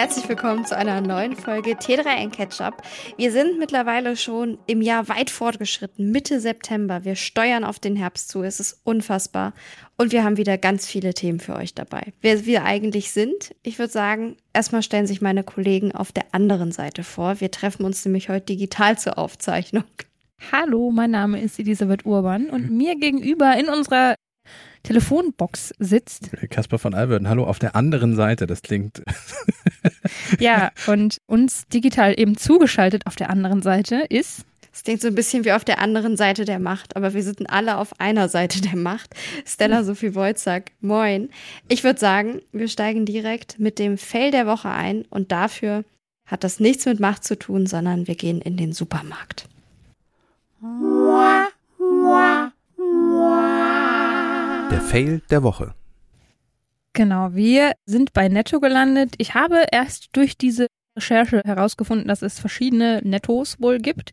Herzlich 0.00 0.30
willkommen 0.30 0.64
zu 0.64 0.74
einer 0.74 1.02
neuen 1.02 1.36
Folge 1.36 1.72
T3N 1.72 2.30
Ketchup. 2.30 2.82
Wir 3.18 3.30
sind 3.30 3.58
mittlerweile 3.58 4.16
schon 4.16 4.56
im 4.66 4.80
Jahr 4.80 5.10
weit 5.10 5.28
fortgeschritten, 5.28 6.10
Mitte 6.10 6.40
September. 6.40 7.04
Wir 7.04 7.16
steuern 7.16 7.64
auf 7.64 7.78
den 7.78 7.96
Herbst 7.96 8.30
zu. 8.30 8.42
Es 8.42 8.60
ist 8.60 8.80
unfassbar. 8.84 9.52
Und 9.98 10.10
wir 10.12 10.24
haben 10.24 10.38
wieder 10.38 10.56
ganz 10.56 10.86
viele 10.86 11.12
Themen 11.12 11.38
für 11.38 11.54
euch 11.54 11.74
dabei. 11.74 12.14
Wer 12.22 12.46
wir 12.46 12.64
eigentlich 12.64 13.10
sind, 13.10 13.54
ich 13.62 13.78
würde 13.78 13.92
sagen, 13.92 14.38
erstmal 14.54 14.82
stellen 14.82 15.06
sich 15.06 15.20
meine 15.20 15.44
Kollegen 15.44 15.92
auf 15.92 16.12
der 16.12 16.24
anderen 16.32 16.72
Seite 16.72 17.04
vor. 17.04 17.42
Wir 17.42 17.50
treffen 17.50 17.84
uns 17.84 18.02
nämlich 18.02 18.30
heute 18.30 18.46
digital 18.46 18.96
zur 18.96 19.18
Aufzeichnung. 19.18 19.84
Hallo, 20.50 20.90
mein 20.90 21.10
Name 21.10 21.42
ist 21.42 21.58
Elisabeth 21.58 22.06
Urban 22.06 22.48
und 22.48 22.70
mir 22.70 22.96
gegenüber 22.96 23.54
in 23.58 23.68
unserer 23.68 24.14
Telefonbox 24.82 25.74
sitzt. 25.78 26.30
Kasper 26.50 26.78
von 26.78 26.94
Alverden, 26.94 27.28
hallo, 27.28 27.44
auf 27.44 27.58
der 27.58 27.76
anderen 27.76 28.16
Seite, 28.16 28.46
das 28.46 28.62
klingt. 28.62 29.02
ja, 30.38 30.72
und 30.86 31.18
uns 31.26 31.66
digital 31.68 32.18
eben 32.18 32.36
zugeschaltet 32.36 33.06
auf 33.06 33.16
der 33.16 33.30
anderen 33.30 33.62
Seite 33.62 34.06
ist. 34.08 34.44
Das 34.72 34.84
klingt 34.84 35.00
so 35.00 35.08
ein 35.08 35.14
bisschen 35.14 35.44
wie 35.44 35.52
auf 35.52 35.64
der 35.64 35.80
anderen 35.80 36.16
Seite 36.16 36.44
der 36.44 36.60
Macht, 36.60 36.96
aber 36.96 37.12
wir 37.12 37.22
sind 37.22 37.50
alle 37.50 37.76
auf 37.76 37.98
einer 37.98 38.28
Seite 38.28 38.60
der 38.60 38.76
Macht. 38.76 39.14
Stella 39.44 39.82
Sophie 39.82 40.14
Wojcik, 40.14 40.72
moin. 40.80 41.30
Ich 41.68 41.82
würde 41.82 41.98
sagen, 41.98 42.40
wir 42.52 42.68
steigen 42.68 43.04
direkt 43.04 43.58
mit 43.58 43.78
dem 43.78 43.98
Fail 43.98 44.30
der 44.30 44.46
Woche 44.46 44.70
ein 44.70 45.04
und 45.10 45.32
dafür 45.32 45.84
hat 46.24 46.44
das 46.44 46.60
nichts 46.60 46.86
mit 46.86 47.00
Macht 47.00 47.24
zu 47.24 47.36
tun, 47.36 47.66
sondern 47.66 48.06
wir 48.06 48.14
gehen 48.14 48.40
in 48.40 48.56
den 48.56 48.72
Supermarkt. 48.72 49.48
Der 54.70 54.80
Fail 54.80 55.20
der 55.30 55.42
Woche. 55.42 55.74
Genau, 56.92 57.34
wir 57.34 57.72
sind 57.86 58.12
bei 58.12 58.28
Netto 58.28 58.60
gelandet. 58.60 59.14
Ich 59.18 59.34
habe 59.34 59.64
erst 59.72 60.10
durch 60.12 60.36
diese 60.36 60.66
Recherche 60.96 61.42
herausgefunden, 61.44 62.06
dass 62.06 62.22
es 62.22 62.38
verschiedene 62.38 63.00
Nettos 63.02 63.60
wohl 63.60 63.78
gibt. 63.78 64.12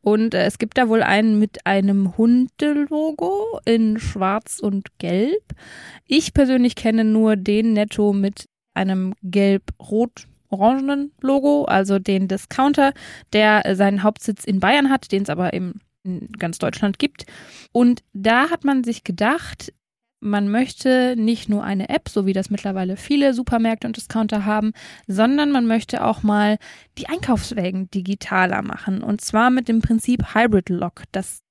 Und 0.00 0.34
äh, 0.34 0.44
es 0.44 0.58
gibt 0.58 0.78
da 0.78 0.88
wohl 0.88 1.02
einen 1.02 1.38
mit 1.38 1.66
einem 1.66 2.16
Hundelogo 2.16 3.60
in 3.64 3.98
schwarz 3.98 4.60
und 4.60 4.98
gelb. 4.98 5.54
Ich 6.06 6.32
persönlich 6.32 6.74
kenne 6.74 7.04
nur 7.04 7.36
den 7.36 7.72
Netto 7.72 8.12
mit 8.12 8.46
einem 8.74 9.14
gelb-rot-orangenen 9.22 11.12
Logo, 11.20 11.64
also 11.64 11.98
den 11.98 12.28
Discounter, 12.28 12.92
der 13.32 13.66
äh, 13.66 13.74
seinen 13.74 14.02
Hauptsitz 14.02 14.44
in 14.44 14.60
Bayern 14.60 14.90
hat, 14.90 15.12
den 15.12 15.22
es 15.22 15.30
aber 15.30 15.52
in 15.52 15.80
ganz 16.38 16.58
Deutschland 16.58 16.98
gibt. 16.98 17.26
Und 17.72 18.02
da 18.12 18.50
hat 18.50 18.64
man 18.64 18.84
sich 18.84 19.04
gedacht, 19.04 19.72
man 20.20 20.50
möchte 20.50 21.14
nicht 21.16 21.48
nur 21.48 21.62
eine 21.62 21.88
App, 21.88 22.08
so 22.08 22.26
wie 22.26 22.32
das 22.32 22.50
mittlerweile 22.50 22.96
viele 22.96 23.34
Supermärkte 23.34 23.86
und 23.86 23.96
Discounter 23.96 24.44
haben, 24.44 24.72
sondern 25.06 25.52
man 25.52 25.66
möchte 25.66 26.04
auch 26.04 26.22
mal 26.22 26.58
die 26.98 27.08
Einkaufswägen 27.08 27.90
digitaler 27.90 28.62
machen. 28.62 29.02
Und 29.02 29.20
zwar 29.20 29.50
mit 29.50 29.68
dem 29.68 29.80
Prinzip 29.80 30.34
Hybrid 30.34 30.68
Lock. 30.68 31.04
Das 31.12 31.42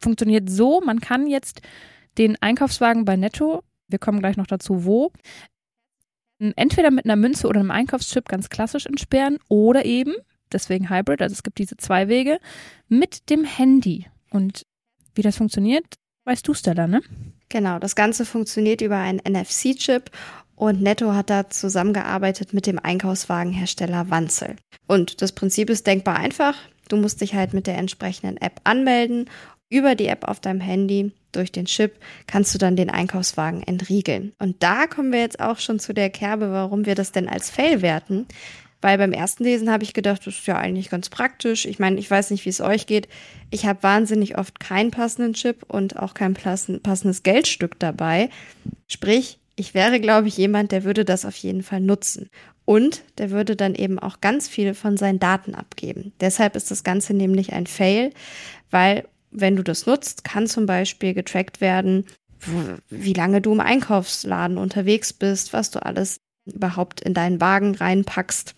funktioniert 0.00 0.50
so, 0.50 0.80
man 0.80 1.00
kann 1.00 1.26
jetzt 1.26 1.62
den 2.18 2.36
Einkaufswagen 2.40 3.04
bei 3.04 3.16
Netto, 3.16 3.62
wir 3.88 3.98
kommen 3.98 4.20
gleich 4.20 4.36
noch 4.36 4.46
dazu, 4.46 4.84
wo, 4.84 5.12
entweder 6.38 6.90
mit 6.90 7.04
einer 7.04 7.16
Münze 7.16 7.48
oder 7.48 7.60
einem 7.60 7.70
Einkaufschip 7.70 8.28
ganz 8.28 8.50
klassisch 8.50 8.86
entsperren 8.86 9.38
oder 9.48 9.84
eben, 9.84 10.14
deswegen 10.52 10.90
Hybrid, 10.90 11.22
also 11.22 11.32
es 11.32 11.42
gibt 11.42 11.58
diese 11.58 11.76
zwei 11.76 12.08
Wege, 12.08 12.38
mit 12.88 13.30
dem 13.30 13.44
Handy. 13.44 14.06
Und 14.30 14.66
wie 15.14 15.22
das 15.22 15.36
funktioniert, 15.36 15.84
weißt 16.24 16.46
du, 16.46 16.54
Stella, 16.54 16.86
ne? 16.86 17.02
Genau, 17.48 17.78
das 17.78 17.94
Ganze 17.94 18.24
funktioniert 18.24 18.80
über 18.80 18.96
einen 18.96 19.20
NFC-Chip 19.20 20.10
und 20.56 20.82
Netto 20.82 21.12
hat 21.12 21.30
da 21.30 21.50
zusammengearbeitet 21.50 22.52
mit 22.52 22.66
dem 22.66 22.78
Einkaufswagenhersteller 22.78 24.10
Wanzel. 24.10 24.56
Und 24.86 25.22
das 25.22 25.32
Prinzip 25.32 25.70
ist 25.70 25.86
denkbar 25.86 26.16
einfach. 26.16 26.54
Du 26.88 26.96
musst 26.96 27.20
dich 27.20 27.34
halt 27.34 27.54
mit 27.54 27.66
der 27.66 27.78
entsprechenden 27.78 28.36
App 28.36 28.60
anmelden. 28.64 29.30
Über 29.68 29.94
die 29.94 30.06
App 30.06 30.28
auf 30.28 30.40
deinem 30.40 30.60
Handy 30.60 31.12
durch 31.32 31.50
den 31.50 31.64
Chip 31.64 31.94
kannst 32.26 32.54
du 32.54 32.58
dann 32.58 32.76
den 32.76 32.90
Einkaufswagen 32.90 33.62
entriegeln. 33.62 34.32
Und 34.38 34.62
da 34.62 34.86
kommen 34.86 35.12
wir 35.12 35.20
jetzt 35.20 35.40
auch 35.40 35.58
schon 35.58 35.80
zu 35.80 35.92
der 35.92 36.10
Kerbe, 36.10 36.52
warum 36.52 36.86
wir 36.86 36.94
das 36.94 37.12
denn 37.12 37.28
als 37.28 37.50
Fail 37.50 37.82
werten. 37.82 38.26
Weil 38.84 38.98
beim 38.98 39.14
ersten 39.14 39.44
Lesen 39.44 39.70
habe 39.70 39.82
ich 39.82 39.94
gedacht, 39.94 40.26
das 40.26 40.34
ist 40.34 40.46
ja 40.46 40.58
eigentlich 40.58 40.90
ganz 40.90 41.08
praktisch. 41.08 41.64
Ich 41.64 41.78
meine, 41.78 41.98
ich 41.98 42.10
weiß 42.10 42.30
nicht, 42.30 42.44
wie 42.44 42.50
es 42.50 42.60
euch 42.60 42.84
geht. 42.84 43.08
Ich 43.48 43.64
habe 43.64 43.82
wahnsinnig 43.82 44.36
oft 44.36 44.60
keinen 44.60 44.90
passenden 44.90 45.32
Chip 45.32 45.64
und 45.68 45.98
auch 45.98 46.12
kein 46.12 46.34
passendes 46.34 47.22
Geldstück 47.22 47.78
dabei. 47.78 48.28
Sprich, 48.86 49.38
ich 49.56 49.72
wäre, 49.72 50.00
glaube 50.00 50.28
ich, 50.28 50.36
jemand, 50.36 50.70
der 50.70 50.84
würde 50.84 51.06
das 51.06 51.24
auf 51.24 51.34
jeden 51.36 51.62
Fall 51.62 51.80
nutzen. 51.80 52.28
Und 52.66 53.04
der 53.16 53.30
würde 53.30 53.56
dann 53.56 53.74
eben 53.74 53.98
auch 53.98 54.20
ganz 54.20 54.48
viel 54.48 54.74
von 54.74 54.98
seinen 54.98 55.18
Daten 55.18 55.54
abgeben. 55.54 56.12
Deshalb 56.20 56.54
ist 56.54 56.70
das 56.70 56.84
Ganze 56.84 57.14
nämlich 57.14 57.54
ein 57.54 57.66
Fail, 57.66 58.10
weil 58.70 59.08
wenn 59.30 59.56
du 59.56 59.62
das 59.62 59.86
nutzt, 59.86 60.24
kann 60.24 60.46
zum 60.46 60.66
Beispiel 60.66 61.14
getrackt 61.14 61.62
werden, 61.62 62.04
wie 62.90 63.14
lange 63.14 63.40
du 63.40 63.54
im 63.54 63.60
Einkaufsladen 63.60 64.58
unterwegs 64.58 65.14
bist, 65.14 65.54
was 65.54 65.70
du 65.70 65.82
alles 65.82 66.20
überhaupt 66.44 67.00
in 67.00 67.14
deinen 67.14 67.40
Wagen 67.40 67.74
reinpackst. 67.76 68.54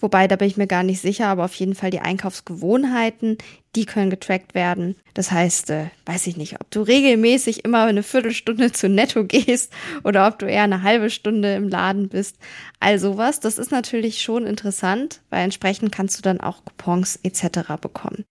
Wobei, 0.00 0.28
da 0.28 0.36
bin 0.36 0.48
ich 0.48 0.56
mir 0.56 0.66
gar 0.66 0.82
nicht 0.82 1.00
sicher, 1.00 1.26
aber 1.26 1.44
auf 1.44 1.54
jeden 1.54 1.74
Fall 1.74 1.90
die 1.90 2.00
Einkaufsgewohnheiten, 2.00 3.36
die 3.74 3.84
können 3.84 4.10
getrackt 4.10 4.54
werden. 4.54 4.96
Das 5.14 5.32
heißt, 5.32 5.70
äh, 5.70 5.86
weiß 6.06 6.26
ich 6.28 6.36
nicht, 6.36 6.60
ob 6.60 6.70
du 6.70 6.82
regelmäßig 6.82 7.64
immer 7.64 7.84
eine 7.84 8.02
Viertelstunde 8.02 8.72
zu 8.72 8.88
Netto 8.88 9.24
gehst 9.24 9.72
oder 10.04 10.28
ob 10.28 10.38
du 10.38 10.46
eher 10.46 10.62
eine 10.62 10.82
halbe 10.82 11.10
Stunde 11.10 11.54
im 11.54 11.68
Laden 11.68 12.08
bist. 12.08 12.36
All 12.78 12.98
sowas, 12.98 13.40
das 13.40 13.58
ist 13.58 13.72
natürlich 13.72 14.22
schon 14.22 14.46
interessant, 14.46 15.20
weil 15.30 15.44
entsprechend 15.44 15.90
kannst 15.92 16.18
du 16.18 16.22
dann 16.22 16.40
auch 16.40 16.64
Coupons 16.64 17.18
etc. 17.22 17.80
bekommen. 17.80 18.24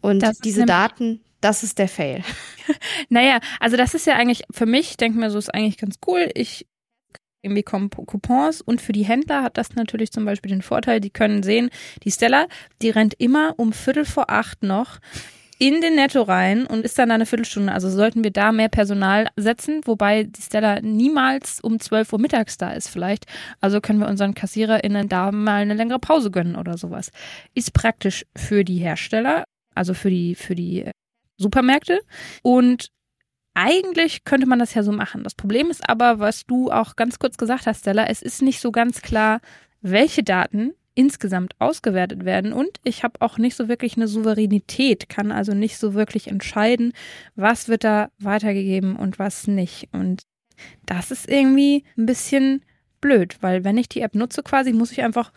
Und 0.00 0.20
das 0.20 0.38
diese 0.38 0.64
Daten, 0.66 1.20
das 1.40 1.62
ist 1.62 1.78
der 1.78 1.88
Fail. 1.88 2.22
naja, 3.08 3.40
also 3.58 3.76
das 3.76 3.94
ist 3.94 4.06
ja 4.06 4.14
eigentlich, 4.14 4.44
für 4.50 4.66
mich, 4.66 4.96
denke 4.96 5.18
mir 5.18 5.30
so, 5.30 5.38
ist 5.38 5.54
eigentlich 5.54 5.78
ganz 5.78 5.96
cool. 6.06 6.30
Ich 6.34 6.66
irgendwie 7.42 7.62
Coupons 7.62 8.60
und 8.60 8.80
für 8.80 8.92
die 8.92 9.04
Händler 9.04 9.42
hat 9.42 9.56
das 9.56 9.74
natürlich 9.74 10.10
zum 10.12 10.24
Beispiel 10.24 10.50
den 10.50 10.62
Vorteil, 10.62 11.00
die 11.00 11.10
können 11.10 11.42
sehen, 11.42 11.70
die 12.02 12.10
Stella, 12.10 12.46
die 12.82 12.90
rennt 12.90 13.14
immer 13.18 13.54
um 13.56 13.72
Viertel 13.72 14.04
vor 14.04 14.30
acht 14.30 14.62
noch 14.62 14.98
in 15.58 15.80
den 15.80 15.94
Netto 15.94 16.22
rein 16.22 16.66
und 16.66 16.84
ist 16.84 16.98
dann 16.98 17.10
eine 17.10 17.24
Viertelstunde. 17.24 17.72
Also 17.72 17.88
sollten 17.88 18.22
wir 18.24 18.30
da 18.30 18.52
mehr 18.52 18.68
Personal 18.68 19.28
setzen, 19.36 19.80
wobei 19.84 20.24
die 20.24 20.42
Stella 20.42 20.80
niemals 20.80 21.60
um 21.60 21.80
12 21.80 22.12
Uhr 22.12 22.20
mittags 22.20 22.58
da 22.58 22.72
ist 22.72 22.88
vielleicht. 22.88 23.24
Also 23.60 23.80
können 23.80 24.00
wir 24.00 24.08
unseren 24.08 24.34
KassiererInnen 24.34 25.08
da 25.08 25.32
mal 25.32 25.62
eine 25.62 25.74
längere 25.74 25.98
Pause 25.98 26.30
gönnen 26.30 26.56
oder 26.56 26.76
sowas. 26.76 27.10
Ist 27.54 27.72
praktisch 27.72 28.26
für 28.36 28.64
die 28.64 28.78
Hersteller, 28.78 29.44
also 29.74 29.94
für 29.94 30.10
die, 30.10 30.34
für 30.34 30.54
die 30.54 30.90
Supermärkte 31.38 32.00
und 32.42 32.88
eigentlich 33.56 34.24
könnte 34.24 34.46
man 34.46 34.58
das 34.58 34.74
ja 34.74 34.82
so 34.82 34.92
machen. 34.92 35.24
Das 35.24 35.34
Problem 35.34 35.70
ist 35.70 35.88
aber, 35.88 36.18
was 36.18 36.44
du 36.46 36.70
auch 36.70 36.94
ganz 36.94 37.18
kurz 37.18 37.38
gesagt 37.38 37.66
hast, 37.66 37.80
Stella, 37.80 38.06
es 38.06 38.20
ist 38.20 38.42
nicht 38.42 38.60
so 38.60 38.70
ganz 38.70 39.00
klar, 39.00 39.40
welche 39.80 40.22
Daten 40.22 40.74
insgesamt 40.94 41.54
ausgewertet 41.58 42.24
werden 42.24 42.52
und 42.52 42.80
ich 42.84 43.02
habe 43.02 43.20
auch 43.20 43.38
nicht 43.38 43.56
so 43.56 43.68
wirklich 43.68 43.96
eine 43.96 44.08
Souveränität, 44.08 45.08
kann 45.08 45.32
also 45.32 45.54
nicht 45.54 45.78
so 45.78 45.94
wirklich 45.94 46.28
entscheiden, 46.28 46.92
was 47.34 47.68
wird 47.68 47.84
da 47.84 48.10
weitergegeben 48.18 48.94
und 48.96 49.18
was 49.18 49.46
nicht. 49.46 49.88
Und 49.92 50.22
das 50.84 51.10
ist 51.10 51.28
irgendwie 51.28 51.84
ein 51.96 52.06
bisschen 52.06 52.62
blöd, 53.00 53.36
weil 53.40 53.64
wenn 53.64 53.78
ich 53.78 53.88
die 53.88 54.00
App 54.00 54.14
nutze 54.14 54.42
quasi, 54.42 54.72
muss 54.72 54.92
ich 54.92 55.02
einfach 55.02 55.32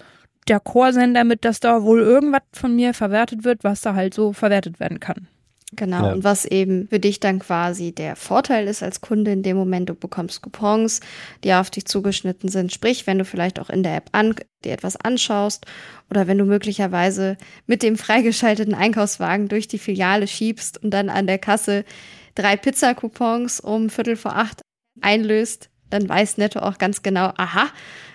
der 0.47 0.59
Core 0.59 0.93
sein 0.93 1.13
damit, 1.13 1.45
dass 1.45 1.59
da 1.59 1.83
wohl 1.83 2.01
irgendwas 2.01 2.41
von 2.53 2.75
mir 2.75 2.93
verwertet 2.93 3.43
wird, 3.43 3.63
was 3.63 3.81
da 3.81 3.95
halt 3.95 4.13
so 4.13 4.33
verwertet 4.33 4.79
werden 4.79 4.99
kann. 4.99 5.27
Genau, 5.71 6.07
ja. 6.07 6.13
und 6.13 6.23
was 6.23 6.45
eben 6.45 6.87
für 6.87 6.99
dich 6.99 7.19
dann 7.19 7.37
quasi 7.37 7.91
der 7.91 8.15
Vorteil 8.15 8.67
ist 8.67 8.81
als 8.81 9.01
Kunde 9.01 9.31
in 9.31 9.43
dem 9.43 9.55
Moment, 9.55 9.89
du 9.89 9.93
bekommst 9.93 10.41
Coupons, 10.41 10.99
die 11.43 11.53
auf 11.53 11.69
dich 11.69 11.85
zugeschnitten 11.85 12.49
sind. 12.49 12.73
Sprich, 12.73 13.05
wenn 13.05 13.19
du 13.19 13.25
vielleicht 13.25 13.59
auch 13.59 13.69
in 13.69 13.83
der 13.83 13.95
App 13.95 14.09
an, 14.11 14.33
dir 14.63 14.71
etwas 14.71 14.95
anschaust 14.95 15.67
oder 16.09 16.27
wenn 16.27 16.39
du 16.39 16.45
möglicherweise 16.45 17.37
mit 17.67 17.83
dem 17.83 17.97
freigeschalteten 17.97 18.73
Einkaufswagen 18.73 19.47
durch 19.47 19.67
die 19.67 19.77
Filiale 19.77 20.25
schiebst 20.27 20.83
und 20.83 20.89
dann 20.89 21.09
an 21.09 21.27
der 21.27 21.37
Kasse 21.37 21.85
drei 22.33 22.57
Pizza-Coupons 22.57 23.59
um 23.59 23.91
Viertel 23.91 24.15
vor 24.15 24.35
acht 24.35 24.61
einlöst, 25.01 25.69
dann 25.91 26.09
weiß 26.09 26.37
Netto 26.37 26.59
auch 26.59 26.79
ganz 26.79 27.03
genau, 27.03 27.31
aha, 27.37 27.69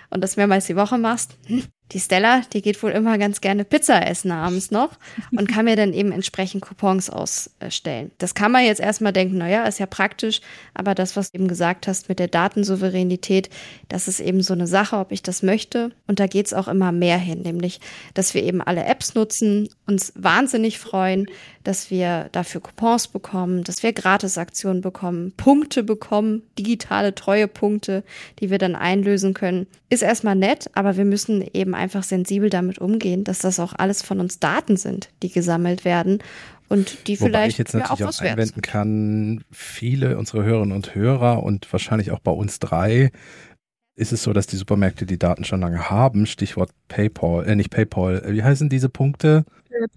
und 0.09 0.21
das 0.21 0.35
mehrmals 0.35 0.65
die 0.65 0.75
Woche 0.75 0.97
machst, 0.97 1.37
hm, 1.47 1.63
Die 1.91 1.99
Stella, 1.99 2.41
die 2.51 2.63
geht 2.63 2.81
wohl 2.81 2.91
immer 2.91 3.19
ganz 3.19 3.41
gerne 3.41 3.63
Pizza 3.63 4.07
essen 4.07 4.31
abends 4.31 4.71
noch 4.71 4.97
und 5.31 5.47
kann 5.47 5.65
mir 5.65 5.75
dann 5.75 5.93
eben 5.93 6.11
entsprechend 6.11 6.63
Coupons 6.63 7.11
ausstellen. 7.11 8.11
Das 8.17 8.33
kann 8.33 8.51
man 8.51 8.65
jetzt 8.65 8.81
erstmal 8.81 9.13
denken, 9.13 9.37
naja, 9.37 9.65
ist 9.65 9.79
ja 9.79 9.85
praktisch, 9.85 10.41
aber 10.73 10.95
das, 10.95 11.15
was 11.15 11.31
du 11.31 11.37
eben 11.37 11.47
gesagt 11.47 11.87
hast 11.87 12.09
mit 12.09 12.17
der 12.17 12.27
Datensouveränität, 12.27 13.49
das 13.87 14.07
ist 14.07 14.19
eben 14.19 14.41
so 14.41 14.53
eine 14.53 14.65
Sache, 14.65 14.97
ob 14.97 15.11
ich 15.11 15.21
das 15.21 15.43
möchte. 15.43 15.91
Und 16.07 16.19
da 16.19 16.25
geht 16.25 16.47
es 16.47 16.53
auch 16.53 16.67
immer 16.67 16.91
mehr 16.91 17.19
hin, 17.19 17.43
nämlich, 17.43 17.79
dass 18.15 18.33
wir 18.33 18.41
eben 18.41 18.61
alle 18.63 18.85
Apps 18.85 19.13
nutzen, 19.13 19.69
uns 19.85 20.11
wahnsinnig 20.15 20.79
freuen, 20.79 21.27
dass 21.63 21.91
wir 21.91 22.29
dafür 22.31 22.61
Coupons 22.61 23.07
bekommen, 23.07 23.63
dass 23.63 23.83
wir 23.83 23.93
Gratisaktionen 23.93 24.81
bekommen, 24.81 25.33
Punkte 25.37 25.83
bekommen, 25.83 26.41
digitale 26.57 27.13
Treuepunkte, 27.13 28.03
die 28.39 28.49
wir 28.49 28.57
dann 28.57 28.75
einlösen 28.75 29.35
können. 29.35 29.67
Ist 29.89 30.01
erstmal 30.01 30.35
nett, 30.35 30.69
aber 30.73 30.97
wir 30.97 31.05
müssen 31.05 31.43
eben 31.53 31.74
einfach 31.75 32.03
sensibel 32.03 32.49
damit 32.49 32.79
umgehen, 32.79 33.23
dass 33.23 33.39
das 33.39 33.59
auch 33.59 33.73
alles 33.73 34.01
von 34.01 34.19
uns 34.19 34.39
Daten 34.39 34.77
sind, 34.77 35.09
die 35.21 35.31
gesammelt 35.31 35.85
werden 35.85 36.19
und 36.67 37.07
die 37.07 37.19
Wobei 37.19 37.29
vielleicht 37.29 37.51
ich 37.51 37.57
jetzt 37.59 37.73
natürlich 37.73 38.03
auch, 38.03 38.15
auch 38.15 38.21
einwenden 38.21 38.61
kann, 38.61 39.43
viele 39.51 40.17
unserer 40.17 40.43
Hörerinnen 40.43 40.75
und 40.75 40.95
Hörer 40.95 41.43
und 41.43 41.71
wahrscheinlich 41.71 42.11
auch 42.11 42.19
bei 42.19 42.31
uns 42.31 42.59
drei 42.59 43.11
ist 43.95 44.11
es 44.11 44.23
so, 44.23 44.33
dass 44.33 44.47
die 44.47 44.57
Supermärkte 44.57 45.05
die 45.05 45.17
Daten 45.17 45.45
schon 45.45 45.61
lange 45.61 45.89
haben. 45.89 46.25
Stichwort 46.25 46.71
PayPal, 46.89 47.47
äh 47.47 47.55
nicht 47.55 47.69
PayPal. 47.69 48.23
Wie 48.27 48.43
heißen 48.43 48.67
diese 48.67 48.89
Punkte? 48.89 49.45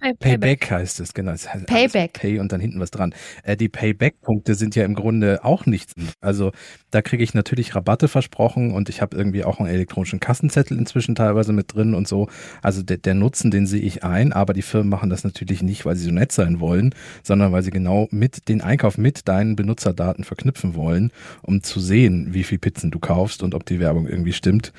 Pay 0.00 0.14
Payback 0.14 0.70
heißt 0.70 1.00
es, 1.00 1.14
genau. 1.14 1.32
Das 1.32 1.52
heißt 1.52 1.66
Payback. 1.66 2.14
Pay 2.14 2.38
und 2.40 2.52
dann 2.52 2.60
hinten 2.60 2.80
was 2.80 2.90
dran. 2.90 3.14
Äh, 3.42 3.56
die 3.56 3.68
Payback-Punkte 3.68 4.54
sind 4.54 4.74
ja 4.76 4.84
im 4.84 4.94
Grunde 4.94 5.44
auch 5.44 5.66
nichts. 5.66 5.94
Also 6.20 6.52
da 6.90 7.02
kriege 7.02 7.22
ich 7.22 7.34
natürlich 7.34 7.74
Rabatte 7.74 8.08
versprochen 8.08 8.72
und 8.72 8.88
ich 8.88 9.02
habe 9.02 9.16
irgendwie 9.16 9.44
auch 9.44 9.60
einen 9.60 9.68
elektronischen 9.68 10.20
Kassenzettel 10.20 10.78
inzwischen 10.78 11.14
teilweise 11.14 11.52
mit 11.52 11.74
drin 11.74 11.94
und 11.94 12.08
so. 12.08 12.28
Also 12.62 12.82
der, 12.82 12.98
der 12.98 13.14
Nutzen, 13.14 13.50
den 13.50 13.66
sehe 13.66 13.80
ich 13.80 14.04
ein, 14.04 14.32
aber 14.32 14.52
die 14.52 14.62
Firmen 14.62 14.88
machen 14.88 15.10
das 15.10 15.24
natürlich 15.24 15.62
nicht, 15.62 15.84
weil 15.84 15.96
sie 15.96 16.04
so 16.04 16.12
nett 16.12 16.32
sein 16.32 16.60
wollen, 16.60 16.94
sondern 17.22 17.52
weil 17.52 17.62
sie 17.62 17.70
genau 17.70 18.08
mit 18.10 18.48
den 18.48 18.60
Einkauf 18.60 18.98
mit 18.98 19.28
deinen 19.28 19.56
Benutzerdaten 19.56 20.24
verknüpfen 20.24 20.74
wollen, 20.74 21.12
um 21.42 21.62
zu 21.62 21.80
sehen, 21.80 22.28
wie 22.32 22.44
viel 22.44 22.58
Pizzen 22.58 22.90
du 22.90 22.98
kaufst 22.98 23.42
und 23.42 23.54
ob 23.54 23.64
die 23.66 23.80
Werbung 23.80 24.06
irgendwie 24.06 24.32
stimmt 24.32 24.72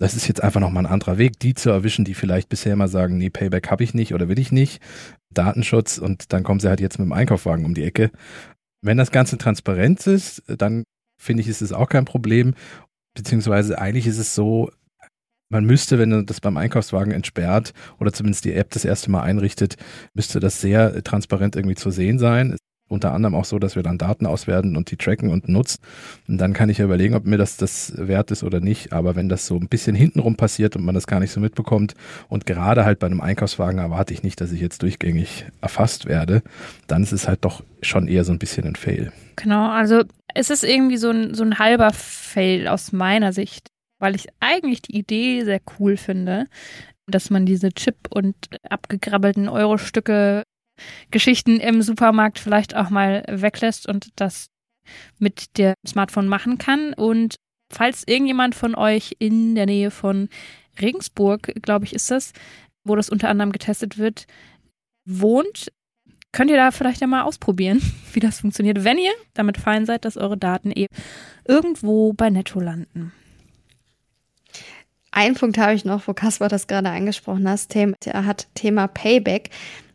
das 0.00 0.14
ist 0.14 0.26
jetzt 0.26 0.42
einfach 0.42 0.60
nochmal 0.60 0.86
ein 0.86 0.92
anderer 0.92 1.18
Weg, 1.18 1.38
die 1.38 1.52
zu 1.52 1.68
erwischen, 1.68 2.06
die 2.06 2.14
vielleicht 2.14 2.48
bisher 2.48 2.74
mal 2.74 2.88
sagen, 2.88 3.18
nee, 3.18 3.28
Payback 3.28 3.70
habe 3.70 3.84
ich 3.84 3.92
nicht 3.92 4.14
oder 4.14 4.28
will 4.28 4.38
ich 4.38 4.50
nicht. 4.50 4.82
Datenschutz 5.32 5.98
und 5.98 6.32
dann 6.32 6.42
kommen 6.42 6.58
sie 6.58 6.68
halt 6.68 6.80
jetzt 6.80 6.98
mit 6.98 7.06
dem 7.06 7.12
Einkaufswagen 7.12 7.66
um 7.66 7.74
die 7.74 7.84
Ecke. 7.84 8.10
Wenn 8.82 8.96
das 8.96 9.10
Ganze 9.10 9.36
transparent 9.36 10.06
ist, 10.06 10.42
dann 10.48 10.84
finde 11.20 11.42
ich, 11.42 11.48
ist 11.48 11.60
es 11.60 11.74
auch 11.74 11.90
kein 11.90 12.06
Problem. 12.06 12.54
Beziehungsweise 13.14 13.78
eigentlich 13.78 14.06
ist 14.06 14.18
es 14.18 14.34
so, 14.34 14.70
man 15.50 15.66
müsste, 15.66 15.98
wenn 15.98 16.24
das 16.24 16.40
beim 16.40 16.56
Einkaufswagen 16.56 17.12
entsperrt 17.12 17.74
oder 17.98 18.10
zumindest 18.10 18.46
die 18.46 18.54
App 18.54 18.70
das 18.70 18.86
erste 18.86 19.10
Mal 19.10 19.22
einrichtet, 19.22 19.76
müsste 20.14 20.40
das 20.40 20.62
sehr 20.62 21.04
transparent 21.04 21.56
irgendwie 21.56 21.76
zu 21.76 21.90
sehen 21.90 22.18
sein 22.18 22.56
unter 22.90 23.12
anderem 23.12 23.34
auch 23.34 23.44
so, 23.44 23.58
dass 23.58 23.76
wir 23.76 23.82
dann 23.82 23.98
Daten 23.98 24.26
auswerten 24.26 24.76
und 24.76 24.90
die 24.90 24.96
tracken 24.96 25.30
und 25.30 25.48
nutzen. 25.48 25.78
Und 26.28 26.38
dann 26.38 26.52
kann 26.52 26.68
ich 26.68 26.78
ja 26.78 26.84
überlegen, 26.84 27.14
ob 27.14 27.24
mir 27.24 27.38
das 27.38 27.56
das 27.56 27.92
wert 27.96 28.30
ist 28.30 28.42
oder 28.42 28.60
nicht. 28.60 28.92
Aber 28.92 29.16
wenn 29.16 29.28
das 29.28 29.46
so 29.46 29.56
ein 29.56 29.68
bisschen 29.68 29.94
hintenrum 29.94 30.36
passiert 30.36 30.76
und 30.76 30.84
man 30.84 30.94
das 30.94 31.06
gar 31.06 31.20
nicht 31.20 31.30
so 31.30 31.40
mitbekommt 31.40 31.94
und 32.28 32.46
gerade 32.46 32.84
halt 32.84 32.98
bei 32.98 33.06
einem 33.06 33.20
Einkaufswagen 33.20 33.78
erwarte 33.78 34.12
ich 34.12 34.22
nicht, 34.22 34.40
dass 34.40 34.52
ich 34.52 34.60
jetzt 34.60 34.82
durchgängig 34.82 35.46
erfasst 35.60 36.06
werde, 36.06 36.42
dann 36.88 37.02
ist 37.02 37.12
es 37.12 37.28
halt 37.28 37.44
doch 37.44 37.62
schon 37.82 38.08
eher 38.08 38.24
so 38.24 38.32
ein 38.32 38.38
bisschen 38.38 38.66
ein 38.66 38.76
Fail. 38.76 39.12
Genau, 39.36 39.70
also 39.70 40.02
es 40.34 40.50
ist 40.50 40.64
irgendwie 40.64 40.96
so 40.96 41.10
ein, 41.10 41.34
so 41.34 41.44
ein 41.44 41.58
halber 41.58 41.92
Fail 41.92 42.68
aus 42.68 42.92
meiner 42.92 43.32
Sicht, 43.32 43.68
weil 44.00 44.14
ich 44.14 44.26
eigentlich 44.40 44.82
die 44.82 44.96
Idee 44.98 45.44
sehr 45.44 45.60
cool 45.78 45.96
finde, 45.96 46.46
dass 47.06 47.30
man 47.30 47.46
diese 47.46 47.70
Chip- 47.70 48.08
und 48.10 48.34
abgegrabbelten 48.68 49.48
Euro-Stücke 49.48 50.42
Geschichten 51.10 51.60
im 51.60 51.82
Supermarkt 51.82 52.38
vielleicht 52.38 52.76
auch 52.76 52.90
mal 52.90 53.24
weglässt 53.28 53.88
und 53.88 54.08
das 54.16 54.48
mit 55.18 55.58
der 55.58 55.74
Smartphone 55.86 56.28
machen 56.28 56.58
kann. 56.58 56.92
Und 56.94 57.36
falls 57.72 58.04
irgendjemand 58.06 58.54
von 58.54 58.74
euch 58.74 59.16
in 59.18 59.54
der 59.54 59.66
Nähe 59.66 59.90
von 59.90 60.28
Regensburg, 60.80 61.52
glaube 61.62 61.84
ich, 61.84 61.94
ist 61.94 62.10
das, 62.10 62.32
wo 62.84 62.96
das 62.96 63.10
unter 63.10 63.28
anderem 63.28 63.52
getestet 63.52 63.98
wird, 63.98 64.26
wohnt, 65.04 65.72
könnt 66.32 66.50
ihr 66.50 66.56
da 66.56 66.70
vielleicht 66.70 67.00
ja 67.00 67.06
mal 67.06 67.22
ausprobieren, 67.22 67.80
wie 68.12 68.20
das 68.20 68.40
funktioniert, 68.40 68.84
wenn 68.84 68.98
ihr 68.98 69.12
damit 69.34 69.58
fein 69.58 69.86
seid, 69.86 70.04
dass 70.04 70.16
eure 70.16 70.38
Daten 70.38 70.70
eben 70.70 70.94
irgendwo 71.44 72.12
bei 72.12 72.30
Netto 72.30 72.60
landen. 72.60 73.12
Ein 75.12 75.34
Punkt 75.34 75.58
habe 75.58 75.74
ich 75.74 75.84
noch, 75.84 76.06
wo 76.06 76.14
Kaspar 76.14 76.48
das 76.48 76.68
gerade 76.68 76.90
angesprochen 76.90 77.48
hat, 77.48 77.76
er 78.06 78.24
hat 78.24 78.46
Thema 78.54 78.86
Payback. 78.86 79.50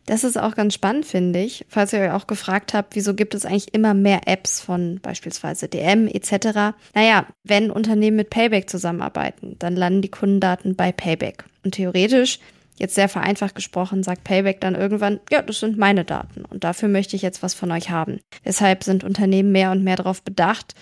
Das 0.06 0.22
ist 0.22 0.38
auch 0.38 0.54
ganz 0.54 0.74
spannend, 0.74 1.04
finde 1.04 1.40
ich. 1.40 1.66
Falls 1.68 1.92
ihr 1.92 2.00
euch 2.00 2.12
auch 2.12 2.28
gefragt 2.28 2.74
habt, 2.74 2.94
wieso 2.94 3.14
gibt 3.14 3.34
es 3.34 3.44
eigentlich 3.44 3.74
immer 3.74 3.92
mehr 3.92 4.20
Apps 4.26 4.60
von 4.60 5.00
beispielsweise 5.02 5.68
DM 5.68 6.06
etc. 6.06 6.76
Naja, 6.94 7.26
wenn 7.42 7.72
Unternehmen 7.72 8.16
mit 8.16 8.30
Payback 8.30 8.70
zusammenarbeiten, 8.70 9.56
dann 9.58 9.74
landen 9.74 10.02
die 10.02 10.10
Kundendaten 10.10 10.76
bei 10.76 10.92
Payback. 10.92 11.44
Und 11.64 11.72
theoretisch, 11.72 12.38
jetzt 12.76 12.94
sehr 12.94 13.08
vereinfacht 13.08 13.56
gesprochen, 13.56 14.04
sagt 14.04 14.22
Payback 14.22 14.60
dann 14.60 14.76
irgendwann, 14.76 15.18
ja, 15.30 15.42
das 15.42 15.58
sind 15.58 15.76
meine 15.76 16.04
Daten 16.04 16.44
und 16.44 16.62
dafür 16.62 16.88
möchte 16.88 17.16
ich 17.16 17.22
jetzt 17.22 17.42
was 17.42 17.54
von 17.54 17.72
euch 17.72 17.90
haben. 17.90 18.20
Deshalb 18.44 18.84
sind 18.84 19.02
Unternehmen 19.02 19.50
mehr 19.50 19.72
und 19.72 19.82
mehr 19.82 19.96
darauf 19.96 20.22
bedacht, 20.22 20.74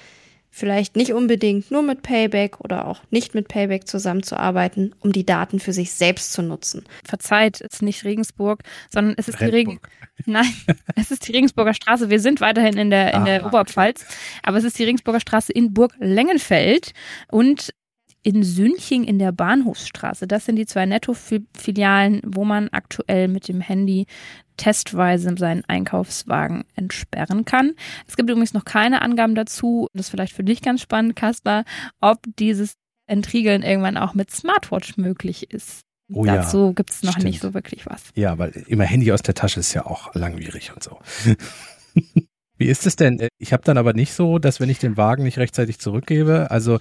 vielleicht 0.54 0.94
nicht 0.94 1.12
unbedingt 1.12 1.72
nur 1.72 1.82
mit 1.82 2.02
Payback 2.02 2.60
oder 2.60 2.86
auch 2.86 3.00
nicht 3.10 3.34
mit 3.34 3.48
Payback 3.48 3.88
zusammenzuarbeiten, 3.88 4.94
um 5.00 5.12
die 5.12 5.26
Daten 5.26 5.58
für 5.58 5.72
sich 5.72 5.92
selbst 5.92 6.32
zu 6.32 6.42
nutzen. 6.42 6.84
Verzeiht, 7.04 7.60
es 7.60 7.74
ist 7.74 7.82
nicht 7.82 8.04
Regensburg, 8.04 8.60
sondern 8.88 9.16
es 9.18 9.28
ist 9.28 9.40
Redburg. 9.40 9.50
die 9.50 9.56
Regen 9.56 9.80
Nein, 10.26 10.54
es 10.94 11.10
ist 11.10 11.26
die 11.26 11.32
Regensburger 11.32 11.74
Straße. 11.74 12.08
Wir 12.08 12.20
sind 12.20 12.40
weiterhin 12.40 12.78
in 12.78 12.90
der 12.90 13.14
in 13.14 13.22
ah, 13.22 13.24
der 13.24 13.46
Oberpfalz, 13.46 14.06
aber 14.44 14.56
es 14.58 14.64
ist 14.64 14.78
die 14.78 14.84
Regensburger 14.84 15.18
Straße 15.18 15.52
in 15.52 15.74
Burg 15.74 15.92
Lengenfeld 15.98 16.92
und 17.32 17.74
in 18.24 18.42
Sünching 18.42 19.04
in 19.04 19.18
der 19.18 19.32
Bahnhofsstraße. 19.32 20.26
Das 20.26 20.46
sind 20.46 20.56
die 20.56 20.66
zwei 20.66 20.86
Netto-Filialen, 20.86 22.22
wo 22.24 22.44
man 22.44 22.68
aktuell 22.70 23.28
mit 23.28 23.46
dem 23.48 23.60
Handy 23.60 24.06
testweise 24.56 25.34
seinen 25.36 25.64
Einkaufswagen 25.66 26.64
entsperren 26.74 27.44
kann. 27.44 27.74
Es 28.08 28.16
gibt 28.16 28.30
übrigens 28.30 28.54
noch 28.54 28.64
keine 28.64 29.02
Angaben 29.02 29.34
dazu, 29.34 29.88
das 29.92 30.06
ist 30.06 30.10
vielleicht 30.10 30.32
für 30.32 30.44
dich 30.44 30.62
ganz 30.62 30.80
spannend, 30.80 31.16
Kaspar, 31.16 31.64
ob 32.00 32.18
dieses 32.38 32.74
Entriegeln 33.06 33.62
irgendwann 33.62 33.98
auch 33.98 34.14
mit 34.14 34.30
Smartwatch 34.30 34.96
möglich 34.96 35.50
ist. 35.52 35.82
Oh 36.12 36.24
Dazu 36.24 36.66
ja, 36.66 36.72
gibt 36.72 36.90
es 36.90 37.02
noch 37.02 37.12
stimmt. 37.12 37.26
nicht 37.26 37.42
so 37.42 37.52
wirklich 37.52 37.86
was. 37.86 38.04
Ja, 38.14 38.38
weil 38.38 38.50
immer 38.68 38.84
Handy 38.84 39.12
aus 39.12 39.22
der 39.22 39.34
Tasche 39.34 39.60
ist 39.60 39.74
ja 39.74 39.84
auch 39.84 40.14
langwierig 40.14 40.72
und 40.72 40.82
so. 40.82 40.98
Wie 42.56 42.66
ist 42.66 42.86
es 42.86 42.96
denn? 42.96 43.26
Ich 43.38 43.52
habe 43.52 43.64
dann 43.64 43.78
aber 43.78 43.94
nicht 43.94 44.12
so, 44.12 44.38
dass 44.38 44.60
wenn 44.60 44.70
ich 44.70 44.78
den 44.78 44.96
Wagen 44.96 45.24
nicht 45.24 45.38
rechtzeitig 45.38 45.78
zurückgebe, 45.80 46.50
also 46.50 46.78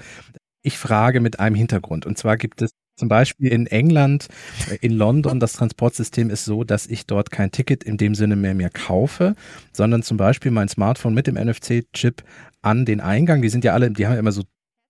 ich 0.63 0.77
frage 0.77 1.19
mit 1.19 1.39
einem 1.39 1.55
Hintergrund. 1.55 2.05
Und 2.05 2.17
zwar 2.17 2.37
gibt 2.37 2.61
es 2.61 2.71
zum 2.95 3.09
Beispiel 3.09 3.51
in 3.51 3.67
England, 3.67 4.27
äh, 4.69 4.77
in 4.81 4.93
London, 4.93 5.39
das 5.39 5.53
Transportsystem 5.53 6.29
ist 6.29 6.45
so, 6.45 6.63
dass 6.63 6.87
ich 6.87 7.05
dort 7.05 7.31
kein 7.31 7.51
Ticket 7.51 7.83
in 7.83 7.97
dem 7.97 8.15
Sinne 8.15 8.35
mehr 8.35 8.53
mir 8.55 8.69
kaufe, 8.69 9.35
sondern 9.71 10.03
zum 10.03 10.17
Beispiel 10.17 10.51
mein 10.51 10.69
Smartphone 10.69 11.13
mit 11.13 11.27
dem 11.27 11.35
NFC-Chip 11.35 12.23
an 12.61 12.85
den 12.85 13.01
Eingang. 13.01 13.41
Die 13.41 13.49
sind 13.49 13.63
ja 13.63 13.73
alle, 13.73 13.91
die 13.91 14.05
haben 14.05 14.13
ja 14.13 14.19
immer 14.19 14.31
so 14.31 14.43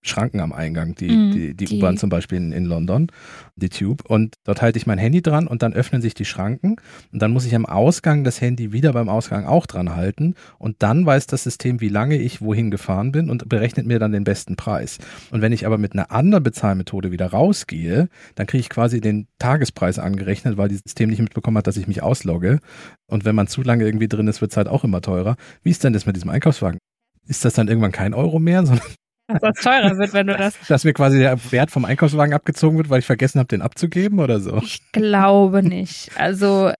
Schranken 0.03 0.41
am 0.41 0.51
Eingang, 0.51 0.95
die, 0.95 1.10
mm, 1.10 1.31
die, 1.31 1.53
die, 1.53 1.65
die 1.65 1.77
U-Bahn 1.77 1.98
zum 1.98 2.10
Beispiel 2.10 2.38
in, 2.38 2.51
in, 2.51 2.65
London, 2.65 3.07
die 3.55 3.69
Tube. 3.69 4.03
Und 4.05 4.36
dort 4.43 4.62
halte 4.62 4.77
ich 4.77 4.86
mein 4.86 4.98
Handy 4.98 5.22
dran 5.22 5.48
und 5.48 5.63
dann 5.63 5.74
öffnen 5.74 6.01
sich 6.01 6.13
die 6.13 6.25
Schranken. 6.25 6.75
Und 7.12 7.22
dann 7.22 7.31
muss 7.31 7.45
ich 7.45 7.55
am 7.55 7.65
Ausgang 7.65 8.24
das 8.24 8.41
Handy 8.41 8.74
wieder 8.74 8.91
beim 8.93 9.10
Ausgang 9.10 9.45
auch 9.45 9.65
dran 9.65 9.95
halten. 9.95 10.36
Und 10.60 10.75
dann 10.79 11.05
weiß 11.05 11.27
das 11.27 11.43
System, 11.43 11.79
wie 11.79 11.89
lange 11.89 12.17
ich 12.17 12.41
wohin 12.41 12.69
gefahren 12.69 13.12
bin 13.13 13.29
und 13.29 13.48
berechnet 13.48 13.86
mir 13.86 13.98
dann 13.98 14.12
den 14.12 14.25
besten 14.25 14.57
Preis. 14.57 15.00
Und 15.31 15.41
wenn 15.41 15.53
ich 15.53 15.65
aber 15.65 15.77
mit 15.77 15.93
einer 15.93 16.12
anderen 16.12 16.43
Bezahlmethode 16.43 17.12
wieder 17.12 17.27
rausgehe, 17.27 18.10
dann 18.36 18.45
kriege 18.45 18.62
ich 18.62 18.69
quasi 18.69 19.00
den 19.00 19.27
Tagespreis 19.39 20.00
angerechnet, 20.00 20.57
weil 20.57 20.67
das 20.67 20.81
System 20.86 21.10
nicht 21.10 21.22
mitbekommen 21.22 21.57
hat, 21.57 21.67
dass 21.67 21.77
ich 21.77 21.88
mich 21.88 22.03
auslogge. 22.03 22.60
Und 23.07 23.25
wenn 23.25 23.36
man 23.36 23.48
zu 23.48 23.62
lange 23.62 23.86
irgendwie 23.86 24.07
drin 24.10 24.27
ist, 24.27 24.41
wird 24.41 24.51
es 24.51 24.57
halt 24.57 24.67
auch 24.67 24.83
immer 24.83 25.01
teurer. 25.01 25.38
Wie 25.63 25.69
ist 25.69 25.83
denn 25.83 25.93
das 25.93 26.05
mit 26.05 26.15
diesem 26.15 26.29
Einkaufswagen? 26.29 26.79
Ist 27.25 27.45
das 27.45 27.53
dann 27.53 27.69
irgendwann 27.69 27.93
kein 27.93 28.13
Euro 28.13 28.39
mehr, 28.39 28.65
sondern 28.65 28.86
dass 29.27 29.42
das 29.42 29.63
teurer 29.63 29.98
wird, 29.98 30.13
wenn 30.13 30.27
du 30.27 30.36
das. 30.36 30.56
Dass 30.68 30.84
mir 30.84 30.94
quasi 30.94 31.20
der 31.20 31.51
Wert 31.51 31.72
vom 31.72 31.86
Einkaufswagen 31.86 32.34
abgezogen 32.34 32.77
wird, 32.77 32.89
weil 32.89 33.00
ich 33.00 33.06
vergessen 33.06 33.39
habe, 33.39 33.48
den 33.48 33.62
abzugeben 33.62 34.20
oder 34.20 34.39
so? 34.39 34.58
Ich 34.58 34.92
glaube 34.92 35.63
nicht. 35.63 36.12
Also. 36.18 36.72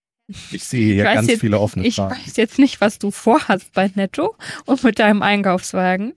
Ich 0.52 0.64
sehe 0.64 0.94
hier 0.94 1.04
ganz 1.04 1.28
jetzt, 1.28 1.42
viele 1.42 1.60
offene 1.60 1.86
ich 1.86 1.96
Fragen. 1.96 2.16
Ich 2.16 2.28
weiß 2.28 2.38
jetzt 2.38 2.58
nicht, 2.58 2.80
was 2.80 2.98
du 2.98 3.12
vorhast 3.12 3.74
bei 3.74 3.92
Netto 3.94 4.36
und 4.66 4.84
mit 4.84 5.00
deinem 5.00 5.22
Einkaufswagen. 5.22 6.14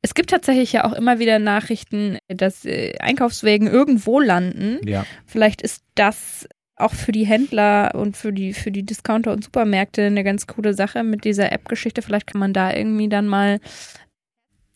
Es 0.00 0.14
gibt 0.14 0.30
tatsächlich 0.30 0.72
ja 0.72 0.84
auch 0.84 0.92
immer 0.92 1.18
wieder 1.18 1.40
Nachrichten, 1.40 2.18
dass 2.28 2.64
äh, 2.64 2.96
Einkaufswagen 3.00 3.66
irgendwo 3.66 4.20
landen. 4.20 4.78
Ja. 4.86 5.04
Vielleicht 5.26 5.60
ist 5.60 5.82
das 5.96 6.48
auch 6.76 6.94
für 6.94 7.10
die 7.10 7.26
Händler 7.26 7.96
und 7.96 8.16
für 8.16 8.32
die, 8.32 8.52
für 8.52 8.70
die 8.70 8.84
Discounter 8.84 9.32
und 9.32 9.42
Supermärkte 9.42 10.04
eine 10.04 10.22
ganz 10.22 10.46
coole 10.46 10.74
Sache 10.74 11.02
mit 11.02 11.24
dieser 11.24 11.50
App-Geschichte. 11.50 12.02
Vielleicht 12.02 12.28
kann 12.28 12.38
man 12.38 12.52
da 12.52 12.72
irgendwie 12.72 13.08
dann 13.08 13.26
mal 13.26 13.58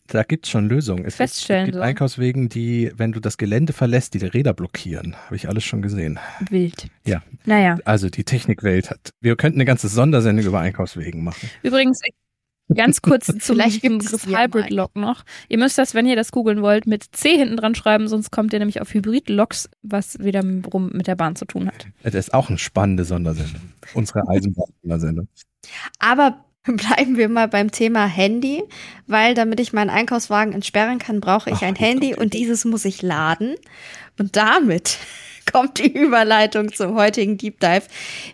da 0.07 0.23
gibt 0.23 0.45
es 0.45 0.51
schon 0.51 0.67
Lösungen. 0.67 1.05
Es 1.05 1.15
feststellen. 1.15 1.65
Gibt, 1.65 1.75
es 1.75 1.79
gibt. 1.79 1.87
Einkaufswegen, 1.87 2.49
die, 2.49 2.91
wenn 2.95 3.11
du 3.11 3.19
das 3.19 3.37
Gelände 3.37 3.73
verlässt, 3.73 4.13
die, 4.13 4.19
die 4.19 4.25
Räder 4.25 4.53
blockieren. 4.53 5.15
Habe 5.25 5.35
ich 5.35 5.47
alles 5.47 5.63
schon 5.63 5.81
gesehen. 5.81 6.19
Wild. 6.49 6.87
Ja. 7.05 7.21
Naja. 7.45 7.77
Also 7.85 8.09
die 8.09 8.23
Technikwelt 8.23 8.89
hat. 8.89 9.11
Wir 9.21 9.35
könnten 9.35 9.57
eine 9.57 9.65
ganze 9.65 9.87
Sondersendung 9.87 10.45
über 10.45 10.59
Einkaufswegen 10.59 11.23
machen. 11.23 11.49
Übrigens, 11.61 12.01
Ganz 12.73 13.01
kurz 13.01 13.25
zum 13.39 13.57
Begriff 13.57 14.25
Hybrid 14.25 14.69
Lock 14.69 14.95
noch. 14.95 15.23
Ihr 15.49 15.57
müsst 15.57 15.77
das, 15.77 15.93
wenn 15.93 16.05
ihr 16.07 16.15
das 16.15 16.31
googeln 16.31 16.61
wollt, 16.61 16.87
mit 16.87 17.03
C 17.15 17.37
hinten 17.37 17.57
dran 17.57 17.75
schreiben, 17.75 18.07
sonst 18.07 18.31
kommt 18.31 18.53
ihr 18.53 18.59
nämlich 18.59 18.81
auf 18.81 18.93
Hybrid 18.93 19.29
Loks, 19.29 19.69
was 19.81 20.17
wiederum 20.19 20.89
mit 20.93 21.07
der 21.07 21.15
Bahn 21.15 21.35
zu 21.35 21.45
tun 21.45 21.67
hat. 21.67 21.87
Das 22.03 22.15
ist 22.15 22.33
auch 22.33 22.49
eine 22.49 22.57
spannende 22.57 23.03
Sondersendung. 23.03 23.61
Unsere 23.93 24.27
Eisenbahn-Sondersendung. 24.29 25.27
Aber 25.99 26.45
bleiben 26.77 27.17
wir 27.17 27.27
mal 27.27 27.47
beim 27.47 27.71
Thema 27.71 28.05
Handy, 28.05 28.63
weil 29.05 29.33
damit 29.33 29.59
ich 29.59 29.73
meinen 29.73 29.89
Einkaufswagen 29.89 30.53
entsperren 30.53 30.97
kann, 30.97 31.19
brauche 31.19 31.49
ich 31.49 31.57
Ach, 31.57 31.63
ein 31.63 31.75
Handy 31.75 32.15
und 32.15 32.33
dieses 32.33 32.63
muss 32.65 32.85
ich 32.85 33.01
laden. 33.01 33.55
Und 34.17 34.37
damit 34.37 34.97
kommt 35.51 35.79
die 35.79 35.91
Überleitung 35.91 36.73
zum 36.73 36.95
heutigen 36.95 37.37
Deep 37.37 37.59
Dive. 37.59 37.83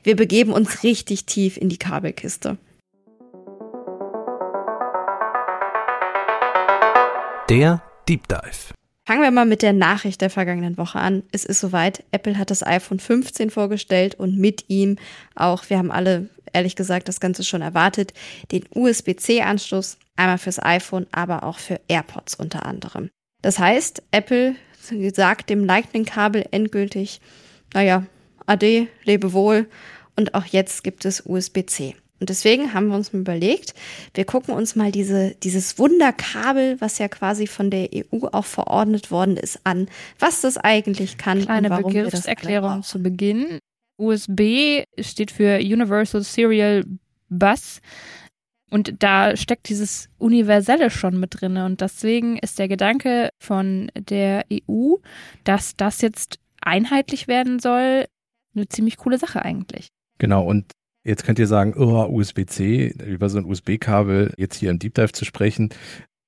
Wir 0.03 0.15
begeben 0.15 0.51
uns 0.53 0.83
richtig 0.83 1.25
tief 1.25 1.57
in 1.57 1.69
die 1.69 1.77
Kabelkiste. 1.77 2.57
Der 7.49 7.81
Deep 8.07 8.27
Dive. 8.27 8.78
Fangen 9.09 9.23
wir 9.23 9.31
mal 9.31 9.47
mit 9.47 9.63
der 9.63 9.73
Nachricht 9.73 10.21
der 10.21 10.29
vergangenen 10.29 10.77
Woche 10.77 10.99
an. 10.99 11.23
Es 11.31 11.43
ist 11.43 11.61
soweit. 11.61 12.03
Apple 12.11 12.37
hat 12.37 12.51
das 12.51 12.61
iPhone 12.61 12.99
15 12.99 13.49
vorgestellt 13.49 14.13
und 14.13 14.37
mit 14.37 14.65
ihm 14.67 14.97
auch, 15.33 15.67
wir 15.67 15.79
haben 15.79 15.89
alle 15.89 16.29
ehrlich 16.53 16.75
gesagt 16.75 17.07
das 17.07 17.19
Ganze 17.19 17.43
schon 17.43 17.63
erwartet, 17.63 18.13
den 18.51 18.65
USB-C-Anschluss, 18.71 19.97
einmal 20.15 20.37
fürs 20.37 20.61
iPhone, 20.61 21.07
aber 21.11 21.41
auch 21.41 21.57
für 21.57 21.81
AirPods 21.87 22.35
unter 22.35 22.67
anderem. 22.67 23.09
Das 23.41 23.57
heißt, 23.57 24.03
Apple 24.11 24.53
sagt 25.15 25.49
dem 25.49 25.65
Lightning-Kabel 25.65 26.45
endgültig, 26.51 27.19
naja, 27.73 28.05
ade, 28.45 28.89
lebe 29.05 29.33
wohl. 29.33 29.67
Und 30.17 30.35
auch 30.35 30.45
jetzt 30.45 30.83
gibt 30.83 31.03
es 31.05 31.23
USB-C. 31.25 31.95
Und 32.19 32.29
deswegen 32.29 32.73
haben 32.73 32.87
wir 32.87 32.95
uns 32.95 33.13
mal 33.13 33.19
überlegt, 33.19 33.73
wir 34.13 34.25
gucken 34.25 34.53
uns 34.53 34.75
mal 34.75 34.91
diese, 34.91 35.35
dieses 35.35 35.79
Wunderkabel, 35.79 36.79
was 36.81 36.97
ja 36.97 37.07
quasi 37.07 37.47
von 37.47 37.69
der 37.69 37.89
EU 37.93 38.27
auch 38.31 38.45
verordnet 38.45 39.11
worden 39.11 39.37
ist, 39.37 39.61
an, 39.63 39.87
was 40.19 40.41
das 40.41 40.57
eigentlich 40.57 41.17
kann. 41.17 41.41
Kleine 41.41 41.69
Begriffserklärung 41.69 42.83
zu 42.83 43.01
Beginn. 43.01 43.59
USB 43.97 44.83
steht 44.99 45.31
für 45.31 45.59
Universal 45.59 46.23
Serial 46.23 46.83
Bus. 47.29 47.81
Und 48.71 49.01
da 49.01 49.35
steckt 49.35 49.69
dieses 49.69 50.09
Universelle 50.17 50.91
schon 50.91 51.19
mit 51.19 51.41
drin. 51.41 51.57
Und 51.57 51.81
deswegen 51.81 52.37
ist 52.37 52.59
der 52.59 52.67
Gedanke 52.67 53.29
von 53.39 53.91
der 53.97 54.45
EU, 54.51 54.95
dass 55.43 55.75
das 55.75 56.01
jetzt 56.01 56.39
einheitlich 56.61 57.27
werden 57.27 57.59
soll, 57.59 58.05
eine 58.55 58.67
ziemlich 58.67 58.97
coole 58.97 59.17
Sache 59.17 59.41
eigentlich. 59.43 59.87
Genau, 60.19 60.43
und 60.45 60.71
Jetzt 61.03 61.23
könnt 61.23 61.39
ihr 61.39 61.47
sagen, 61.47 61.73
oh, 61.77 62.05
USB-C, 62.05 62.93
über 63.05 63.29
so 63.29 63.37
ein 63.37 63.45
USB-Kabel 63.45 64.33
jetzt 64.37 64.57
hier 64.57 64.69
im 64.69 64.79
Deep 64.79 64.95
Dive 64.95 65.13
zu 65.13 65.23
sprechen. 65.25 65.69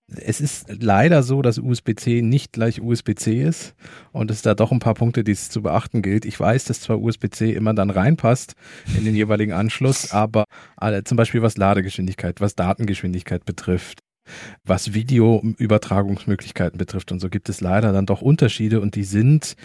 Es 0.07 0.41
ist 0.41 0.65
leider 0.81 1.23
so, 1.23 1.41
dass 1.41 1.57
USB-C 1.57 2.21
nicht 2.21 2.51
gleich 2.51 2.81
USB-C 2.81 3.43
ist 3.43 3.75
und 4.11 4.29
es 4.29 4.41
da 4.41 4.55
doch 4.55 4.71
ein 4.71 4.79
paar 4.79 4.93
Punkte, 4.93 5.23
die 5.23 5.31
es 5.31 5.49
zu 5.49 5.61
beachten 5.61 6.01
gilt. 6.01 6.25
Ich 6.25 6.37
weiß, 6.39 6.65
dass 6.65 6.81
zwar 6.81 7.01
USB-C 7.01 7.53
immer 7.53 7.73
dann 7.73 7.89
reinpasst 7.89 8.55
in 8.97 9.05
den 9.05 9.15
jeweiligen 9.15 9.53
Anschluss, 9.53 10.11
aber 10.11 10.45
zum 11.05 11.15
Beispiel 11.15 11.41
was 11.41 11.55
Ladegeschwindigkeit, 11.55 12.41
was 12.41 12.55
Datengeschwindigkeit 12.55 13.45
betrifft, 13.45 13.99
was 14.65 14.93
Videoübertragungsmöglichkeiten 14.93 16.77
betrifft 16.77 17.13
und 17.13 17.19
so 17.19 17.29
gibt 17.29 17.47
es 17.47 17.61
leider 17.61 17.93
dann 17.93 18.05
doch 18.05 18.21
Unterschiede 18.21 18.81
und 18.81 18.95
die 18.95 19.05
sind 19.05 19.55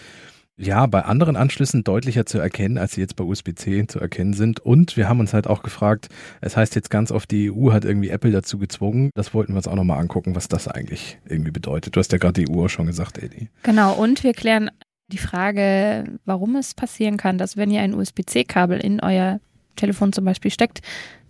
ja, 0.57 0.87
bei 0.87 1.03
anderen 1.03 1.35
Anschlüssen 1.35 1.83
deutlicher 1.83 2.25
zu 2.25 2.39
erkennen, 2.39 2.77
als 2.77 2.93
sie 2.93 3.01
jetzt 3.01 3.15
bei 3.15 3.23
USB-C 3.23 3.85
zu 3.87 3.99
erkennen 3.99 4.33
sind. 4.33 4.59
Und 4.59 4.97
wir 4.97 5.07
haben 5.07 5.19
uns 5.19 5.33
halt 5.33 5.45
auch 5.47 5.61
gefragt, 5.61 6.09
es 6.41 6.57
heißt 6.57 6.75
jetzt 6.75 6.89
ganz 6.89 7.11
oft, 7.11 7.29
die 7.29 7.51
EU 7.51 7.71
hat 7.71 7.85
irgendwie 7.85 8.09
Apple 8.09 8.31
dazu 8.31 8.57
gezwungen. 8.57 9.11
Das 9.13 9.33
wollten 9.33 9.53
wir 9.53 9.57
uns 9.57 9.67
auch 9.67 9.75
nochmal 9.75 9.99
angucken, 9.99 10.35
was 10.35 10.47
das 10.47 10.67
eigentlich 10.67 11.19
irgendwie 11.27 11.51
bedeutet. 11.51 11.95
Du 11.95 11.99
hast 11.99 12.11
ja 12.11 12.17
gerade 12.17 12.43
die 12.43 12.51
EU 12.51 12.65
auch 12.65 12.69
schon 12.69 12.87
gesagt, 12.87 13.19
Eddie. 13.19 13.49
Genau, 13.63 13.93
und 13.93 14.23
wir 14.23 14.33
klären 14.33 14.71
die 15.09 15.19
Frage, 15.19 16.05
warum 16.25 16.55
es 16.55 16.73
passieren 16.73 17.17
kann, 17.17 17.37
dass 17.37 17.55
wenn 17.55 17.71
ihr 17.71 17.81
ein 17.81 17.93
USB-C-Kabel 17.93 18.79
in 18.79 18.99
euer 18.99 19.39
Telefon 19.75 20.11
zum 20.11 20.25
Beispiel 20.25 20.51
steckt, 20.51 20.81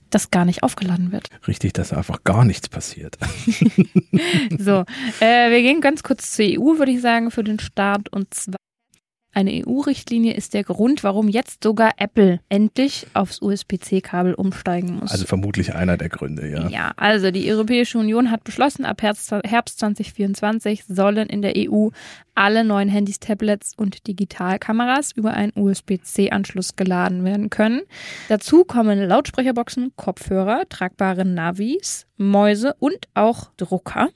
das 0.09 0.31
gar 0.31 0.45
nicht 0.45 0.63
aufgeladen 0.63 1.11
wird. 1.11 1.27
Richtig, 1.49 1.73
dass 1.73 1.91
einfach 1.91 2.23
gar 2.23 2.45
nichts 2.45 2.69
passiert. 2.69 3.17
so, 4.57 4.85
äh, 5.19 5.51
wir 5.51 5.61
gehen 5.61 5.81
ganz 5.81 6.01
kurz 6.01 6.31
zur 6.31 6.45
EU, 6.45 6.77
würde 6.77 6.93
ich 6.93 7.01
sagen, 7.01 7.29
für 7.29 7.43
den 7.43 7.59
Start. 7.59 8.07
Und 8.13 8.33
zwar 8.33 8.55
eine 9.37 9.51
EU-Richtlinie 9.67 10.33
ist 10.33 10.55
der 10.55 10.63
Grund, 10.63 11.03
warum 11.03 11.27
jetzt 11.27 11.63
sogar 11.63 11.91
Apple 11.97 12.39
endlich 12.49 13.05
aufs 13.13 13.39
USB-C-Kabel 13.39 14.33
umsteigen 14.33 14.95
muss. 14.95 15.11
Also 15.11 15.27
vermutlich 15.27 15.75
einer 15.75 15.95
der 15.95 16.09
Gründe, 16.09 16.49
ja. 16.49 16.67
Ja, 16.69 16.91
also 16.97 17.29
die 17.29 17.47
Europäische 17.51 17.99
Union 17.99 18.31
hat 18.31 18.43
beschlossen, 18.43 18.83
ab 18.83 19.03
Herbst, 19.03 19.27
2024 19.27 20.85
sollen 20.87 21.29
in 21.29 21.43
der 21.43 21.53
EU 21.55 21.89
alle 22.33 22.63
neuen 22.63 22.89
Handys, 22.89 23.19
Tablets 23.19 23.73
und 23.77 24.07
Digitalkameras 24.07 25.11
über 25.11 25.35
einen 25.35 25.51
USB-C-Anschluss 25.55 26.75
geladen 26.75 27.23
werden 27.23 27.51
können. 27.51 27.81
Dazu 28.29 28.63
kommen 28.63 28.99
Lautsprecherboxen, 28.99 29.93
Kopfhörer, 29.95 30.63
tragbare 30.67 31.25
Navis, 31.25 32.07
Mäuse 32.17 32.73
und 32.79 33.07
auch 33.13 33.51
Drucker. 33.55 34.09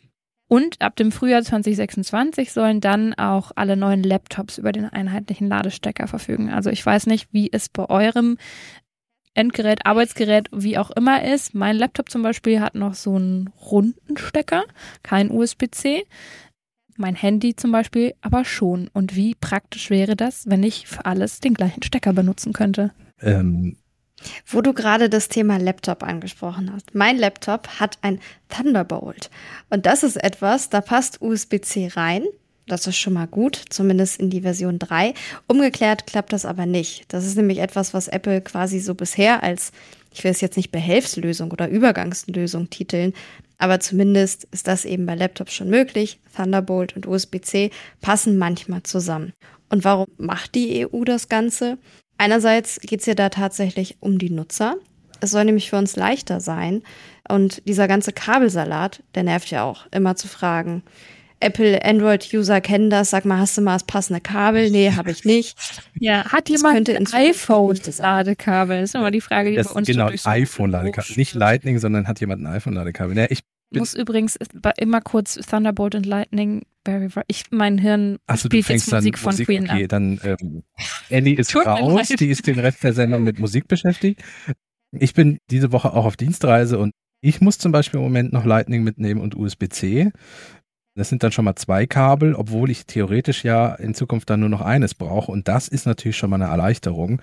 Und 0.52 0.82
ab 0.82 0.98
dem 0.98 1.14
Frühjahr 1.14 1.44
2026 1.44 2.52
sollen 2.52 2.82
dann 2.82 3.14
auch 3.14 3.54
alle 3.56 3.78
neuen 3.78 4.04
Laptops 4.04 4.58
über 4.58 4.74
den 4.74 4.84
einheitlichen 4.84 5.48
Ladestecker 5.48 6.08
verfügen. 6.08 6.50
Also 6.50 6.70
ich 6.70 6.86
weiß 6.86 7.08
nicht, 7.08 7.30
wie 7.32 7.50
es 7.54 7.70
bei 7.70 7.90
eurem 7.90 8.38
Endgerät, 9.34 9.86
Arbeitsgerät, 9.86 10.50
wie 10.52 10.78
auch 10.78 10.92
immer 10.92 11.24
ist. 11.24 11.56
Mein 11.56 11.78
Laptop 11.78 12.10
zum 12.10 12.22
Beispiel 12.22 12.60
hat 12.60 12.76
noch 12.76 12.96
so 12.96 13.16
einen 13.16 13.50
runden 13.62 14.18
Stecker, 14.18 14.66
kein 15.04 15.32
USB-C. 15.32 16.04
Mein 16.98 17.16
Handy 17.16 17.56
zum 17.56 17.72
Beispiel 17.72 18.14
aber 18.20 18.44
schon. 18.44 18.90
Und 18.92 19.16
wie 19.16 19.36
praktisch 19.36 19.90
wäre 19.90 20.18
das, 20.18 20.50
wenn 20.50 20.64
ich 20.64 20.86
für 20.86 21.06
alles 21.06 21.40
den 21.40 21.54
gleichen 21.54 21.82
Stecker 21.82 22.12
benutzen 22.12 22.52
könnte? 22.52 22.92
Ähm, 23.22 23.78
wo 24.48 24.62
du 24.62 24.74
gerade 24.74 25.10
das 25.10 25.28
Thema 25.28 25.58
Laptop 25.58 26.04
angesprochen 26.04 26.72
hast. 26.74 26.94
Mein 26.94 27.18
Laptop 27.18 27.68
hat 27.80 27.98
ein 28.02 28.20
Thunderbolt. 28.50 29.30
Und 29.70 29.86
das 29.86 30.04
ist 30.04 30.22
etwas, 30.22 30.70
da 30.70 30.82
passt 30.82 31.22
USB-C 31.22 31.92
rein. 31.96 32.24
Das 32.68 32.88
ist 32.88 32.98
schon 32.98 33.14
mal 33.14 33.28
gut, 33.28 33.62
zumindest 33.70 34.20
in 34.20 34.30
die 34.30 34.42
Version 34.42 34.80
3. 34.80 35.14
Umgekehrt 35.48 36.08
klappt 36.08 36.32
das 36.32 36.46
aber 36.46 36.66
nicht. 36.66 37.06
Das 37.14 37.26
ist 37.26 37.36
nämlich 37.36 37.58
etwas, 37.58 37.94
was 37.94 38.08
Apple 38.08 38.42
quasi 38.42 38.80
so 38.80 38.96
bisher 38.96 39.44
als, 39.44 39.72
ich 40.14 40.24
will 40.24 40.32
es 40.32 40.42
jetzt 40.42 40.58
nicht 40.58 40.72
Behelfslösung 40.72 41.52
oder 41.52 41.68
Übergangslösung 41.68 42.70
titeln, 42.70 43.14
aber 43.58 43.80
zumindest 43.80 44.46
ist 44.46 44.68
das 44.68 44.86
eben 44.86 45.06
bei 45.06 45.16
Laptops 45.16 45.54
schon 45.54 45.70
möglich. 45.70 46.20
Thunderbolt 46.36 46.96
und 46.96 47.06
USB-C 47.06 47.70
passen 48.02 48.38
manchmal 48.38 48.82
zusammen. 48.84 49.34
Und 49.70 49.84
warum 49.84 50.08
macht 50.18 50.56
die 50.56 50.86
EU 50.86 51.04
das 51.04 51.30
Ganze? 51.30 51.78
Einerseits 52.22 52.80
geht 52.82 53.00
es 53.00 53.08
ja 53.08 53.16
da 53.16 53.30
tatsächlich 53.30 53.98
um 54.00 54.20
die 54.20 54.30
Nutzer. 54.30 54.76
Es 55.22 55.32
soll 55.32 55.44
nämlich 55.44 55.72
für 55.72 55.78
uns 55.78 55.96
leichter 55.96 56.40
sein. 56.40 56.84
Und 57.28 57.68
dieser 57.68 57.88
ganze 57.88 58.12
Kabelsalat, 58.12 59.02
der 59.16 59.24
nervt 59.24 59.50
ja 59.50 59.64
auch, 59.64 59.88
immer 59.90 60.16
zu 60.16 60.28
fragen. 60.28 60.84
Apple 61.40 61.84
Android-User 61.84 62.62
kennen 62.62 62.92
das. 62.92 63.10
Sag 63.10 63.26
mal, 63.26 63.40
hast 63.40 63.58
du 63.58 63.62
mal 63.62 63.74
das 63.74 63.86
passende 63.86 64.22
Kabel? 64.22 64.70
Nee, 64.70 64.92
habe 64.92 65.10
ich 65.10 65.26
nicht. 65.26 65.58
Ja, 66.00 66.26
hat 66.26 66.48
das 66.48 66.62
jemand 66.62 66.88
ein 66.92 67.08
iPhone-Ladekabel? 67.12 68.82
Das 68.82 68.92
ist 68.92 68.96
immer 68.96 69.10
die 69.10 69.22
Frage, 69.22 69.50
die 69.50 69.56
das, 69.56 69.70
bei 69.70 69.74
uns 69.74 69.88
Genau, 69.88 70.12
iPhone-Ladekabel. 70.24 71.16
Nicht 71.16 71.34
Lightning, 71.34 71.80
sondern 71.80 72.08
hat 72.08 72.20
jemand 72.20 72.44
ein 72.44 72.54
iPhone-Ladekabel. 72.54 73.18
Ja, 73.18 73.26
ich 73.32 73.40
muss 73.72 73.94
übrigens 73.94 74.38
immer 74.78 75.02
kurz 75.02 75.36
Thunderbolt 75.36 75.96
und 75.96 76.06
Lightning. 76.06 76.64
Ich, 77.28 77.44
mein 77.52 77.78
Hirn 77.78 78.18
Achso, 78.26 78.48
spielt 78.48 78.68
jetzt 78.70 78.92
Musik 78.92 79.20
von 79.20 79.34
Musik, 79.34 79.46
Queen 79.46 79.64
okay, 79.64 79.84
an. 79.84 79.88
Dann 79.88 80.20
ähm, 80.24 80.64
Ellie 81.10 81.36
ist 81.36 81.56
raus, 81.56 82.08
die 82.08 82.30
ist 82.30 82.48
den 82.48 82.60
Rest 82.60 82.84
der 82.84 82.94
Sendung 82.94 83.24
mit 83.24 83.40
Musik 83.40 83.68
beschäftigt. 83.68 84.22
Ich 84.92 85.14
bin 85.14 85.38
diese 85.50 85.72
Woche 85.72 85.94
auch 85.94 86.06
auf 86.06 86.18
Dienstreise 86.18 86.80
und 86.80 86.94
ich 87.22 87.40
muss 87.40 87.60
zum 87.60 87.72
Beispiel 87.72 88.00
im 88.00 88.04
Moment 88.04 88.34
noch 88.34 88.46
Lightning 88.46 88.84
mitnehmen 88.84 89.22
und 89.22 89.36
USB-C. 89.36 90.12
Das 90.96 91.08
sind 91.08 91.24
dann 91.24 91.32
schon 91.32 91.46
mal 91.46 91.56
zwei 91.56 91.86
Kabel, 91.86 92.36
obwohl 92.36 92.70
ich 92.70 92.86
theoretisch 92.86 93.46
ja 93.46 93.76
in 93.76 93.94
Zukunft 93.94 94.30
dann 94.30 94.42
nur 94.42 94.50
noch 94.50 94.60
eines 94.60 94.94
brauche. 94.94 95.32
Und 95.32 95.48
das 95.48 95.70
ist 95.70 95.86
natürlich 95.86 96.18
schon 96.18 96.30
mal 96.30 96.42
eine 96.42 96.52
Erleichterung. 96.52 97.22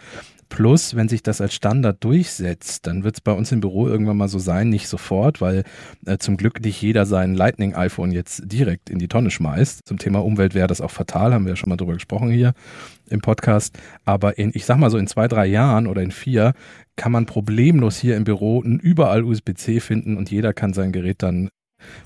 Plus, 0.49 0.97
wenn 0.97 1.09
sich 1.09 1.23
das 1.23 1.43
als 1.43 1.55
Standard 1.55 2.03
durchsetzt, 2.03 2.87
dann 2.87 3.05
wird 3.05 3.17
es 3.17 3.21
bei 3.21 3.33
uns 3.33 3.53
im 3.53 3.61
Büro 3.61 3.87
irgendwann 3.87 4.17
mal 4.17 4.29
so 4.29 4.39
sein, 4.39 4.71
nicht 4.71 4.89
sofort, 4.89 5.43
weil 5.43 5.65
äh, 6.07 6.17
zum 6.17 6.39
Glück 6.39 6.63
nicht 6.63 6.81
jeder 6.81 7.05
sein 7.05 7.35
Lightning-iPhone 7.35 8.11
jetzt 8.11 8.43
direkt 8.47 8.89
in 8.89 8.99
die 8.99 9.09
Tonne 9.09 9.31
schmeißt. 9.31 9.87
Zum 9.87 9.99
Thema 9.99 10.25
Umwelt 10.25 10.55
wäre 10.55 10.67
das 10.67 10.81
auch 10.81 10.91
fatal, 10.91 11.35
haben 11.35 11.45
wir 11.45 11.51
ja 11.51 11.57
schon 11.57 11.69
mal 11.69 11.77
drüber 11.77 11.93
gesprochen 11.93 12.31
hier 12.31 12.55
im 13.11 13.21
Podcast. 13.21 13.79
Aber 14.07 14.39
in, 14.39 14.53
ich 14.55 14.65
sag 14.65 14.79
mal 14.79 14.89
so 14.91 14.97
in 14.97 15.07
zwei, 15.07 15.29
drei 15.29 15.45
Jahren 15.45 15.87
oder 15.87 16.01
in 16.01 16.11
vier 16.11 16.55
kann 16.97 17.13
man 17.13 17.27
problemlos 17.27 17.99
hier 17.99 18.17
im 18.17 18.25
Büro 18.25 18.63
überall 18.63 19.25
USB-C 19.25 19.81
finden 19.81 20.17
und 20.17 20.31
jeder 20.31 20.55
kann 20.55 20.73
sein 20.73 20.93
Gerät 20.93 21.23
dann 21.23 21.51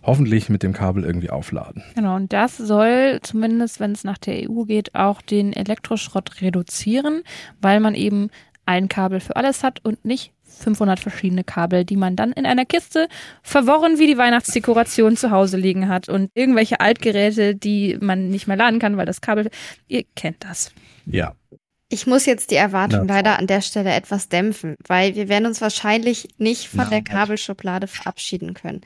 hoffentlich 0.02 0.48
mit 0.48 0.62
dem 0.62 0.72
Kabel 0.72 1.04
irgendwie 1.04 1.30
aufladen. 1.30 1.82
Genau, 1.94 2.16
und 2.16 2.32
das 2.32 2.56
soll 2.56 3.20
zumindest, 3.22 3.80
wenn 3.80 3.92
es 3.92 4.04
nach 4.04 4.18
der 4.18 4.48
EU 4.48 4.64
geht, 4.64 4.94
auch 4.94 5.22
den 5.22 5.52
Elektroschrott 5.52 6.40
reduzieren, 6.40 7.22
weil 7.60 7.80
man 7.80 7.94
eben 7.94 8.30
ein 8.66 8.88
Kabel 8.88 9.20
für 9.20 9.36
alles 9.36 9.62
hat 9.62 9.84
und 9.84 10.04
nicht 10.04 10.32
500 10.44 11.00
verschiedene 11.00 11.44
Kabel, 11.44 11.84
die 11.84 11.96
man 11.96 12.14
dann 12.14 12.32
in 12.32 12.46
einer 12.46 12.64
Kiste 12.64 13.08
verworren 13.42 13.98
wie 13.98 14.06
die 14.06 14.18
Weihnachtsdekoration 14.18 15.16
zu 15.16 15.30
Hause 15.30 15.56
liegen 15.56 15.88
hat 15.88 16.08
und 16.08 16.30
irgendwelche 16.34 16.80
Altgeräte, 16.80 17.54
die 17.54 17.96
man 18.00 18.28
nicht 18.28 18.46
mehr 18.46 18.56
laden 18.56 18.78
kann, 18.78 18.96
weil 18.96 19.06
das 19.06 19.20
Kabel, 19.20 19.50
ihr 19.88 20.04
kennt 20.14 20.44
das. 20.44 20.72
Ja. 21.06 21.34
Ich 21.92 22.06
muss 22.06 22.24
jetzt 22.24 22.50
die 22.50 22.56
Erwartung 22.56 23.04
Na, 23.04 23.16
leider 23.16 23.38
an 23.38 23.46
der 23.46 23.60
Stelle 23.60 23.92
etwas 23.92 24.30
dämpfen, 24.30 24.76
weil 24.88 25.14
wir 25.14 25.28
werden 25.28 25.44
uns 25.44 25.60
wahrscheinlich 25.60 26.26
nicht 26.38 26.68
von 26.68 26.84
Na, 26.84 26.88
der 26.88 27.02
Kabelschublade 27.02 27.86
verabschieden 27.86 28.54
können. 28.54 28.80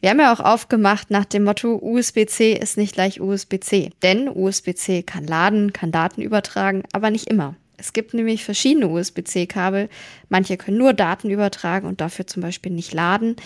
Wir 0.00 0.10
haben 0.10 0.18
ja 0.18 0.32
auch 0.32 0.40
aufgemacht 0.40 1.08
nach 1.08 1.24
dem 1.24 1.44
Motto 1.44 1.78
USB-C 1.80 2.54
ist 2.54 2.76
nicht 2.76 2.94
gleich 2.94 3.20
USB-C. 3.20 3.92
Denn 4.02 4.28
USB-C 4.28 5.04
kann 5.04 5.24
laden, 5.24 5.72
kann 5.72 5.92
Daten 5.92 6.20
übertragen, 6.20 6.82
aber 6.92 7.12
nicht 7.12 7.28
immer. 7.28 7.54
Es 7.76 7.92
gibt 7.92 8.12
nämlich 8.12 8.42
verschiedene 8.42 8.88
USB-C-Kabel. 8.88 9.88
Manche 10.28 10.56
können 10.56 10.78
nur 10.78 10.94
Daten 10.94 11.30
übertragen 11.30 11.86
und 11.86 12.00
dafür 12.00 12.26
zum 12.26 12.42
Beispiel 12.42 12.72
nicht 12.72 12.92
laden. 12.92 13.36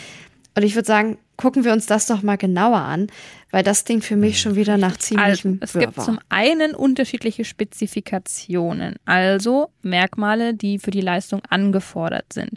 Und 0.55 0.63
ich 0.63 0.75
würde 0.75 0.87
sagen, 0.87 1.19
gucken 1.37 1.65
wir 1.65 1.73
uns 1.73 1.87
das 1.87 2.07
doch 2.07 2.23
mal 2.23 2.37
genauer 2.37 2.79
an, 2.79 3.07
weil 3.51 3.63
das 3.63 3.85
klingt 3.85 4.05
für 4.05 4.17
mich 4.17 4.41
schon 4.41 4.55
wieder 4.55 4.77
nach 4.77 4.97
ziemlichem 4.97 5.59
Also, 5.61 5.65
es 5.65 5.73
gibt 5.73 5.97
Wirrwarr. 5.97 6.05
zum 6.05 6.19
einen 6.29 6.75
unterschiedliche 6.75 7.45
Spezifikationen, 7.45 8.97
also 9.05 9.71
Merkmale, 9.83 10.55
die 10.55 10.79
für 10.79 10.91
die 10.91 11.01
Leistung 11.01 11.41
angefordert 11.49 12.33
sind. 12.33 12.53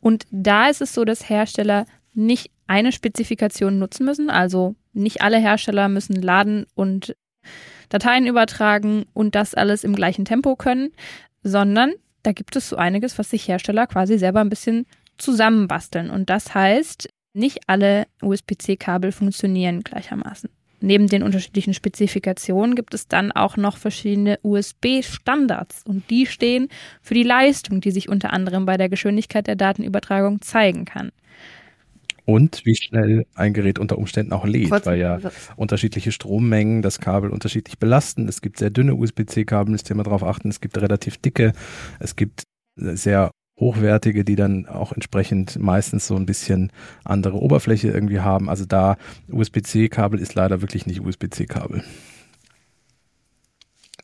Und 0.00 0.26
da 0.30 0.68
ist 0.68 0.80
es 0.80 0.94
so, 0.94 1.04
dass 1.04 1.28
Hersteller 1.28 1.86
nicht 2.12 2.50
eine 2.66 2.92
Spezifikation 2.92 3.78
nutzen 3.78 4.04
müssen, 4.04 4.30
also 4.30 4.76
nicht 4.92 5.22
alle 5.22 5.38
Hersteller 5.38 5.88
müssen 5.88 6.20
laden 6.20 6.66
und 6.74 7.16
Dateien 7.88 8.26
übertragen 8.26 9.06
und 9.12 9.34
das 9.34 9.54
alles 9.54 9.82
im 9.82 9.94
gleichen 9.94 10.24
Tempo 10.24 10.56
können, 10.56 10.92
sondern 11.42 11.92
da 12.22 12.32
gibt 12.32 12.54
es 12.54 12.68
so 12.68 12.76
einiges, 12.76 13.18
was 13.18 13.30
sich 13.30 13.48
Hersteller 13.48 13.86
quasi 13.86 14.18
selber 14.18 14.40
ein 14.40 14.50
bisschen 14.50 14.86
zusammenbasteln. 15.18 16.10
Und 16.10 16.30
das 16.30 16.54
heißt, 16.54 17.08
nicht 17.32 17.60
alle 17.66 18.06
USB-C-Kabel 18.22 19.12
funktionieren 19.12 19.82
gleichermaßen. 19.82 20.50
Neben 20.82 21.08
den 21.08 21.22
unterschiedlichen 21.22 21.74
Spezifikationen 21.74 22.74
gibt 22.74 22.94
es 22.94 23.06
dann 23.06 23.32
auch 23.32 23.58
noch 23.58 23.76
verschiedene 23.76 24.38
USB-Standards 24.42 25.82
und 25.84 26.08
die 26.08 26.24
stehen 26.24 26.68
für 27.02 27.12
die 27.12 27.22
Leistung, 27.22 27.82
die 27.82 27.90
sich 27.90 28.08
unter 28.08 28.32
anderem 28.32 28.64
bei 28.64 28.78
der 28.78 28.88
Geschwindigkeit 28.88 29.46
der 29.46 29.56
Datenübertragung 29.56 30.40
zeigen 30.40 30.86
kann. 30.86 31.10
Und 32.24 32.64
wie 32.64 32.76
schnell 32.76 33.26
ein 33.34 33.52
Gerät 33.52 33.78
unter 33.78 33.98
Umständen 33.98 34.32
auch 34.32 34.46
lädt, 34.46 34.70
Kurz- 34.70 34.86
weil 34.86 35.00
ja 35.00 35.18
unterschiedliche 35.56 36.12
Strommengen 36.12 36.80
das 36.80 37.00
Kabel 37.00 37.30
unterschiedlich 37.30 37.78
belasten. 37.78 38.28
Es 38.28 38.40
gibt 38.40 38.58
sehr 38.58 38.70
dünne 38.70 38.94
USB-C-Kabel, 38.94 39.72
müsst 39.72 39.90
ihr 39.90 39.96
mal 39.96 40.04
drauf 40.04 40.22
achten. 40.22 40.48
Es 40.48 40.60
gibt 40.60 40.78
relativ 40.78 41.18
dicke, 41.18 41.52
es 41.98 42.16
gibt 42.16 42.44
sehr 42.76 43.30
hochwertige, 43.60 44.24
die 44.24 44.36
dann 44.36 44.66
auch 44.66 44.92
entsprechend 44.92 45.58
meistens 45.58 46.06
so 46.06 46.16
ein 46.16 46.26
bisschen 46.26 46.72
andere 47.04 47.36
Oberfläche 47.36 47.88
irgendwie 47.88 48.20
haben. 48.20 48.48
Also 48.48 48.64
da 48.64 48.96
USB-C-Kabel 49.30 50.18
ist 50.18 50.34
leider 50.34 50.62
wirklich 50.62 50.86
nicht 50.86 51.00
USB-C-Kabel. 51.00 51.84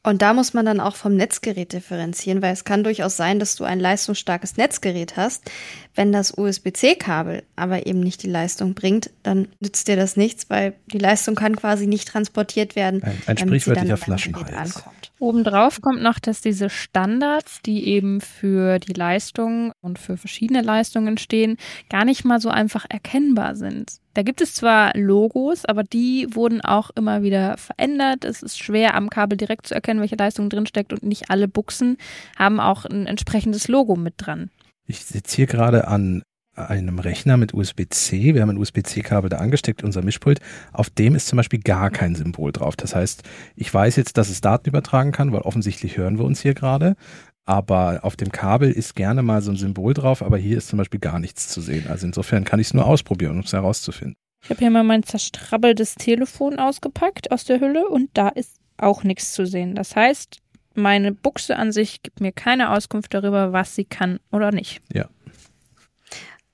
Und 0.06 0.22
da 0.22 0.34
muss 0.34 0.54
man 0.54 0.64
dann 0.64 0.78
auch 0.78 0.94
vom 0.94 1.16
Netzgerät 1.16 1.72
differenzieren, 1.72 2.40
weil 2.40 2.52
es 2.52 2.62
kann 2.62 2.84
durchaus 2.84 3.16
sein, 3.16 3.40
dass 3.40 3.56
du 3.56 3.64
ein 3.64 3.80
leistungsstarkes 3.80 4.56
Netzgerät 4.56 5.16
hast. 5.16 5.50
Wenn 5.96 6.12
das 6.12 6.32
USB-C-Kabel 6.38 7.42
aber 7.56 7.86
eben 7.88 7.98
nicht 7.98 8.22
die 8.22 8.30
Leistung 8.30 8.74
bringt, 8.74 9.10
dann 9.24 9.48
nützt 9.58 9.88
dir 9.88 9.96
das 9.96 10.16
nichts, 10.16 10.48
weil 10.48 10.74
die 10.92 10.98
Leistung 10.98 11.34
kann 11.34 11.56
quasi 11.56 11.88
nicht 11.88 12.06
transportiert 12.06 12.76
werden. 12.76 13.02
Ein, 13.02 13.18
ein 13.26 13.36
sprichwörtlicher 13.36 13.96
Flaschenhals. 13.96 14.84
Obendrauf 15.18 15.80
kommt 15.80 16.02
noch, 16.02 16.18
dass 16.18 16.42
diese 16.42 16.68
Standards, 16.68 17.60
die 17.64 17.88
eben 17.88 18.20
für 18.20 18.78
die 18.78 18.92
Leistung 18.92 19.72
und 19.80 19.98
für 19.98 20.18
verschiedene 20.18 20.60
Leistungen 20.60 21.16
stehen, 21.16 21.56
gar 21.88 22.04
nicht 22.04 22.24
mal 22.24 22.38
so 22.38 22.50
einfach 22.50 22.84
erkennbar 22.88 23.56
sind. 23.56 23.96
Da 24.12 24.22
gibt 24.22 24.42
es 24.42 24.54
zwar 24.54 24.94
Logos, 24.94 25.64
aber 25.64 25.84
die 25.84 26.26
wurden 26.30 26.60
auch 26.60 26.90
immer 26.94 27.22
wieder 27.22 27.56
verändert. 27.56 28.24
Es 28.24 28.42
ist 28.42 28.58
schwer 28.58 28.94
am 28.94 29.08
Kabel 29.08 29.38
direkt 29.38 29.66
zu 29.66 29.74
erkennen, 29.74 30.00
welche 30.00 30.16
Leistung 30.16 30.50
drinsteckt 30.50 30.92
und 30.92 31.02
nicht 31.02 31.30
alle 31.30 31.48
Buchsen 31.48 31.96
haben 32.38 32.60
auch 32.60 32.84
ein 32.84 33.06
entsprechendes 33.06 33.68
Logo 33.68 33.96
mit 33.96 34.14
dran. 34.18 34.50
Ich 34.86 35.04
sitze 35.04 35.36
hier 35.36 35.46
gerade 35.46 35.88
an 35.88 36.22
einem 36.56 36.98
Rechner 36.98 37.36
mit 37.36 37.54
USB-C. 37.54 38.34
Wir 38.34 38.42
haben 38.42 38.50
ein 38.50 38.58
USB-C-Kabel 38.58 39.30
da 39.30 39.38
angesteckt, 39.38 39.84
unser 39.84 40.02
Mischpult. 40.02 40.40
Auf 40.72 40.90
dem 40.90 41.14
ist 41.14 41.28
zum 41.28 41.36
Beispiel 41.36 41.60
gar 41.60 41.90
kein 41.90 42.14
Symbol 42.14 42.52
drauf. 42.52 42.76
Das 42.76 42.94
heißt, 42.94 43.22
ich 43.54 43.72
weiß 43.72 43.96
jetzt, 43.96 44.16
dass 44.18 44.28
es 44.28 44.40
Daten 44.40 44.68
übertragen 44.68 45.12
kann, 45.12 45.32
weil 45.32 45.42
offensichtlich 45.42 45.96
hören 45.96 46.18
wir 46.18 46.24
uns 46.24 46.40
hier 46.40 46.54
gerade. 46.54 46.96
Aber 47.44 48.00
auf 48.02 48.16
dem 48.16 48.32
Kabel 48.32 48.72
ist 48.72 48.96
gerne 48.96 49.22
mal 49.22 49.40
so 49.40 49.52
ein 49.52 49.56
Symbol 49.56 49.94
drauf, 49.94 50.22
aber 50.22 50.36
hier 50.36 50.58
ist 50.58 50.68
zum 50.68 50.78
Beispiel 50.78 50.98
gar 50.98 51.20
nichts 51.20 51.48
zu 51.48 51.60
sehen. 51.60 51.86
Also 51.88 52.06
insofern 52.06 52.44
kann 52.44 52.58
ich 52.58 52.68
es 52.68 52.74
nur 52.74 52.86
ausprobieren, 52.86 53.36
um 53.36 53.44
es 53.44 53.52
herauszufinden. 53.52 54.16
Ich 54.42 54.50
habe 54.50 54.58
hier 54.58 54.70
mal 54.70 54.84
mein 54.84 55.02
zerstrabbeltes 55.02 55.94
Telefon 55.94 56.58
ausgepackt 56.58 57.30
aus 57.30 57.44
der 57.44 57.60
Hülle 57.60 57.88
und 57.88 58.10
da 58.14 58.28
ist 58.28 58.56
auch 58.76 59.04
nichts 59.04 59.32
zu 59.32 59.46
sehen. 59.46 59.74
Das 59.74 59.96
heißt, 59.96 60.38
meine 60.74 61.12
Buchse 61.12 61.56
an 61.56 61.72
sich 61.72 62.02
gibt 62.02 62.20
mir 62.20 62.32
keine 62.32 62.70
Auskunft 62.70 63.14
darüber, 63.14 63.52
was 63.52 63.74
sie 63.74 63.84
kann 63.84 64.18
oder 64.30 64.52
nicht. 64.52 64.80
Ja. 64.92 65.08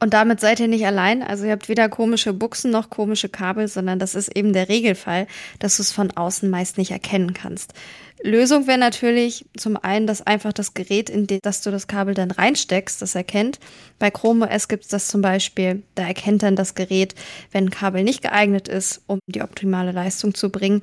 Und 0.02 0.14
damit 0.14 0.40
seid 0.40 0.58
ihr 0.58 0.66
nicht 0.66 0.84
allein. 0.84 1.22
Also 1.22 1.44
ihr 1.44 1.52
habt 1.52 1.68
weder 1.68 1.88
komische 1.88 2.32
Buchsen 2.32 2.72
noch 2.72 2.90
komische 2.90 3.28
Kabel, 3.28 3.68
sondern 3.68 4.00
das 4.00 4.16
ist 4.16 4.36
eben 4.36 4.52
der 4.52 4.68
Regelfall, 4.68 5.28
dass 5.60 5.76
du 5.76 5.82
es 5.82 5.92
von 5.92 6.10
außen 6.10 6.50
meist 6.50 6.76
nicht 6.76 6.90
erkennen 6.90 7.34
kannst. 7.34 7.72
Lösung 8.20 8.66
wäre 8.66 8.78
natürlich 8.78 9.46
zum 9.56 9.76
einen, 9.76 10.08
dass 10.08 10.20
einfach 10.20 10.52
das 10.52 10.74
Gerät, 10.74 11.08
in 11.08 11.28
das 11.44 11.62
du 11.62 11.70
das 11.70 11.86
Kabel 11.86 12.14
dann 12.14 12.32
reinsteckst, 12.32 13.00
das 13.00 13.14
erkennt. 13.14 13.60
Bei 14.00 14.10
Chrome 14.10 14.48
OS 14.50 14.66
gibt 14.66 14.82
es 14.82 14.88
das 14.88 15.06
zum 15.06 15.22
Beispiel. 15.22 15.84
Da 15.94 16.02
erkennt 16.02 16.42
dann 16.42 16.56
das 16.56 16.74
Gerät, 16.74 17.14
wenn 17.52 17.66
ein 17.66 17.70
Kabel 17.70 18.02
nicht 18.02 18.22
geeignet 18.22 18.66
ist, 18.66 19.02
um 19.06 19.20
die 19.28 19.42
optimale 19.42 19.92
Leistung 19.92 20.34
zu 20.34 20.50
bringen. 20.50 20.80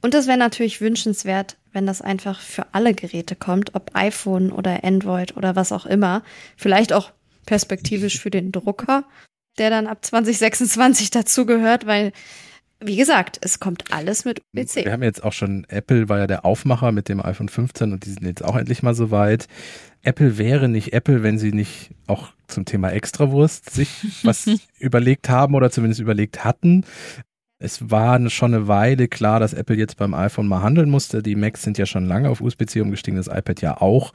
Und 0.00 0.14
es 0.14 0.26
wäre 0.26 0.38
natürlich 0.38 0.80
wünschenswert, 0.80 1.58
wenn 1.74 1.84
das 1.84 2.00
einfach 2.00 2.40
für 2.40 2.64
alle 2.72 2.94
Geräte 2.94 3.36
kommt, 3.36 3.74
ob 3.74 3.90
iPhone 3.92 4.50
oder 4.50 4.82
Android 4.82 5.36
oder 5.36 5.56
was 5.56 5.72
auch 5.72 5.84
immer. 5.84 6.22
Vielleicht 6.56 6.94
auch 6.94 7.12
perspektivisch 7.46 8.20
für 8.20 8.30
den 8.30 8.52
Drucker, 8.52 9.04
der 9.58 9.70
dann 9.70 9.86
ab 9.86 10.04
2026 10.04 11.10
dazugehört, 11.10 11.86
weil, 11.86 12.12
wie 12.80 12.96
gesagt, 12.96 13.38
es 13.42 13.60
kommt 13.60 13.92
alles 13.92 14.24
mit 14.24 14.42
Wir 14.52 14.64
USB-C. 14.64 14.90
haben 14.90 15.02
jetzt 15.02 15.22
auch 15.22 15.32
schon, 15.32 15.64
Apple 15.68 16.08
war 16.08 16.18
ja 16.18 16.26
der 16.26 16.44
Aufmacher 16.44 16.92
mit 16.92 17.08
dem 17.08 17.24
iPhone 17.24 17.48
15 17.48 17.92
und 17.92 18.06
die 18.06 18.10
sind 18.10 18.24
jetzt 18.24 18.44
auch 18.44 18.56
endlich 18.56 18.82
mal 18.82 18.94
soweit. 18.94 19.46
Apple 20.02 20.38
wäre 20.38 20.68
nicht 20.68 20.92
Apple, 20.92 21.22
wenn 21.22 21.38
sie 21.38 21.52
nicht 21.52 21.90
auch 22.06 22.32
zum 22.48 22.64
Thema 22.64 22.90
Extrawurst 22.90 23.70
sich 23.70 23.88
was 24.24 24.46
überlegt 24.78 25.28
haben 25.28 25.54
oder 25.54 25.70
zumindest 25.70 26.00
überlegt 26.00 26.44
hatten. 26.44 26.84
Es 27.64 27.92
war 27.92 28.28
schon 28.28 28.54
eine 28.54 28.66
Weile 28.66 29.06
klar, 29.06 29.38
dass 29.38 29.54
Apple 29.54 29.76
jetzt 29.76 29.96
beim 29.96 30.14
iPhone 30.14 30.48
mal 30.48 30.62
handeln 30.62 30.90
musste. 30.90 31.22
Die 31.22 31.36
Macs 31.36 31.62
sind 31.62 31.78
ja 31.78 31.86
schon 31.86 32.06
lange 32.06 32.28
auf 32.28 32.40
USB-C 32.40 32.80
umgestiegen, 32.80 33.16
das 33.16 33.28
iPad 33.28 33.62
ja 33.62 33.80
auch. 33.80 34.12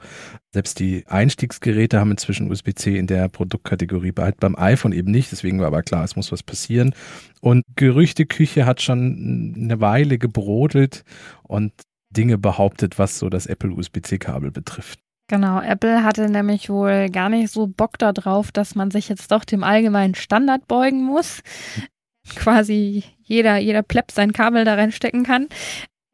Selbst 0.52 0.78
die 0.80 1.04
Einstiegsgeräte 1.06 1.98
haben 1.98 2.10
inzwischen 2.10 2.50
USB-C 2.50 2.98
in 2.98 3.06
der 3.06 3.30
Produktkategorie, 3.30 4.12
halt 4.18 4.38
beim 4.38 4.54
iPhone 4.54 4.92
eben 4.92 5.10
nicht. 5.10 5.32
Deswegen 5.32 5.60
war 5.60 5.68
aber 5.68 5.82
klar, 5.82 6.04
es 6.04 6.14
muss 6.14 6.30
was 6.30 6.42
passieren. 6.42 6.94
Und 7.40 7.64
Gerüchteküche 7.76 8.66
hat 8.66 8.82
schon 8.82 9.54
eine 9.56 9.80
Weile 9.80 10.18
gebrodelt 10.18 11.04
und 11.42 11.72
Dinge 12.10 12.36
behauptet, 12.36 12.98
was 12.98 13.18
so 13.18 13.30
das 13.30 13.46
Apple 13.46 13.72
USB-C-Kabel 13.72 14.50
betrifft. 14.50 15.00
Genau, 15.30 15.62
Apple 15.62 16.04
hatte 16.04 16.28
nämlich 16.28 16.68
wohl 16.68 17.08
gar 17.08 17.30
nicht 17.30 17.50
so 17.50 17.66
Bock 17.66 17.98
darauf, 17.98 18.52
dass 18.52 18.74
man 18.74 18.90
sich 18.90 19.08
jetzt 19.08 19.32
doch 19.32 19.44
dem 19.44 19.64
allgemeinen 19.64 20.14
Standard 20.14 20.68
beugen 20.68 21.02
muss. 21.02 21.40
Quasi 22.36 23.04
jeder, 23.22 23.58
jeder 23.58 23.82
Pleb 23.82 24.10
sein 24.10 24.32
Kabel 24.32 24.64
da 24.64 24.74
reinstecken 24.74 25.24
kann. 25.24 25.48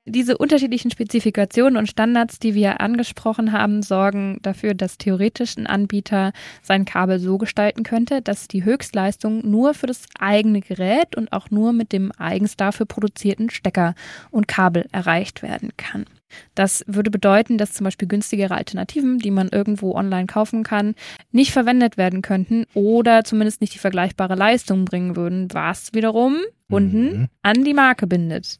Diese 0.06 0.36
unterschiedlichen 0.36 0.90
Spezifikationen 0.90 1.78
und 1.78 1.88
Standards, 1.88 2.38
die 2.38 2.54
wir 2.54 2.82
angesprochen 2.82 3.52
haben, 3.52 3.82
sorgen 3.82 4.38
dafür, 4.42 4.74
dass 4.74 4.98
theoretisch 4.98 5.56
ein 5.56 5.66
Anbieter 5.66 6.32
sein 6.60 6.84
Kabel 6.84 7.18
so 7.18 7.38
gestalten 7.38 7.84
könnte, 7.84 8.20
dass 8.20 8.46
die 8.46 8.64
Höchstleistung 8.64 9.50
nur 9.50 9.72
für 9.72 9.86
das 9.86 10.04
eigene 10.18 10.60
Gerät 10.60 11.16
und 11.16 11.32
auch 11.32 11.50
nur 11.50 11.72
mit 11.72 11.92
dem 11.92 12.12
eigens 12.18 12.58
dafür 12.58 12.84
produzierten 12.84 13.48
Stecker 13.48 13.94
und 14.30 14.46
Kabel 14.46 14.86
erreicht 14.92 15.42
werden 15.42 15.70
kann. 15.78 16.04
Das 16.54 16.84
würde 16.86 17.10
bedeuten, 17.10 17.58
dass 17.58 17.72
zum 17.72 17.84
Beispiel 17.84 18.08
günstigere 18.08 18.54
Alternativen, 18.54 19.18
die 19.18 19.30
man 19.30 19.48
irgendwo 19.48 19.94
online 19.94 20.26
kaufen 20.26 20.62
kann, 20.62 20.94
nicht 21.32 21.52
verwendet 21.52 21.96
werden 21.96 22.22
könnten 22.22 22.66
oder 22.74 23.24
zumindest 23.24 23.60
nicht 23.60 23.74
die 23.74 23.78
vergleichbare 23.78 24.34
Leistung 24.34 24.84
bringen 24.84 25.16
würden, 25.16 25.48
was 25.52 25.92
wiederum 25.94 26.38
unten 26.70 27.04
Mhm. 27.04 27.28
an 27.42 27.62
die 27.64 27.74
Marke 27.74 28.06
bindet. 28.06 28.58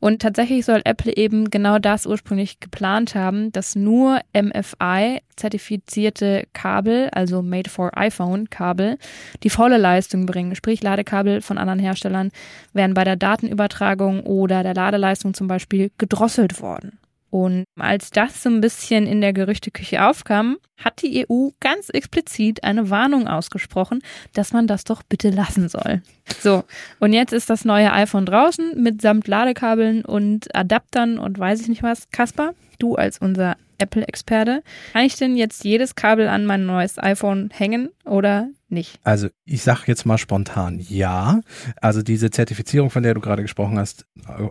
Und 0.00 0.20
tatsächlich 0.22 0.64
soll 0.64 0.82
Apple 0.84 1.16
eben 1.16 1.50
genau 1.50 1.78
das 1.78 2.04
ursprünglich 2.06 2.60
geplant 2.60 3.14
haben, 3.14 3.52
dass 3.52 3.76
nur 3.76 4.20
MFI 4.32 5.20
zertifizierte 5.36 6.46
Kabel, 6.52 7.08
also 7.12 7.42
Made 7.42 7.70
for 7.70 7.96
iPhone 7.96 8.50
Kabel, 8.50 8.98
die 9.42 9.50
volle 9.50 9.78
Leistung 9.78 10.26
bringen. 10.26 10.54
Sprich, 10.56 10.82
Ladekabel 10.82 11.40
von 11.40 11.58
anderen 11.58 11.78
Herstellern 11.78 12.30
wären 12.72 12.94
bei 12.94 13.04
der 13.04 13.16
Datenübertragung 13.16 14.20
oder 14.24 14.62
der 14.62 14.74
Ladeleistung 14.74 15.32
zum 15.32 15.46
Beispiel 15.46 15.90
gedrosselt 15.96 16.60
worden. 16.60 16.98
Und 17.34 17.64
als 17.76 18.10
das 18.10 18.44
so 18.44 18.48
ein 18.48 18.60
bisschen 18.60 19.08
in 19.08 19.20
der 19.20 19.32
Gerüchteküche 19.32 20.06
aufkam, 20.06 20.58
hat 20.78 21.02
die 21.02 21.26
EU 21.28 21.48
ganz 21.58 21.88
explizit 21.88 22.62
eine 22.62 22.90
Warnung 22.90 23.26
ausgesprochen, 23.26 24.02
dass 24.34 24.52
man 24.52 24.68
das 24.68 24.84
doch 24.84 25.02
bitte 25.02 25.30
lassen 25.30 25.68
soll. 25.68 26.00
So, 26.40 26.62
und 27.00 27.12
jetzt 27.12 27.32
ist 27.32 27.50
das 27.50 27.64
neue 27.64 27.92
iPhone 27.92 28.24
draußen 28.24 28.80
mitsamt 28.80 29.26
Ladekabeln 29.26 30.04
und 30.04 30.54
Adaptern 30.54 31.18
und 31.18 31.36
weiß 31.36 31.60
ich 31.60 31.66
nicht 31.66 31.82
was. 31.82 32.08
Kaspar, 32.10 32.54
du 32.78 32.94
als 32.94 33.18
unser 33.18 33.56
Apple-Experte, 33.78 34.62
kann 34.92 35.04
ich 35.04 35.16
denn 35.16 35.36
jetzt 35.36 35.64
jedes 35.64 35.94
Kabel 35.94 36.28
an 36.28 36.46
mein 36.46 36.66
neues 36.66 36.98
iPhone 36.98 37.50
hängen 37.52 37.90
oder 38.04 38.48
nicht? 38.68 38.98
Also 39.04 39.28
ich 39.44 39.62
sage 39.62 39.82
jetzt 39.86 40.04
mal 40.04 40.18
spontan 40.18 40.80
ja. 40.80 41.40
Also 41.80 42.02
diese 42.02 42.30
Zertifizierung, 42.30 42.90
von 42.90 43.02
der 43.02 43.14
du 43.14 43.20
gerade 43.20 43.42
gesprochen 43.42 43.78
hast, 43.78 44.06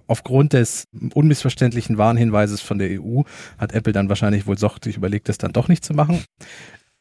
aufgrund 0.08 0.54
des 0.54 0.88
unmissverständlichen 1.14 1.98
Warnhinweises 1.98 2.62
von 2.62 2.80
der 2.80 3.02
EU 3.02 3.22
hat 3.58 3.74
Apple 3.74 3.94
dann 3.94 4.10
wahrscheinlich 4.10 4.48
wohl 4.48 4.58
sorglich 4.58 4.98
überlegt, 4.98 5.30
das 5.30 5.38
dann 5.38 5.54
doch 5.54 5.68
nicht 5.68 5.84
zu 5.86 5.94
machen. 5.94 6.24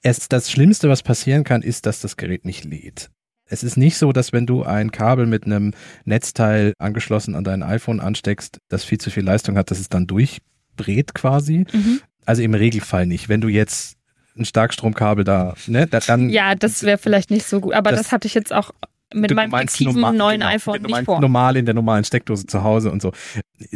Es, 0.02 0.28
das 0.28 0.50
Schlimmste, 0.50 0.88
was 0.88 1.02
passieren 1.02 1.44
kann, 1.44 1.62
ist, 1.62 1.86
dass 1.86 2.00
das 2.00 2.16
Gerät 2.16 2.44
nicht 2.44 2.64
lädt. 2.64 3.10
Es 3.52 3.62
ist 3.62 3.76
nicht 3.76 3.98
so, 3.98 4.12
dass 4.12 4.32
wenn 4.32 4.46
du 4.46 4.62
ein 4.62 4.92
Kabel 4.92 5.26
mit 5.26 5.44
einem 5.44 5.74
Netzteil 6.04 6.72
angeschlossen 6.78 7.34
an 7.34 7.44
dein 7.44 7.62
iPhone 7.62 8.00
ansteckst, 8.00 8.58
das 8.68 8.82
viel 8.82 8.98
zu 8.98 9.10
viel 9.10 9.24
Leistung 9.24 9.56
hat, 9.56 9.70
dass 9.70 9.78
es 9.78 9.90
dann 9.90 10.06
durchbrät 10.06 11.14
quasi. 11.14 11.66
Mhm. 11.70 12.00
Also 12.26 12.42
im 12.42 12.54
Regelfall 12.54 13.06
nicht. 13.06 13.28
Wenn 13.28 13.40
du 13.40 13.48
jetzt 13.48 13.96
ein 14.36 14.44
Starkstromkabel 14.44 15.24
da, 15.24 15.54
ne, 15.66 15.86
da, 15.86 16.00
dann 16.00 16.30
Ja, 16.30 16.54
das 16.54 16.82
wäre 16.84 16.98
vielleicht 16.98 17.30
nicht 17.30 17.46
so 17.46 17.60
gut, 17.60 17.74
aber 17.74 17.90
das, 17.90 18.02
Das- 18.04 18.12
hatte 18.12 18.26
ich 18.26 18.34
jetzt 18.34 18.52
auch 18.52 18.70
mit 19.14 19.30
Du 19.30 19.34
meinem 19.34 19.50
fiktiven 19.52 19.92
normal- 19.92 20.14
neuen 20.14 20.40
genau, 20.40 20.52
iPhone 20.52 20.80
nicht 20.82 21.04
vor. 21.04 21.20
Normal 21.20 21.56
in 21.58 21.66
der 21.66 21.74
normalen 21.74 22.02
Steckdose 22.02 22.46
zu 22.46 22.62
Hause 22.62 22.90
und 22.90 23.02
so. 23.02 23.12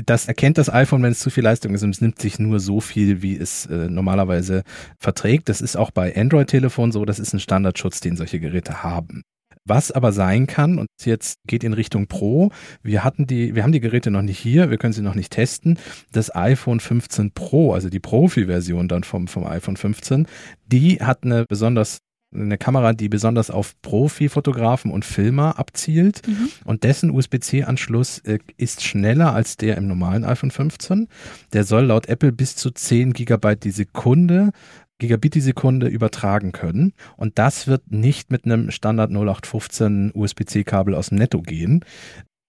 Das 0.07 0.29
erkennt 0.29 0.57
das 0.57 0.73
iPhone, 0.73 1.03
wenn 1.03 1.13
es 1.13 1.19
zu 1.19 1.29
viel 1.29 1.45
Leistung 1.45 1.75
ist 1.75 1.83
und 1.83 1.91
es 1.91 2.01
nimmt 2.01 2.19
sich 2.19 2.39
nur 2.39 2.59
so 2.59 2.81
viel, 2.81 3.21
wie 3.21 3.37
es 3.37 3.67
äh, 3.67 3.91
normalerweise 3.91 4.63
verträgt. 4.99 5.51
Das 5.51 5.61
ist 5.61 5.77
auch 5.77 5.91
bei 5.91 6.17
Android-Telefonen 6.17 6.91
so, 6.91 7.05
das 7.05 7.19
ist 7.19 7.35
ein 7.35 7.41
Standardschutz, 7.41 8.01
den 8.01 8.17
solche 8.17 8.41
Geräte 8.41 8.83
haben. 8.83 9.25
Was 9.66 9.90
aber 9.92 10.12
sein 10.12 10.46
kann, 10.46 10.79
und 10.79 10.87
jetzt 11.05 11.38
geht 11.46 11.64
in 11.64 11.72
Richtung 11.72 12.07
Pro, 12.07 12.50
wir 12.83 13.05
hatten 13.05 13.26
die, 13.26 13.55
wir 13.55 13.62
haben 13.62 13.72
die 13.72 13.81
Geräte 13.81 14.11
noch 14.11 14.22
nicht 14.22 14.38
hier, 14.38 14.70
wir 14.70 14.79
können 14.79 14.92
sie 14.92 15.02
noch 15.02 15.14
nicht 15.14 15.33
testen. 15.33 15.79
Das 16.12 16.35
iPhone 16.35 16.81
15 16.81 17.33
Pro, 17.33 17.74
also 17.74 17.88
die 17.90 18.00
Profi-Version 18.00 18.88
dann 18.88 19.05
vom, 19.05 19.26
vom 19.29 19.44
iPhone 19.44 19.76
15, 19.76 20.26
die 20.66 20.98
hat 21.02 21.24
eine 21.24 21.44
besonders 21.48 21.98
eine 22.35 22.59
Kamera, 22.59 22.92
die 22.92 23.09
besonders 23.09 23.50
auf 23.50 23.81
Profi-Fotografen 23.83 24.90
und 24.90 25.05
Filmer 25.05 25.59
abzielt 25.59 26.22
Mhm. 26.26 26.48
und 26.64 26.83
dessen 26.85 27.11
USB-C-Anschluss 27.11 28.18
äh, 28.20 28.38
ist 28.57 28.83
schneller 28.83 29.33
als 29.33 29.57
der 29.57 29.76
im 29.76 29.87
normalen 29.87 30.24
iPhone 30.24 30.50
15. 30.50 31.09
Der 31.52 31.64
soll 31.64 31.85
laut 31.85 32.09
Apple 32.09 32.33
bis 32.33 32.57
zu 32.57 32.70
10 32.70 33.12
Gigabyte 33.12 33.64
die 33.64 33.70
Sekunde 33.70 34.50
Gigabit 34.99 35.35
die 35.35 35.41
Sekunde 35.41 35.89
übertragen 35.89 36.53
können. 36.53 36.93
Und 37.17 37.39
das 37.39 37.67
wird 37.67 37.91
nicht 37.91 38.31
mit 38.31 38.45
einem 38.45 38.71
Standard 38.71 39.11
0815 39.11 40.13
USB-C-Kabel 40.15 40.95
aus 40.95 41.11
dem 41.11 41.19
Netto 41.19 41.43
gehen. 41.43 41.85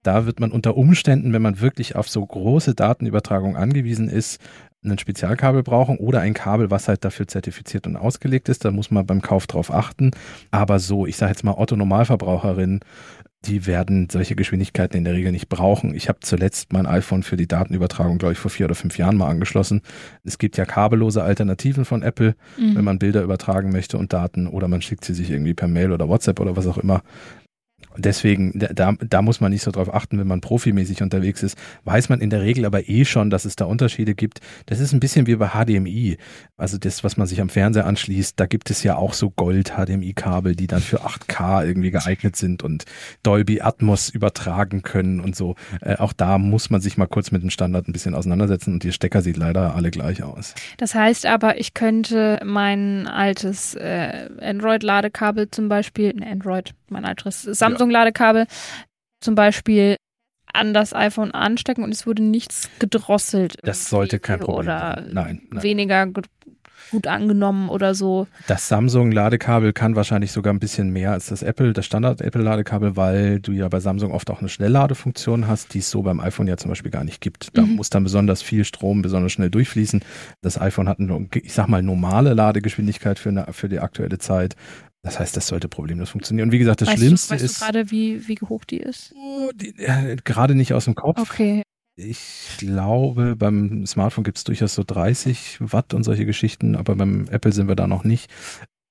Da 0.04 0.26
wird 0.26 0.40
man 0.40 0.52
unter 0.52 0.78
Umständen, 0.78 1.34
wenn 1.34 1.42
man 1.42 1.60
wirklich 1.60 1.96
auf 1.96 2.08
so 2.08 2.26
große 2.26 2.76
Datenübertragung 2.76 3.58
angewiesen 3.58 4.08
ist, 4.08 4.40
ein 4.86 4.98
Spezialkabel 4.98 5.64
brauchen 5.64 5.98
oder 5.98 6.22
ein 6.22 6.34
Kabel, 6.34 6.72
was 6.72 6.88
halt 6.88 7.04
dafür 7.04 7.28
zertifiziert 7.28 7.88
und 7.88 7.98
ausgelegt 7.98 8.48
ist. 8.48 8.64
Da 8.64 8.72
muss 8.72 8.92
man 8.92 9.06
beim 9.06 9.22
Kauf 9.22 9.48
drauf 9.48 9.74
achten. 9.74 10.12
Aber 10.52 10.80
so, 10.80 11.06
ich 11.06 11.18
sage 11.18 11.32
jetzt 11.32 11.44
mal 11.44 11.56
Otto 11.58 11.76
Normalverbraucherin, 11.76 12.80
die 13.46 13.66
werden 13.68 14.10
solche 14.12 14.36
Geschwindigkeiten 14.36 14.98
in 14.98 15.04
der 15.04 15.14
Regel 15.14 15.32
nicht 15.32 15.48
brauchen. 15.48 15.94
Ich 15.94 16.10
habe 16.10 16.20
zuletzt 16.22 16.74
mein 16.74 16.86
iPhone 16.86 17.24
für 17.24 17.38
die 17.38 17.48
Datenübertragung, 17.48 18.18
glaube 18.18 18.34
ich, 18.34 18.40
vor 18.40 18.52
vier 18.52 18.66
oder 18.66 18.76
fünf 18.76 18.98
Jahren 18.98 19.16
mal 19.16 19.30
angeschlossen. 19.30 19.82
Es 20.24 20.38
gibt 20.38 20.58
ja 20.58 20.66
kabellose 20.66 21.24
Alternativen 21.24 21.86
von 21.86 22.02
Apple, 22.02 22.36
Mhm. 22.58 22.76
wenn 22.76 22.84
man 22.84 23.00
Bilder 23.00 23.22
übertragen 23.22 23.72
möchte 23.72 23.98
und 23.98 24.12
Daten 24.12 24.48
oder 24.48 24.68
man 24.68 24.82
schickt 24.82 25.06
sie 25.06 25.14
sich 25.14 25.30
irgendwie 25.30 25.54
per 25.54 25.68
Mail 25.68 25.92
oder 25.92 26.10
WhatsApp 26.10 26.40
oder 26.40 26.56
was 26.58 26.68
auch 26.68 26.78
immer. 26.78 27.04
Deswegen, 27.98 28.54
da, 28.58 28.94
da 28.94 29.22
muss 29.22 29.42
man 29.42 29.52
nicht 29.52 29.64
so 29.64 29.72
drauf 29.72 29.94
achten, 29.94 30.20
wenn 30.20 30.28
man 30.28 30.42
profimäßig 30.42 31.02
unterwegs 31.02 31.44
ist. 31.44 31.58
Weiß 31.84 32.10
man 32.10 32.22
in 32.22 32.30
der 32.30 32.42
Regel 32.42 32.66
aber 32.66 32.88
eh 32.88 33.06
schon, 33.06 33.30
dass 33.30 33.46
es 33.46 33.56
da 33.56 33.66
Unterschiede 33.66 34.16
gibt. 34.16 34.40
Das 34.66 34.80
ist 34.80 34.94
ein 34.94 35.00
bisschen 35.00 35.28
wie 35.28 35.36
bei 35.36 35.50
HDMI. 35.50 36.18
Also 36.58 36.78
das, 36.78 37.04
was 37.04 37.18
man 37.18 37.28
sich 37.28 37.42
am 37.42 37.50
Fernseher 37.50 37.86
anschließt, 37.86 38.40
da 38.40 38.46
gibt 38.46 38.70
es 38.70 38.84
ja 38.84 38.96
auch 38.96 39.14
so 39.14 39.30
Gold-HDMI-Kabel, 39.30 40.56
die 40.56 40.68
dann 40.68 40.82
für 40.82 41.06
8K 41.06 41.66
irgendwie 41.66 41.92
geeignet 41.92 42.36
sind 42.36 42.64
und 42.64 42.86
Dolby 43.24 43.62
Atmos 43.62 44.10
übertragen 44.10 44.82
können 44.82 45.20
und 45.20 45.36
so. 45.36 45.56
Äh, 45.82 45.96
auch 45.98 46.14
da 46.14 46.38
muss 46.38 46.70
man 46.70 46.82
sich 46.82 46.98
mal 46.98 47.08
kurz 47.08 47.32
mit 47.32 47.44
dem 47.44 47.50
Standard 47.50 47.88
ein 47.88 47.94
bisschen 47.94 48.16
auseinandersetzen 48.16 48.74
und 48.74 48.84
die 48.84 48.92
Stecker 48.92 49.22
sieht 49.22 49.38
leider 49.38 49.76
alle 49.76 49.92
gleich 49.92 50.24
aus. 50.24 50.56
Das 50.78 50.96
heißt 50.96 51.26
aber, 51.26 51.60
ich 51.60 51.74
könnte 51.74 52.40
mein 52.44 53.08
altes 53.08 53.76
äh, 53.76 54.30
Android-Ladekabel 54.40 55.50
zum 55.52 55.70
Beispiel, 55.70 56.14
ne, 56.14 56.28
Android, 56.28 56.74
mein 56.90 57.06
altes 57.06 57.44
Samsung-Ladekabel 57.92 58.46
zum 59.22 59.36
Beispiel 59.36 59.96
an 60.54 60.74
das 60.74 60.94
iPhone 60.94 61.32
anstecken 61.32 61.84
und 61.84 61.92
es 61.92 62.08
wurde 62.08 62.24
nichts 62.24 62.70
gedrosselt. 62.80 63.58
Das 63.64 63.90
sollte 63.90 64.20
kein 64.20 64.40
Problem 64.40 64.60
Oder 64.68 64.94
sein. 65.04 65.10
Nein, 65.14 65.42
nein. 65.52 65.64
weniger 65.64 66.08
ge- 66.08 66.24
gut 66.92 67.06
angenommen 67.06 67.68
oder 67.68 67.94
so. 67.94 68.28
Das 68.48 68.70
Samsung-Ladekabel 68.70 69.74
kann 69.74 69.98
wahrscheinlich 69.98 70.32
sogar 70.32 70.54
ein 70.54 70.60
bisschen 70.60 70.92
mehr 70.92 71.12
als 71.12 71.26
das 71.26 71.44
Apple, 71.44 71.74
das 71.74 71.86
Standard-Apple-Ladekabel, 71.86 72.96
weil 72.96 73.42
du 73.42 73.52
ja 73.52 73.68
bei 73.68 73.82
Samsung 73.82 74.12
oft 74.12 74.30
auch 74.30 74.40
eine 74.40 74.48
Schnellladefunktion 74.48 75.48
hast, 75.48 75.74
die 75.74 75.80
es 75.80 75.90
so 75.90 76.02
beim 76.04 76.22
iPhone 76.22 76.48
ja 76.48 76.56
zum 76.56 76.70
Beispiel 76.70 76.92
gar 76.92 77.04
nicht 77.04 77.20
gibt. 77.20 77.58
Da 77.58 77.64
Mhm. 77.64 77.76
muss 77.76 77.90
dann 77.90 78.04
besonders 78.04 78.42
viel 78.42 78.64
Strom 78.64 79.02
besonders 79.02 79.34
schnell 79.34 79.50
durchfließen. 79.50 80.02
Das 80.42 80.62
iPhone 80.62 80.88
hat 80.88 81.00
eine, 81.00 81.28
ich 81.34 81.54
sag 81.54 81.68
mal, 81.68 81.84
normale 81.84 82.34
Ladegeschwindigkeit 82.34 83.20
für, 83.20 83.30
eine, 83.30 83.48
für 83.52 83.68
die 83.68 83.80
aktuelle 83.80 84.18
Zeit. 84.18 84.56
Das 85.08 85.22
heißt, 85.22 85.38
das 85.38 85.48
sollte 85.48 85.70
problemlos 85.70 86.10
funktionieren. 86.10 86.50
Und 86.50 86.52
wie 86.52 86.60
gesagt, 86.60 86.82
das 86.82 86.90
weißt 86.90 86.98
Schlimmste 86.98 87.30
du, 87.30 87.36
weißt 87.36 87.46
ist 87.46 87.62
du 87.62 87.66
gerade, 87.66 87.92
wie, 87.92 88.28
wie 88.28 88.38
hoch 88.50 88.66
die 88.66 88.80
ist? 88.80 89.14
Oh, 89.16 89.52
die, 89.56 89.70
äh, 89.78 90.18
gerade 90.22 90.54
nicht 90.54 90.74
aus 90.74 90.84
dem 90.84 90.96
Kopf. 90.96 91.18
Okay. 91.18 91.64
Ich 91.96 92.58
glaube, 92.58 93.38
beim 93.38 93.86
Smartphone 93.86 94.26
gibt 94.26 94.38
es 94.38 94.44
durchaus 94.44 94.76
so 94.76 94.84
30 94.86 95.60
Watt 95.62 95.94
und 95.94 96.04
solche 96.04 96.26
Geschichten, 96.26 96.76
aber 96.76 96.98
beim 96.98 97.30
Apple 97.30 97.54
sind 97.54 97.70
wir 97.70 97.78
da 97.78 97.88
noch 97.88 98.04
nicht. 98.04 98.30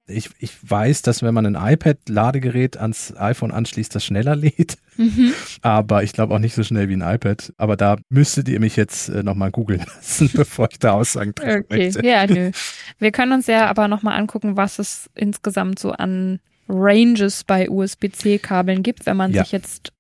Ich, 0.09 0.31
ich 0.39 0.53
weiß, 0.63 1.03
dass 1.03 1.23
wenn 1.23 1.35
man 1.35 1.47
ein 1.47 1.73
iPad-Ladegerät 1.73 2.77
ans 2.77 3.13
iPhone 3.17 3.51
anschließt, 3.51 3.95
das 3.95 4.05
schneller 4.05 4.37
lädt, 4.37 4.77
Mhm. 4.99 5.35
aber 5.61 6.05
ich 6.05 6.13
glaube 6.15 6.35
auch 6.35 6.39
nicht 6.39 6.55
so 6.55 6.63
schnell 6.63 6.89
wie 6.89 6.95
ein 6.97 7.03
iPad. 7.03 7.53
Aber 7.59 7.77
da 7.77 7.97
müsstet 8.09 8.49
ihr 8.49 8.61
mich 8.61 8.77
jetzt 8.77 9.09
äh, 9.11 9.23
nochmal 9.23 9.51
googeln 9.51 9.81
lassen, 9.97 10.31
bevor 10.33 10.69
ich 10.71 10.79
da 10.79 10.93
Aussagen 10.93 11.35
treffen 11.35 11.65
Okay, 11.69 11.85
möchte. 11.87 12.07
ja, 12.07 12.27
nö. 12.27 12.51
Wir 12.99 13.11
können 13.13 13.33
uns 13.33 13.47
ja 13.47 13.67
aber 13.69 13.89
nochmal 13.89 14.19
angucken, 14.19 14.57
was 14.57 14.79
es 14.79 15.11
insgesamt 15.15 15.79
so 15.79 15.93
an 15.93 16.41
Ranges 16.69 17.45
bei 17.45 17.69
USB-C-Kabeln 17.69 18.83
gibt, 18.83 19.05
wenn 19.07 19.17
man 19.19 19.33
Ja. 19.33 19.43
sich 19.43 19.53
jetzt 19.53 19.93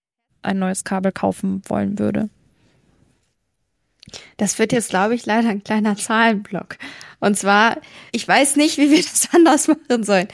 ein 0.42 0.58
neues 0.58 0.84
Kabel 0.84 1.12
kaufen 1.12 1.60
wollen 1.68 1.98
würde. 1.98 2.30
Das 4.36 4.58
wird 4.58 4.72
jetzt, 4.72 4.90
glaube 4.90 5.14
ich, 5.14 5.26
leider 5.26 5.48
ein 5.48 5.64
kleiner 5.64 5.96
Zahlenblock. 5.96 6.76
Und 7.20 7.36
zwar, 7.36 7.78
ich 8.12 8.26
weiß 8.26 8.56
nicht, 8.56 8.78
wie 8.78 8.90
wir 8.90 9.02
das 9.02 9.28
anders 9.34 9.68
machen 9.68 10.04
sollen. 10.04 10.28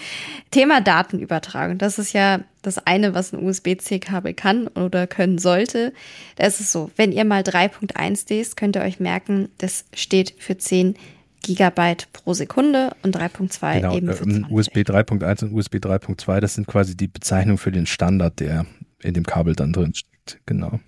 Thema 0.51 0.81
Datenübertragung. 0.81 1.79
Das 1.79 1.99
ist 1.99 2.13
ja 2.13 2.41
das 2.63 2.79
eine, 2.87 3.15
was 3.15 3.33
ein 3.33 3.43
USB-C-Kabel 3.43 4.35
kann 4.35 4.69
oder 4.69 5.07
können 5.07 5.39
sollte. 5.39 5.93
Da 6.37 6.47
ist 6.47 6.61
es 6.61 6.73
so, 6.73 6.91
wenn 6.97 7.13
ihr 7.13 7.25
mal 7.25 7.43
3.1 7.43 8.27
lest, 8.29 8.57
könnt 8.57 8.77
ihr 8.77 8.83
euch 8.83 9.01
merken, 9.01 9.49
das 9.59 9.85
steht 9.95 10.35
für 10.39 10.57
10 10.57 10.95
Gigabyte 11.43 12.09
pro 12.13 12.35
Sekunde 12.35 12.95
und 13.03 13.17
3.2 13.17 13.75
Genau, 13.75 13.97
eben 13.97 14.13
für 14.13 14.25
ähm, 14.25 14.47
20. 14.47 14.51
USB 14.53 14.77
3.1 14.79 15.45
und 15.45 15.53
USB 15.55 15.75
3.2, 15.77 16.41
das 16.41 16.55
sind 16.55 16.69
quasi 16.69 16.97
die 16.97 17.09
Bezeichnungen 17.09 17.59
für 17.59 17.73
den 17.73 17.87
Standard, 17.87 18.39
der 18.39 18.65
in 19.03 19.15
dem 19.15 19.25
Kabel 19.25 19.57
dann 19.57 19.73
drin 19.73 19.93
steckt. 19.93 20.41
Genau. 20.47 20.79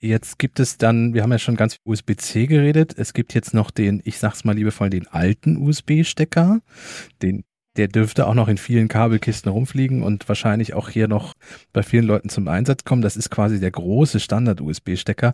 Jetzt 0.00 0.38
gibt 0.38 0.60
es 0.60 0.78
dann, 0.78 1.12
wir 1.12 1.22
haben 1.22 1.32
ja 1.32 1.38
schon 1.38 1.56
ganz 1.56 1.74
viel 1.74 1.82
USB-C 1.84 2.46
geredet, 2.46 2.94
es 2.96 3.12
gibt 3.12 3.34
jetzt 3.34 3.52
noch 3.52 3.72
den, 3.72 4.00
ich 4.04 4.18
sag's 4.18 4.44
mal 4.44 4.54
liebevoll, 4.54 4.90
den 4.90 5.08
alten 5.08 5.56
USB-Stecker, 5.56 6.60
den 7.20 7.44
der 7.78 7.88
dürfte 7.88 8.26
auch 8.26 8.34
noch 8.34 8.48
in 8.48 8.58
vielen 8.58 8.88
Kabelkisten 8.88 9.50
rumfliegen 9.50 10.02
und 10.02 10.28
wahrscheinlich 10.28 10.74
auch 10.74 10.88
hier 10.88 11.06
noch 11.06 11.34
bei 11.72 11.84
vielen 11.84 12.04
Leuten 12.04 12.28
zum 12.28 12.48
Einsatz 12.48 12.82
kommen. 12.84 13.02
Das 13.02 13.16
ist 13.16 13.30
quasi 13.30 13.60
der 13.60 13.70
große 13.70 14.18
Standard-USB-Stecker, 14.18 15.32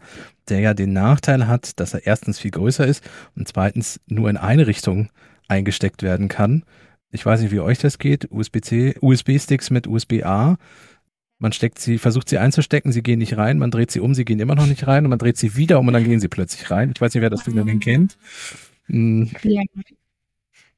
der 0.51 0.61
ja 0.61 0.75
den 0.75 0.93
Nachteil 0.93 1.49
hat, 1.49 1.81
dass 1.81 1.95
er 1.95 2.07
erstens 2.07 2.39
viel 2.39 2.51
größer 2.51 2.87
ist 2.87 3.03
und 3.35 3.49
zweitens 3.49 3.99
nur 4.07 4.29
in 4.29 4.37
eine 4.37 4.67
Richtung 4.67 5.09
eingesteckt 5.49 6.03
werden 6.03 6.29
kann. 6.29 6.65
Ich 7.11 7.25
weiß 7.25 7.41
nicht, 7.41 7.51
wie 7.51 7.61
euch 7.61 7.79
das 7.79 7.99
geht. 7.99 8.31
USB-C, 8.31 8.97
USB-Sticks 9.01 9.71
mit 9.71 9.87
USB-A 9.87 10.59
Man 11.45 11.53
steckt 11.53 11.79
sie, 11.79 11.99
versucht 11.99 12.31
sie 12.31 12.39
einzustecken, 12.39 12.91
sie 12.91 13.03
gehen 13.03 13.19
nicht 13.19 13.37
rein, 13.37 13.59
man 13.59 13.71
dreht 13.71 13.91
sie 13.91 14.01
um, 14.01 14.15
sie 14.15 14.25
gehen 14.25 14.41
immer 14.41 14.55
noch 14.55 14.65
nicht 14.67 14.87
rein 14.87 15.05
und 15.05 15.11
man 15.11 15.19
dreht 15.19 15.37
sie 15.37 15.57
wieder 15.57 15.79
um 15.79 15.87
und 15.87 15.93
dann 15.93 16.03
gehen 16.03 16.19
sie 16.19 16.29
plötzlich 16.29 16.71
rein. 16.71 16.93
Ich 16.95 17.03
weiß 17.03 17.13
nicht, 17.13 17.21
wer 17.21 17.29
das 17.29 17.43
Phänomen 17.43 17.81
kennt. 17.81 18.17
Hm. 18.87 19.31
Ja. 19.43 19.61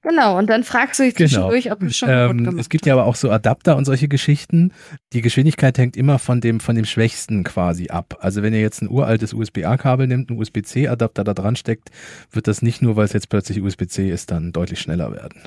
Genau, 0.03 0.37
und 0.37 0.51
dann 0.51 0.65
fragst 0.65 0.99
du 0.99 1.05
dich 1.05 1.15
Genau. 1.15 1.29
zwischendurch, 1.51 1.71
ob 1.71 1.79
du 1.79 1.91
schon 1.91 2.09
Ähm, 2.11 2.39
gemacht 2.39 2.57
es 2.59 2.69
gibt 2.69 2.85
ja 2.85 2.95
aber 2.95 3.05
auch 3.05 3.15
so 3.15 3.31
Adapter 3.31 3.77
und 3.77 3.85
solche 3.85 4.09
Geschichten. 4.09 4.73
Die 5.13 5.21
Geschwindigkeit 5.21 5.79
hängt 5.79 5.97
immer 5.97 6.19
von 6.19 6.41
dem, 6.41 6.59
von 6.59 6.75
dem 6.75 6.85
Schwächsten 6.85 7.45
quasi 7.45 7.89
ab. 7.91 8.19
Also 8.21 8.43
wenn 8.43 8.53
ihr 8.53 8.61
jetzt 8.61 8.83
ein 8.83 8.91
uraltes 8.91 9.35
USB-A-Kabel 9.35 10.09
nimmt, 10.09 10.31
einen 10.31 10.41
USB-C-Adapter 10.41 11.23
da 11.23 11.33
dran 11.33 11.55
steckt, 11.55 11.91
wird 12.33 12.49
das 12.49 12.61
nicht 12.61 12.83
nur, 12.83 12.97
weil 12.97 13.05
es 13.05 13.13
jetzt 13.13 13.29
plötzlich 13.29 13.63
USB-C 13.63 14.11
ist, 14.11 14.33
dann 14.33 14.51
deutlich 14.51 14.81
schneller 14.81 15.13
werden. 15.13 15.43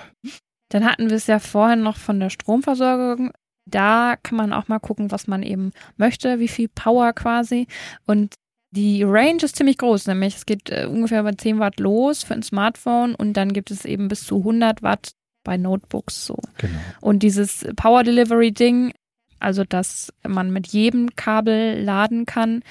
Dann 0.70 0.86
hatten 0.86 1.10
wir 1.10 1.18
es 1.18 1.28
ja 1.28 1.40
vorhin 1.40 1.84
noch 1.84 1.98
von 1.98 2.22
der 2.22 2.30
Stromversorgung. 2.30 3.32
Da 3.70 4.16
kann 4.22 4.38
man 4.38 4.54
auch 4.54 4.68
mal 4.68 4.80
gucken, 4.80 5.12
was 5.12 5.28
man 5.28 5.44
eben 5.44 5.72
möchte, 5.98 6.40
wie 6.40 6.48
viel 6.48 6.68
Power 6.70 7.14
quasi. 7.14 7.68
Und 8.06 8.36
die 8.72 9.04
Range 9.04 9.42
ist 9.42 9.56
ziemlich 9.56 9.78
groß, 9.78 10.08
nämlich 10.08 10.36
es 10.36 10.46
geht 10.46 10.70
äh, 10.70 10.86
ungefähr 10.86 11.24
bei 11.24 11.32
10 11.32 11.60
Watt 11.60 11.80
los 11.80 12.24
für 12.24 12.36
ein 12.36 12.44
Smartphone 12.44 13.16
und 13.16 13.34
dann 13.34 13.52
gibt 13.52 13.72
es 13.72 13.84
eben 13.86 14.08
bis 14.08 14.26
zu 14.26 14.38
100 14.38 14.84
Watt 14.84 15.14
bei 15.44 15.58
Notebooks 15.58 16.26
so. 16.26 16.38
Genau. 16.58 16.80
Und 17.02 17.24
dieses 17.24 17.66
Power 17.76 18.04
Delivery 18.04 18.52
Ding, 18.52 18.94
also 19.40 19.64
dass 19.64 20.14
man 20.28 20.52
mit 20.52 20.68
jedem 20.68 21.16
Kabel 21.16 21.82
laden 21.82 22.26
kann, 22.26 22.62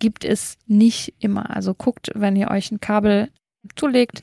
gibt 0.00 0.24
es 0.24 0.58
nicht 0.66 1.14
immer. 1.20 1.54
Also 1.54 1.74
guckt, 1.74 2.10
wenn 2.14 2.34
ihr 2.34 2.50
euch 2.50 2.72
ein 2.72 2.80
Kabel 2.80 3.30
zulegt, 3.76 4.22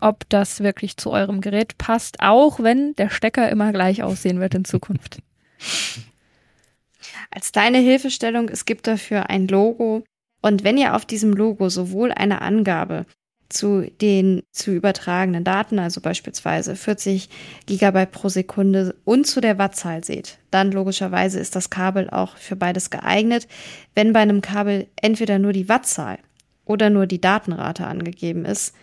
ob 0.00 0.28
das 0.28 0.60
wirklich 0.60 0.96
zu 0.96 1.10
eurem 1.12 1.40
Gerät 1.40 1.78
passt, 1.78 2.18
auch 2.20 2.58
wenn 2.58 2.94
der 2.96 3.08
Stecker 3.08 3.48
immer 3.48 3.72
gleich 3.72 4.02
aussehen 4.02 4.40
wird 4.40 4.54
in 4.54 4.64
Zukunft. 4.64 5.20
Als 7.30 7.52
kleine 7.52 7.78
Hilfestellung, 7.78 8.48
es 8.48 8.64
gibt 8.64 8.86
dafür 8.86 9.30
ein 9.30 9.48
Logo. 9.48 10.04
Und 10.42 10.64
wenn 10.64 10.76
ihr 10.76 10.94
auf 10.94 11.06
diesem 11.06 11.32
Logo 11.32 11.68
sowohl 11.68 12.12
eine 12.12 12.42
Angabe 12.42 13.06
zu 13.48 13.90
den 14.00 14.42
zu 14.50 14.72
übertragenen 14.72 15.44
Daten, 15.44 15.78
also 15.78 16.00
beispielsweise 16.00 16.74
40 16.74 17.28
Gigabyte 17.66 18.10
pro 18.10 18.28
Sekunde 18.28 18.94
und 19.04 19.26
zu 19.26 19.40
der 19.40 19.58
Wattzahl 19.58 20.02
seht, 20.04 20.38
dann 20.50 20.72
logischerweise 20.72 21.38
ist 21.38 21.54
das 21.54 21.70
Kabel 21.70 22.10
auch 22.10 22.36
für 22.36 22.56
beides 22.56 22.90
geeignet. 22.90 23.46
Wenn 23.94 24.12
bei 24.12 24.20
einem 24.20 24.40
Kabel 24.40 24.88
entweder 24.96 25.38
nur 25.38 25.52
die 25.52 25.68
Wattzahl 25.68 26.18
oder 26.64 26.90
nur 26.90 27.06
die 27.06 27.20
Datenrate 27.20 27.86
angegeben 27.86 28.44
ist, 28.44 28.74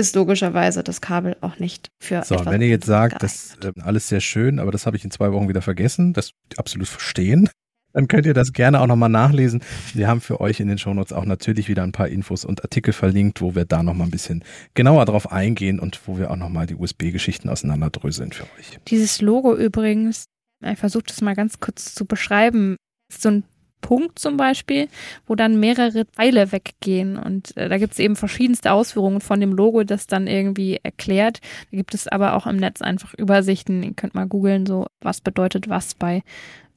ist 0.00 0.16
logischerweise 0.16 0.82
das 0.82 1.00
Kabel 1.00 1.36
auch 1.42 1.58
nicht 1.58 1.90
für 2.02 2.22
So, 2.24 2.44
wenn 2.46 2.62
ihr 2.62 2.68
jetzt 2.68 2.86
sagt, 2.86 3.20
geeignet. 3.20 3.58
das 3.62 3.76
äh, 3.76 3.80
alles 3.82 4.08
sehr 4.08 4.20
schön, 4.20 4.58
aber 4.58 4.72
das 4.72 4.86
habe 4.86 4.96
ich 4.96 5.04
in 5.04 5.10
zwei 5.10 5.32
Wochen 5.32 5.48
wieder 5.48 5.62
vergessen, 5.62 6.12
das 6.12 6.32
absolut 6.56 6.88
verstehen, 6.88 7.48
dann 7.92 8.08
könnt 8.08 8.26
ihr 8.26 8.34
das 8.34 8.52
gerne 8.52 8.80
auch 8.80 8.86
nochmal 8.86 9.08
nachlesen. 9.08 9.62
Wir 9.94 10.08
haben 10.08 10.20
für 10.20 10.40
euch 10.40 10.58
in 10.58 10.68
den 10.68 10.78
Shownotes 10.78 11.12
auch 11.12 11.24
natürlich 11.24 11.68
wieder 11.68 11.82
ein 11.82 11.92
paar 11.92 12.08
Infos 12.08 12.44
und 12.44 12.62
Artikel 12.62 12.92
verlinkt, 12.92 13.40
wo 13.40 13.54
wir 13.54 13.64
da 13.64 13.82
nochmal 13.82 14.06
ein 14.06 14.10
bisschen 14.10 14.42
genauer 14.74 15.04
drauf 15.04 15.30
eingehen 15.30 15.78
und 15.78 16.00
wo 16.06 16.18
wir 16.18 16.30
auch 16.30 16.36
nochmal 16.36 16.66
die 16.66 16.76
USB-Geschichten 16.76 17.48
auseinanderdröseln 17.48 18.32
für 18.32 18.44
euch. 18.58 18.78
Dieses 18.88 19.20
Logo 19.20 19.54
übrigens, 19.54 20.24
ich 20.64 20.78
versuche 20.78 21.04
das 21.06 21.20
mal 21.20 21.34
ganz 21.34 21.60
kurz 21.60 21.94
zu 21.94 22.06
beschreiben, 22.06 22.76
ist 23.12 23.22
so 23.22 23.28
ein 23.28 23.44
Punkt 23.80 24.18
zum 24.18 24.36
Beispiel, 24.36 24.88
wo 25.26 25.34
dann 25.34 25.60
mehrere 25.60 26.06
Teile 26.06 26.52
weggehen. 26.52 27.16
Und 27.16 27.56
äh, 27.56 27.68
da 27.68 27.78
gibt 27.78 27.94
es 27.94 27.98
eben 27.98 28.16
verschiedenste 28.16 28.72
Ausführungen 28.72 29.20
von 29.20 29.40
dem 29.40 29.52
Logo, 29.52 29.84
das 29.84 30.06
dann 30.06 30.26
irgendwie 30.26 30.78
erklärt. 30.82 31.40
Da 31.70 31.76
gibt 31.76 31.94
es 31.94 32.08
aber 32.08 32.34
auch 32.34 32.46
im 32.46 32.56
Netz 32.56 32.82
einfach 32.82 33.14
Übersichten. 33.14 33.82
Ihr 33.82 33.94
könnt 33.94 34.14
mal 34.14 34.26
googeln, 34.26 34.66
so 34.66 34.86
was 35.00 35.20
bedeutet 35.20 35.68
was 35.68 35.94
bei 35.94 36.22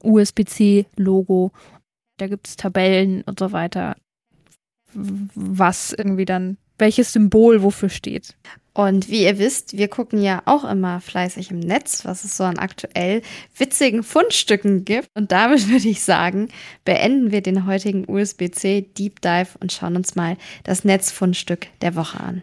USB-C-Logo. 0.02 1.52
Da 2.18 2.28
gibt 2.28 2.48
es 2.48 2.56
Tabellen 2.56 3.22
und 3.22 3.38
so 3.38 3.52
weiter, 3.52 3.96
was 4.92 5.92
irgendwie 5.92 6.24
dann, 6.24 6.56
welches 6.78 7.12
Symbol 7.12 7.62
wofür 7.62 7.88
steht. 7.88 8.36
Und 8.76 9.08
wie 9.08 9.22
ihr 9.22 9.38
wisst, 9.38 9.78
wir 9.78 9.86
gucken 9.86 10.20
ja 10.20 10.42
auch 10.46 10.64
immer 10.64 11.00
fleißig 11.00 11.52
im 11.52 11.60
Netz, 11.60 12.04
was 12.04 12.24
es 12.24 12.36
so 12.36 12.42
an 12.42 12.58
aktuell 12.58 13.22
witzigen 13.56 14.02
Fundstücken 14.02 14.84
gibt. 14.84 15.08
Und 15.14 15.30
damit 15.30 15.68
würde 15.70 15.88
ich 15.88 16.02
sagen, 16.02 16.48
beenden 16.84 17.30
wir 17.30 17.40
den 17.40 17.66
heutigen 17.66 18.04
USB-C 18.08 18.82
Deep 18.98 19.20
Dive 19.20 19.50
und 19.60 19.72
schauen 19.72 19.94
uns 19.94 20.16
mal 20.16 20.36
das 20.64 20.84
Netzfundstück 20.84 21.68
der 21.82 21.94
Woche 21.94 22.18
an. 22.18 22.42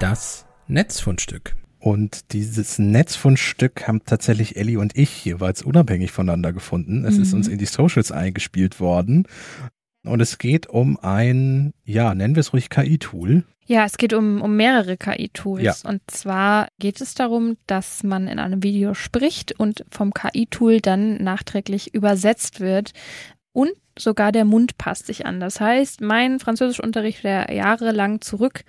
Das 0.00 0.46
Netzfundstück. 0.66 1.54
Und 1.86 2.32
dieses 2.32 2.80
Netzfundstück 2.80 3.86
haben 3.86 4.02
tatsächlich 4.04 4.56
Ellie 4.56 4.76
und 4.80 4.98
ich 4.98 5.24
jeweils 5.24 5.62
unabhängig 5.62 6.10
voneinander 6.10 6.52
gefunden. 6.52 7.04
Es 7.04 7.16
ist 7.16 7.30
Mhm. 7.30 7.38
uns 7.38 7.46
in 7.46 7.58
die 7.58 7.66
Socials 7.66 8.10
eingespielt 8.10 8.80
worden. 8.80 9.28
Und 10.04 10.18
es 10.18 10.38
geht 10.38 10.66
um 10.66 10.98
ein, 10.98 11.74
ja, 11.84 12.12
nennen 12.16 12.34
wir 12.34 12.40
es 12.40 12.52
ruhig 12.52 12.70
KI-Tool. 12.70 13.44
Ja, 13.66 13.84
es 13.84 13.98
geht 13.98 14.14
um, 14.14 14.42
um 14.42 14.56
mehrere 14.56 14.96
KI-Tools. 14.96 15.62
Ja. 15.62 15.74
Und 15.88 16.00
zwar 16.08 16.66
geht 16.80 17.00
es 17.00 17.14
darum, 17.14 17.56
dass 17.68 18.02
man 18.02 18.26
in 18.26 18.40
einem 18.40 18.64
Video 18.64 18.94
spricht 18.94 19.52
und 19.52 19.84
vom 19.88 20.12
KI-Tool 20.12 20.80
dann 20.80 21.22
nachträglich 21.22 21.94
übersetzt 21.94 22.58
wird. 22.58 22.94
Und 23.52 23.70
sogar 23.96 24.32
der 24.32 24.44
Mund 24.44 24.76
passt 24.76 25.06
sich 25.06 25.24
an. 25.24 25.38
Das 25.38 25.60
heißt, 25.60 26.00
mein 26.00 26.40
Französischunterricht, 26.40 27.22
der 27.22 27.54
jahrelang 27.54 28.22
zurück 28.22 28.64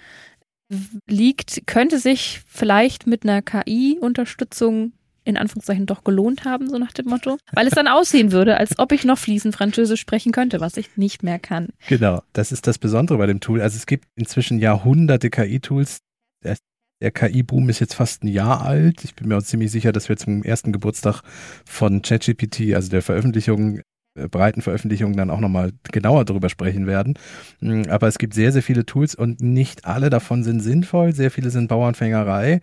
liegt, 1.07 1.65
könnte 1.65 1.99
sich 1.99 2.41
vielleicht 2.47 3.07
mit 3.07 3.23
einer 3.23 3.41
KI-Unterstützung 3.41 4.93
in 5.27 5.35
Anführungszeichen 5.35 5.85
doch 5.85 6.05
gelohnt 6.05 6.45
haben, 6.45 6.69
so 6.69 6.77
nach 6.77 6.93
dem 6.93 7.07
Motto. 7.07 7.37
Weil 7.51 7.67
es 7.67 7.73
dann 7.73 7.89
aussehen 7.89 8.31
würde, 8.31 8.55
als 8.57 8.79
ob 8.79 8.93
ich 8.93 9.03
noch 9.03 9.17
fließend 9.17 9.53
Französisch 9.53 9.99
sprechen 9.99 10.31
könnte, 10.31 10.61
was 10.61 10.77
ich 10.77 10.95
nicht 10.95 11.21
mehr 11.21 11.37
kann. 11.37 11.67
Genau, 11.89 12.23
das 12.31 12.53
ist 12.53 12.65
das 12.65 12.77
Besondere 12.77 13.17
bei 13.17 13.25
dem 13.25 13.41
Tool. 13.41 13.61
Also 13.61 13.75
es 13.75 13.85
gibt 13.85 14.05
inzwischen 14.15 14.57
Jahrhunderte 14.59 15.29
KI-Tools. 15.29 15.99
Der, 16.45 16.55
der 17.01 17.11
KI-Boom 17.11 17.67
ist 17.67 17.79
jetzt 17.79 17.95
fast 17.95 18.23
ein 18.23 18.29
Jahr 18.29 18.61
alt. 18.61 19.03
Ich 19.03 19.15
bin 19.15 19.27
mir 19.27 19.37
auch 19.37 19.43
ziemlich 19.43 19.69
sicher, 19.69 19.91
dass 19.91 20.07
wir 20.07 20.15
zum 20.15 20.43
ersten 20.43 20.71
Geburtstag 20.71 21.21
von 21.65 22.01
ChatGPT, 22.01 22.73
also 22.73 22.89
der 22.89 23.01
Veröffentlichung, 23.01 23.81
breiten 24.29 24.61
Veröffentlichung, 24.61 25.15
dann 25.15 25.29
auch 25.29 25.39
nochmal 25.39 25.71
genauer 25.91 26.25
darüber 26.25 26.49
sprechen 26.49 26.87
werden. 26.87 27.15
Mm, 27.59 27.83
Aber 27.89 28.07
es 28.07 28.17
gibt 28.17 28.33
sehr, 28.33 28.51
sehr 28.51 28.63
viele 28.63 28.85
Tools 28.85 29.15
und 29.15 29.41
nicht 29.41 29.85
alle 29.85 30.09
davon 30.09 30.43
sind 30.43 30.61
sinnvoll. 30.61 31.13
Sehr 31.13 31.31
viele 31.31 31.49
sind 31.49 31.67
Bauernfängerei. 31.67 32.61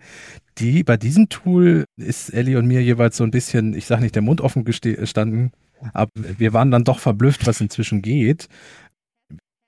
Die, 0.57 0.83
bei 0.83 0.97
diesem 0.97 1.29
Tool 1.29 1.85
ist 1.97 2.33
Ellie 2.33 2.57
und 2.57 2.67
mir 2.67 2.81
jeweils 2.81 3.17
so 3.17 3.23
ein 3.23 3.31
bisschen, 3.31 3.73
ich 3.73 3.85
sag 3.85 3.99
nicht, 3.99 4.15
der 4.15 4.21
Mund 4.21 4.41
offen 4.41 4.63
gestanden, 4.63 5.51
aber 5.93 6.11
wir 6.15 6.53
waren 6.53 6.71
dann 6.71 6.85
doch 6.85 6.99
verblüfft, 6.99 7.45
was 7.45 7.59
inzwischen 7.59 8.01
geht 8.01 8.47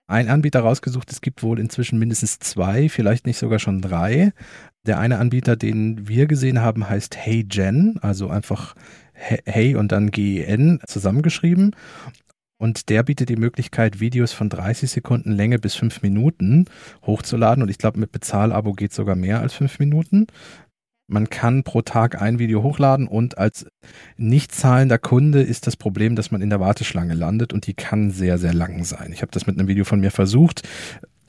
ein 0.08 0.30
Anbieter 0.30 0.62
rausgesucht. 0.62 1.12
Es 1.12 1.22
gibt 1.22 1.44
wohl 1.44 1.60
inzwischen 1.60 2.00
mindestens 2.00 2.40
zwei, 2.40 2.90
vielleicht 2.90 3.26
nicht 3.26 3.38
sogar 3.38 3.60
schon 3.60 3.82
drei. 3.82 4.32
Der 4.86 5.00
eine 5.00 5.20
Anbieter, 5.20 5.58
den 5.58 6.08
wir 6.08 6.28
gesehen 6.28 6.62
haben, 6.62 6.90
heißt 6.90 7.18
HeyGen, 7.18 8.00
also 8.02 8.30
einfach 8.30 8.76
Hey 9.18 9.76
und 9.76 9.92
dann 9.92 10.12
GEN 10.12 10.80
zusammengeschrieben. 10.86 11.76
Und 12.60 12.90
der 12.90 13.04
bietet 13.04 13.30
die 13.30 13.36
Möglichkeit, 13.36 14.00
Videos 14.00 14.34
von 14.34 14.50
30 14.50 14.90
Sekunden 14.90 15.32
Länge 15.32 15.60
bis 15.60 15.76
fünf 15.76 16.02
Minuten 16.02 16.66
hochzuladen. 17.06 17.62
Und 17.62 17.70
ich 17.70 17.78
glaube, 17.78 18.00
mit 18.00 18.12
Bezahlabo 18.12 18.74
geht 18.74 18.94
sogar 18.94 19.16
mehr 19.16 19.42
als 19.42 19.54
fünf 19.54 19.80
Minuten. 19.80 20.28
Man 21.10 21.30
kann 21.30 21.64
pro 21.64 21.82
Tag 21.84 22.22
ein 22.22 22.38
Video 22.38 22.64
hochladen 22.64 23.08
und 23.08 23.38
als 23.38 23.66
nicht 24.18 24.54
zahlender 24.54 24.98
Kunde 24.98 25.42
ist 25.42 25.66
das 25.66 25.78
Problem, 25.78 26.18
dass 26.18 26.32
man 26.32 26.42
in 26.42 26.50
der 26.50 26.60
Warteschlange 26.60 27.14
landet 27.14 27.54
und 27.54 27.66
die 27.66 27.74
kann 27.74 28.12
sehr, 28.12 28.38
sehr 28.38 28.54
lang 28.54 28.84
sein. 28.84 29.14
Ich 29.14 29.22
habe 29.22 29.32
das 29.32 29.48
mit 29.48 29.58
einem 29.58 29.70
Video 29.70 29.86
von 29.86 30.02
mir 30.02 30.12
versucht. 30.12 30.68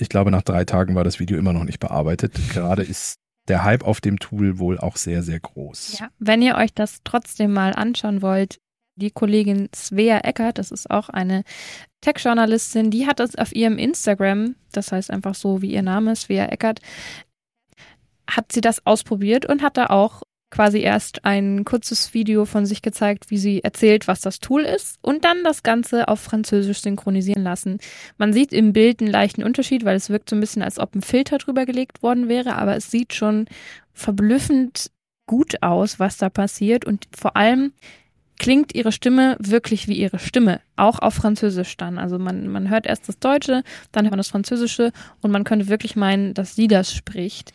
Ich 0.01 0.09
glaube, 0.09 0.33
nach 0.33 0.43
drei 0.43 0.65
Tagen 0.65 0.97
war 0.97 1.05
das 1.05 1.21
Video 1.21 1.39
immer 1.39 1.53
noch 1.53 1.63
nicht 1.63 1.79
bearbeitet. 1.79 2.35
Gerade 2.53 2.83
ist 2.83 3.19
der 3.49 3.65
Hype 3.65 3.85
auf 3.85 4.01
dem 4.01 4.19
Tool 4.19 4.59
wohl 4.59 4.79
auch 4.79 4.97
sehr, 4.97 5.23
sehr 5.23 5.41
groß. 5.41 5.99
Ja, 5.99 6.09
wenn 6.19 6.43
ihr 6.43 6.57
euch 6.57 6.73
das 6.75 7.01
trotzdem 7.05 7.53
mal 7.53 7.73
anschauen 7.73 8.23
wollt, 8.23 8.61
die 8.97 9.11
Kollegin 9.11 9.69
Svea 9.75 10.19
Eckert, 10.19 10.59
das 10.59 10.71
ist 10.71 10.91
auch 10.91 11.09
eine 11.09 11.45
Tech-Journalistin, 12.01 12.91
die 12.91 13.07
hat 13.07 13.21
das 13.21 13.37
auf 13.37 13.55
ihrem 13.55 13.79
Instagram, 13.79 14.57
das 14.73 14.93
heißt 14.93 15.11
einfach 15.11 15.35
so 15.35 15.63
wie 15.63 15.73
ihr 15.73 15.83
Name, 15.83 16.17
Svea 16.17 16.47
Eckert, 16.47 16.81
hat 18.29 18.53
sie 18.53 18.61
das 18.61 18.85
ausprobiert 18.87 19.47
und 19.47 19.63
hat 19.63 19.77
da 19.77 19.87
auch 19.87 20.23
quasi 20.51 20.81
erst 20.81 21.25
ein 21.25 21.65
kurzes 21.65 22.15
Video 22.15 22.45
von 22.45 22.67
sich 22.67 22.83
gezeigt, 22.83 23.31
wie 23.31 23.39
sie 23.39 23.63
erzählt, 23.63 24.09
was 24.09 24.21
das 24.21 24.41
Tool 24.41 24.63
ist 24.63 24.97
und 25.03 25.25
dann 25.25 25.45
das 25.45 25.63
Ganze 25.63 26.09
auf 26.09 26.21
Französisch 26.21 26.81
synchronisieren 26.81 27.43
lassen. 27.43 27.79
Man 28.17 28.33
sieht 28.33 28.53
im 28.53 28.73
Bild 28.73 29.01
einen 29.01 29.11
leichten 29.11 29.43
Unterschied, 29.43 29.85
weil 29.85 29.97
es 29.97 30.11
wirkt 30.11 30.31
so 30.31 30.37
ein 30.37 30.41
bisschen, 30.41 30.63
als 30.63 30.79
ob 30.79 30.95
ein 30.95 31.03
Filter 31.03 31.39
drüber 31.39 31.67
gelegt 31.67 32.03
worden 32.03 32.29
wäre, 32.29 32.57
aber 32.57 32.77
es 32.77 32.91
sieht 32.91 33.15
schon 33.15 33.47
verblüffend 33.93 34.91
gut 35.27 35.63
aus, 35.63 36.01
was 36.01 36.17
da 36.17 36.31
passiert 36.31 36.85
und 36.85 37.07
vor 37.15 37.37
allem 37.37 37.73
klingt 38.39 38.75
ihre 38.75 38.93
Stimme 38.93 39.37
wirklich 39.41 39.89
wie 39.89 39.97
ihre 39.97 40.19
Stimme, 40.19 40.61
auch 40.77 41.01
auf 41.01 41.15
Französisch 41.15 41.77
dann. 41.77 41.99
Also 41.99 42.19
man, 42.19 42.49
man 42.49 42.71
hört 42.71 42.87
erst 42.87 43.09
das 43.09 43.19
Deutsche, 43.19 43.63
dann 43.93 44.05
hört 44.05 44.13
man 44.13 44.19
das 44.19 44.29
Französische 44.29 44.93
und 45.21 45.31
man 45.31 45.45
könnte 45.45 45.69
wirklich 45.69 45.97
meinen, 45.97 46.35
dass 46.35 46.55
sie 46.55 46.69
das 46.69 46.93
spricht. 46.93 47.53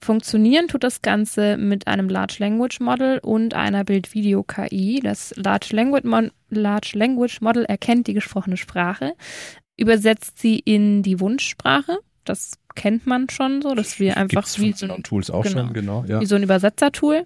Funktionieren 0.00 0.68
tut 0.68 0.84
das 0.84 1.02
Ganze 1.02 1.56
mit 1.56 1.86
einem 1.86 2.08
Large 2.08 2.36
Language 2.38 2.80
Model 2.80 3.18
und 3.18 3.54
einer 3.54 3.84
Bild-Video-KI. 3.84 5.00
Das 5.02 5.34
Large 5.36 5.70
Language, 5.74 6.04
Mon 6.04 6.30
Large 6.50 6.92
Language 6.94 7.40
Model 7.40 7.64
erkennt 7.64 8.06
die 8.06 8.14
gesprochene 8.14 8.56
Sprache, 8.56 9.14
übersetzt 9.76 10.38
sie 10.38 10.58
in 10.58 11.02
die 11.02 11.18
Wunschsprache. 11.20 11.98
Das 12.24 12.52
kennt 12.74 13.06
man 13.06 13.28
schon 13.30 13.60
so, 13.62 13.74
dass 13.74 13.98
wir 13.98 14.16
einfach 14.16 14.42
Gibt's 14.42 14.60
wie 14.60 14.72
so, 14.72 14.86
ein- 14.92 15.02
Tools 15.02 15.30
auch 15.30 15.42
genau. 15.42 15.64
schon, 15.64 15.72
genau. 15.72 16.04
Ja. 16.06 16.20
wie 16.20 16.26
so 16.26 16.36
ein 16.36 16.42
Übersetzertool. 16.42 17.24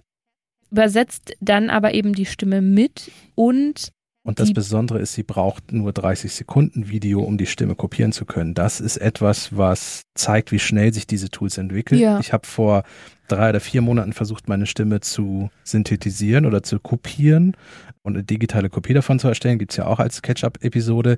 Übersetzt 0.71 1.33
dann 1.39 1.69
aber 1.69 1.93
eben 1.93 2.13
die 2.13 2.25
Stimme 2.25 2.61
mit 2.61 3.11
und 3.35 3.89
Und 4.25 4.39
das 4.39 4.53
Besondere 4.53 4.99
ist, 4.99 5.13
sie 5.13 5.23
braucht 5.23 5.73
nur 5.73 5.91
30 5.91 6.31
Sekunden 6.33 6.87
Video, 6.89 7.21
um 7.21 7.37
die 7.37 7.45
Stimme 7.45 7.75
kopieren 7.75 8.13
zu 8.13 8.23
können. 8.25 8.53
Das 8.53 8.79
ist 8.79 8.95
etwas, 8.95 9.55
was 9.57 10.03
zeigt, 10.15 10.53
wie 10.53 10.59
schnell 10.59 10.93
sich 10.93 11.05
diese 11.05 11.29
Tools 11.29 11.57
entwickeln. 11.57 11.99
Ja. 11.99 12.19
Ich 12.21 12.31
habe 12.31 12.47
vor 12.47 12.83
drei 13.27 13.49
oder 13.49 13.59
vier 13.59 13.81
Monaten 13.81 14.13
versucht, 14.13 14.47
meine 14.47 14.65
Stimme 14.65 15.01
zu 15.01 15.49
synthetisieren 15.65 16.45
oder 16.45 16.63
zu 16.63 16.79
kopieren 16.79 17.57
und 18.01 18.15
eine 18.15 18.23
digitale 18.23 18.69
Kopie 18.69 18.93
davon 18.93 19.19
zu 19.19 19.27
erstellen. 19.27 19.59
Gibt's 19.59 19.75
ja 19.75 19.87
auch 19.87 19.99
als 19.99 20.21
Catch-up-Episode. 20.21 21.17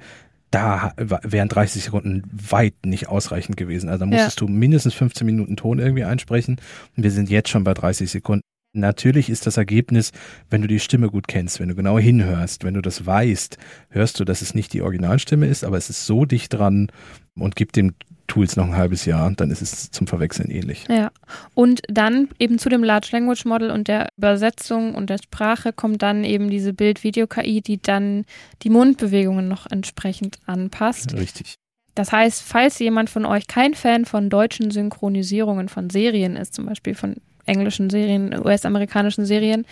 Da 0.50 0.94
wären 0.98 1.50
30 1.50 1.84
Sekunden 1.84 2.24
weit 2.32 2.74
nicht 2.86 3.08
ausreichend 3.08 3.56
gewesen. 3.56 3.88
Also 3.90 4.06
da 4.06 4.10
Ja. 4.12 4.18
musstest 4.18 4.42
du 4.42 4.48
mindestens 4.48 4.96
15 4.96 5.26
Minuten 5.26 5.58
Ton 5.58 5.78
irgendwie 5.78 6.06
einsprechen. 6.06 6.58
Und 6.98 7.04
wir 7.04 7.12
sind 7.12 7.30
jetzt 7.30 7.50
schon 7.50 7.64
bei 7.64 7.76
30 7.76 8.10
Sekunden. 8.10 8.42
Natürlich 8.76 9.30
ist 9.30 9.48
das 9.48 9.58
Ergebnis, 9.58 10.12
wenn 10.50 10.62
du 10.62 10.68
die 10.68 10.80
Stimme 10.80 11.10
gut 11.10 11.28
kennst, 11.28 11.60
wenn 11.60 11.70
du 11.70 11.76
genau 11.76 11.98
hinhörst, 11.98 12.64
wenn 12.64 12.74
du 12.74 12.82
das 12.82 13.06
weißt, 13.06 13.58
hörst 13.90 14.20
du, 14.20 14.26
dass 14.26 14.42
es 14.42 14.54
nicht 14.54 14.74
die 14.74 14.82
Originalstimme 14.82 15.48
ist, 15.48 15.64
aber 15.64 15.78
es 15.78 15.90
ist 15.90 16.06
so 16.06 16.26
dicht 16.26 16.54
dran 16.54 16.92
und 17.36 17.56
gibt 17.56 17.78
dem 17.78 17.94
Tools 18.28 18.56
noch 18.56 18.66
ein 18.66 18.76
halbes 18.76 19.06
Jahr, 19.06 19.32
dann 19.32 19.52
ist 19.52 19.62
es 19.62 19.92
zum 19.92 20.08
Verwechseln 20.08 20.50
ähnlich. 20.50 20.86
Ja, 20.90 21.12
und 21.54 21.82
dann 21.88 22.30
eben 22.40 22.60
zu 22.60 22.70
dem 22.70 22.84
Large 22.84 23.10
Language 23.12 23.46
Model 23.46 23.72
und 23.72 23.88
der 23.88 24.10
Übersetzung 24.18 24.96
und 24.96 25.10
der 25.10 25.20
Sprache 25.20 25.72
kommt 25.74 26.02
dann 26.02 26.24
eben 26.24 26.50
diese 26.50 26.74
Bild-Video-KI, 26.74 27.62
die 27.62 27.82
dann 27.82 28.26
die 28.64 28.70
Mundbewegungen 28.70 29.48
noch 29.48 29.68
entsprechend 29.70 30.40
anpasst. 30.48 31.14
Richtig. 31.14 31.56
Das 31.94 32.12
heißt, 32.12 32.44
falls 32.44 32.80
jemand 32.80 33.10
von 33.10 33.26
euch 33.26 33.48
kein 33.48 33.74
Fan 33.74 34.06
von 34.06 34.30
deutschen 34.30 34.70
Synchronisierungen 34.70 35.70
von 35.70 35.90
Serien 35.90 36.36
ist, 36.36 36.54
zum 36.54 36.66
Beispiel 36.66 36.94
von 36.94 37.16
englischen 37.46 37.90
Serien, 37.90 38.38
US-amerikanischen 38.38 39.26
Serien, 39.26 39.66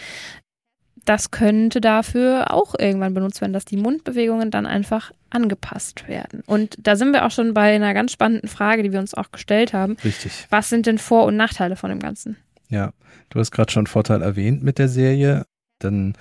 das 1.06 1.32
könnte 1.32 1.82
dafür 1.82 2.52
auch 2.52 2.76
irgendwann 2.78 3.14
benutzt 3.14 3.42
werden, 3.42 3.54
dass 3.54 3.66
die 3.66 3.78
Mundbewegungen 3.78 4.52
dann 4.52 4.66
einfach 4.66 5.12
angepasst 5.30 6.08
werden. 6.08 6.44
Und 6.46 6.78
da 6.80 6.96
sind 6.96 7.12
wir 7.12 7.26
auch 7.26 7.32
schon 7.32 7.54
bei 7.54 7.76
einer 7.76 7.94
ganz 7.94 8.12
spannenden 8.12 8.48
Frage, 8.48 8.84
die 8.84 8.92
wir 8.92 9.00
uns 9.00 9.14
auch 9.14 9.32
gestellt 9.32 9.74
haben. 9.74 9.98
Richtig. 10.04 10.48
Was 10.50 10.70
sind 10.70 10.86
denn 10.86 10.98
Vor- 10.98 11.26
und 11.26 11.36
Nachteile 11.36 11.76
von 11.76 11.90
dem 11.90 12.00
Ganzen? 12.00 12.38
Ja, 12.70 12.94
du 13.30 13.40
hast 13.40 13.52
gerade 13.52 13.72
schon 13.72 13.88
Vorteil 13.88 14.22
erwähnt 14.22 14.64
mit 14.64 14.78
der 14.80 14.88
Serie. 14.88 15.46
Dann, 15.80 16.14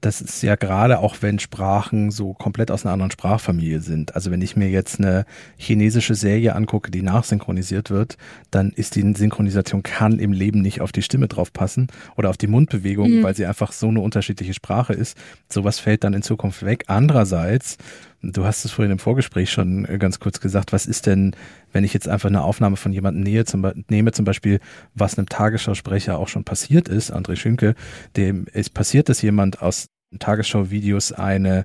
das 0.00 0.20
ist 0.20 0.42
ja 0.42 0.54
gerade 0.54 1.00
auch, 1.00 1.16
wenn 1.20 1.40
Sprachen 1.40 2.10
so 2.12 2.32
komplett 2.32 2.70
aus 2.70 2.84
einer 2.84 2.92
anderen 2.92 3.10
Sprachfamilie 3.10 3.80
sind. 3.80 4.14
Also 4.14 4.30
wenn 4.30 4.40
ich 4.42 4.54
mir 4.56 4.68
jetzt 4.70 5.00
eine 5.00 5.24
chinesische 5.56 6.14
Serie 6.14 6.54
angucke, 6.54 6.90
die 6.92 7.02
nachsynchronisiert 7.02 7.90
wird, 7.90 8.16
dann 8.52 8.70
ist 8.70 8.94
die 8.94 9.12
Synchronisation 9.16 9.82
kann 9.82 10.20
im 10.20 10.32
Leben 10.32 10.62
nicht 10.62 10.80
auf 10.80 10.92
die 10.92 11.02
Stimme 11.02 11.26
drauf 11.26 11.52
passen 11.52 11.88
oder 12.16 12.30
auf 12.30 12.36
die 12.36 12.46
Mundbewegung, 12.46 13.10
Mhm. 13.18 13.22
weil 13.24 13.34
sie 13.34 13.46
einfach 13.46 13.72
so 13.72 13.88
eine 13.88 14.00
unterschiedliche 14.00 14.54
Sprache 14.54 14.92
ist. 14.92 15.18
Sowas 15.48 15.80
fällt 15.80 16.04
dann 16.04 16.14
in 16.14 16.22
Zukunft 16.22 16.64
weg. 16.64 16.84
Andererseits, 16.86 17.76
du 18.22 18.44
hast 18.44 18.64
es 18.64 18.70
vorhin 18.70 18.92
im 18.92 18.98
Vorgespräch 18.98 19.50
schon 19.50 19.84
äh, 19.84 19.98
ganz 19.98 20.18
kurz 20.18 20.40
gesagt, 20.40 20.72
was 20.72 20.86
ist 20.86 21.06
denn, 21.06 21.34
wenn 21.72 21.84
ich 21.84 21.94
jetzt 21.94 22.08
einfach 22.08 22.28
eine 22.28 22.42
Aufnahme 22.42 22.76
von 22.76 22.92
jemandem 22.92 23.22
nähe, 23.22 23.44
zum, 23.44 23.70
nehme, 23.88 24.12
zum 24.12 24.24
Beispiel, 24.24 24.60
was 24.94 25.18
einem 25.18 25.28
Tagesschausprecher 25.28 26.18
auch 26.18 26.28
schon 26.28 26.44
passiert 26.44 26.88
ist, 26.88 27.12
André 27.14 27.36
Schünke, 27.36 27.74
dem 28.16 28.46
ist 28.52 28.74
passiert, 28.74 29.08
dass 29.08 29.22
jemand 29.22 29.62
aus 29.62 29.86
Tagesschau-Videos 30.18 31.12
eine 31.12 31.64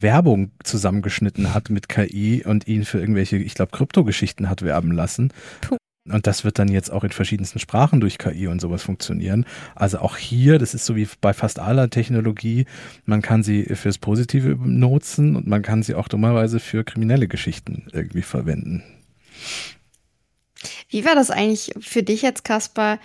Werbung 0.00 0.50
zusammengeschnitten 0.62 1.54
hat 1.54 1.70
mit 1.70 1.88
KI 1.88 2.44
und 2.44 2.66
ihn 2.66 2.84
für 2.84 2.98
irgendwelche, 2.98 3.36
ich 3.36 3.54
glaube, 3.54 3.72
Kryptogeschichten 3.72 4.50
hat 4.50 4.62
werben 4.62 4.92
lassen. 4.92 5.32
Puh. 5.60 5.76
Und 6.06 6.26
das 6.26 6.44
wird 6.44 6.58
dann 6.58 6.68
jetzt 6.68 6.90
auch 6.92 7.02
in 7.02 7.10
verschiedensten 7.10 7.58
Sprachen 7.58 8.00
durch 8.00 8.18
KI 8.18 8.46
und 8.46 8.60
sowas 8.60 8.82
funktionieren. 8.82 9.46
Also 9.74 10.00
auch 10.00 10.18
hier, 10.18 10.58
das 10.58 10.74
ist 10.74 10.84
so 10.84 10.96
wie 10.96 11.08
bei 11.22 11.32
fast 11.32 11.58
aller 11.58 11.88
Technologie, 11.88 12.66
man 13.06 13.22
kann 13.22 13.42
sie 13.42 13.64
fürs 13.74 13.96
Positive 13.96 14.56
nutzen 14.62 15.34
und 15.34 15.46
man 15.46 15.62
kann 15.62 15.82
sie 15.82 15.94
auch 15.94 16.08
dummerweise 16.08 16.60
für 16.60 16.84
kriminelle 16.84 17.26
Geschichten 17.26 17.86
irgendwie 17.92 18.20
verwenden. 18.22 18.82
Wie 20.90 21.04
war 21.06 21.14
das 21.14 21.30
eigentlich 21.30 21.72
für 21.80 22.02
dich 22.02 22.22
jetzt, 22.22 22.44
Kaspar, 22.44 22.98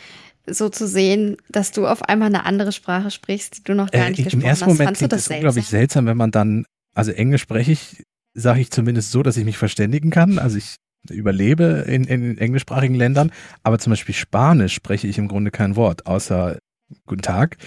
so 0.45 0.67
zu 0.69 0.87
sehen, 0.87 1.37
dass 1.49 1.71
du 1.71 1.87
auf 1.87 2.03
einmal 2.03 2.27
eine 2.27 2.45
andere 2.45 2.71
Sprache 2.73 3.11
sprichst, 3.11 3.59
die 3.59 3.63
du 3.63 3.75
noch 3.75 3.91
gar 3.91 4.07
Äh, 4.07 4.09
nicht 4.09 4.23
Im 4.33 4.41
gesprochen 4.41 4.43
ersten 4.45 4.65
hast? 4.65 4.71
Moment 4.73 4.87
Fandst 4.87 5.01
du 5.03 5.07
klingt 5.07 5.13
das 5.13 5.21
es 5.21 5.29
unglaublich 5.29 5.67
seltsam? 5.67 5.79
seltsam, 5.79 6.05
wenn 6.07 6.17
man 6.17 6.31
dann, 6.31 6.65
also 6.95 7.11
Englisch 7.11 7.41
spreche 7.43 7.71
ich, 7.71 8.03
sage 8.33 8.59
ich 8.61 8.71
zumindest 8.71 9.11
so, 9.11 9.23
dass 9.23 9.37
ich 9.37 9.45
mich 9.45 9.57
verständigen 9.57 10.09
kann. 10.11 10.37
Also 10.39 10.57
ich 10.57 10.75
überlebe 11.09 11.85
in, 11.87 12.03
in 12.03 12.37
englischsprachigen 12.37 12.95
Ländern, 12.95 13.31
aber 13.63 13.79
zum 13.79 13.91
Beispiel 13.91 14.15
Spanisch 14.15 14.73
spreche 14.73 15.07
ich 15.07 15.17
im 15.17 15.27
Grunde 15.27 15.51
kein 15.51 15.75
Wort, 15.75 16.05
außer 16.05 16.57
Guten 17.05 17.21
Tag. 17.21 17.57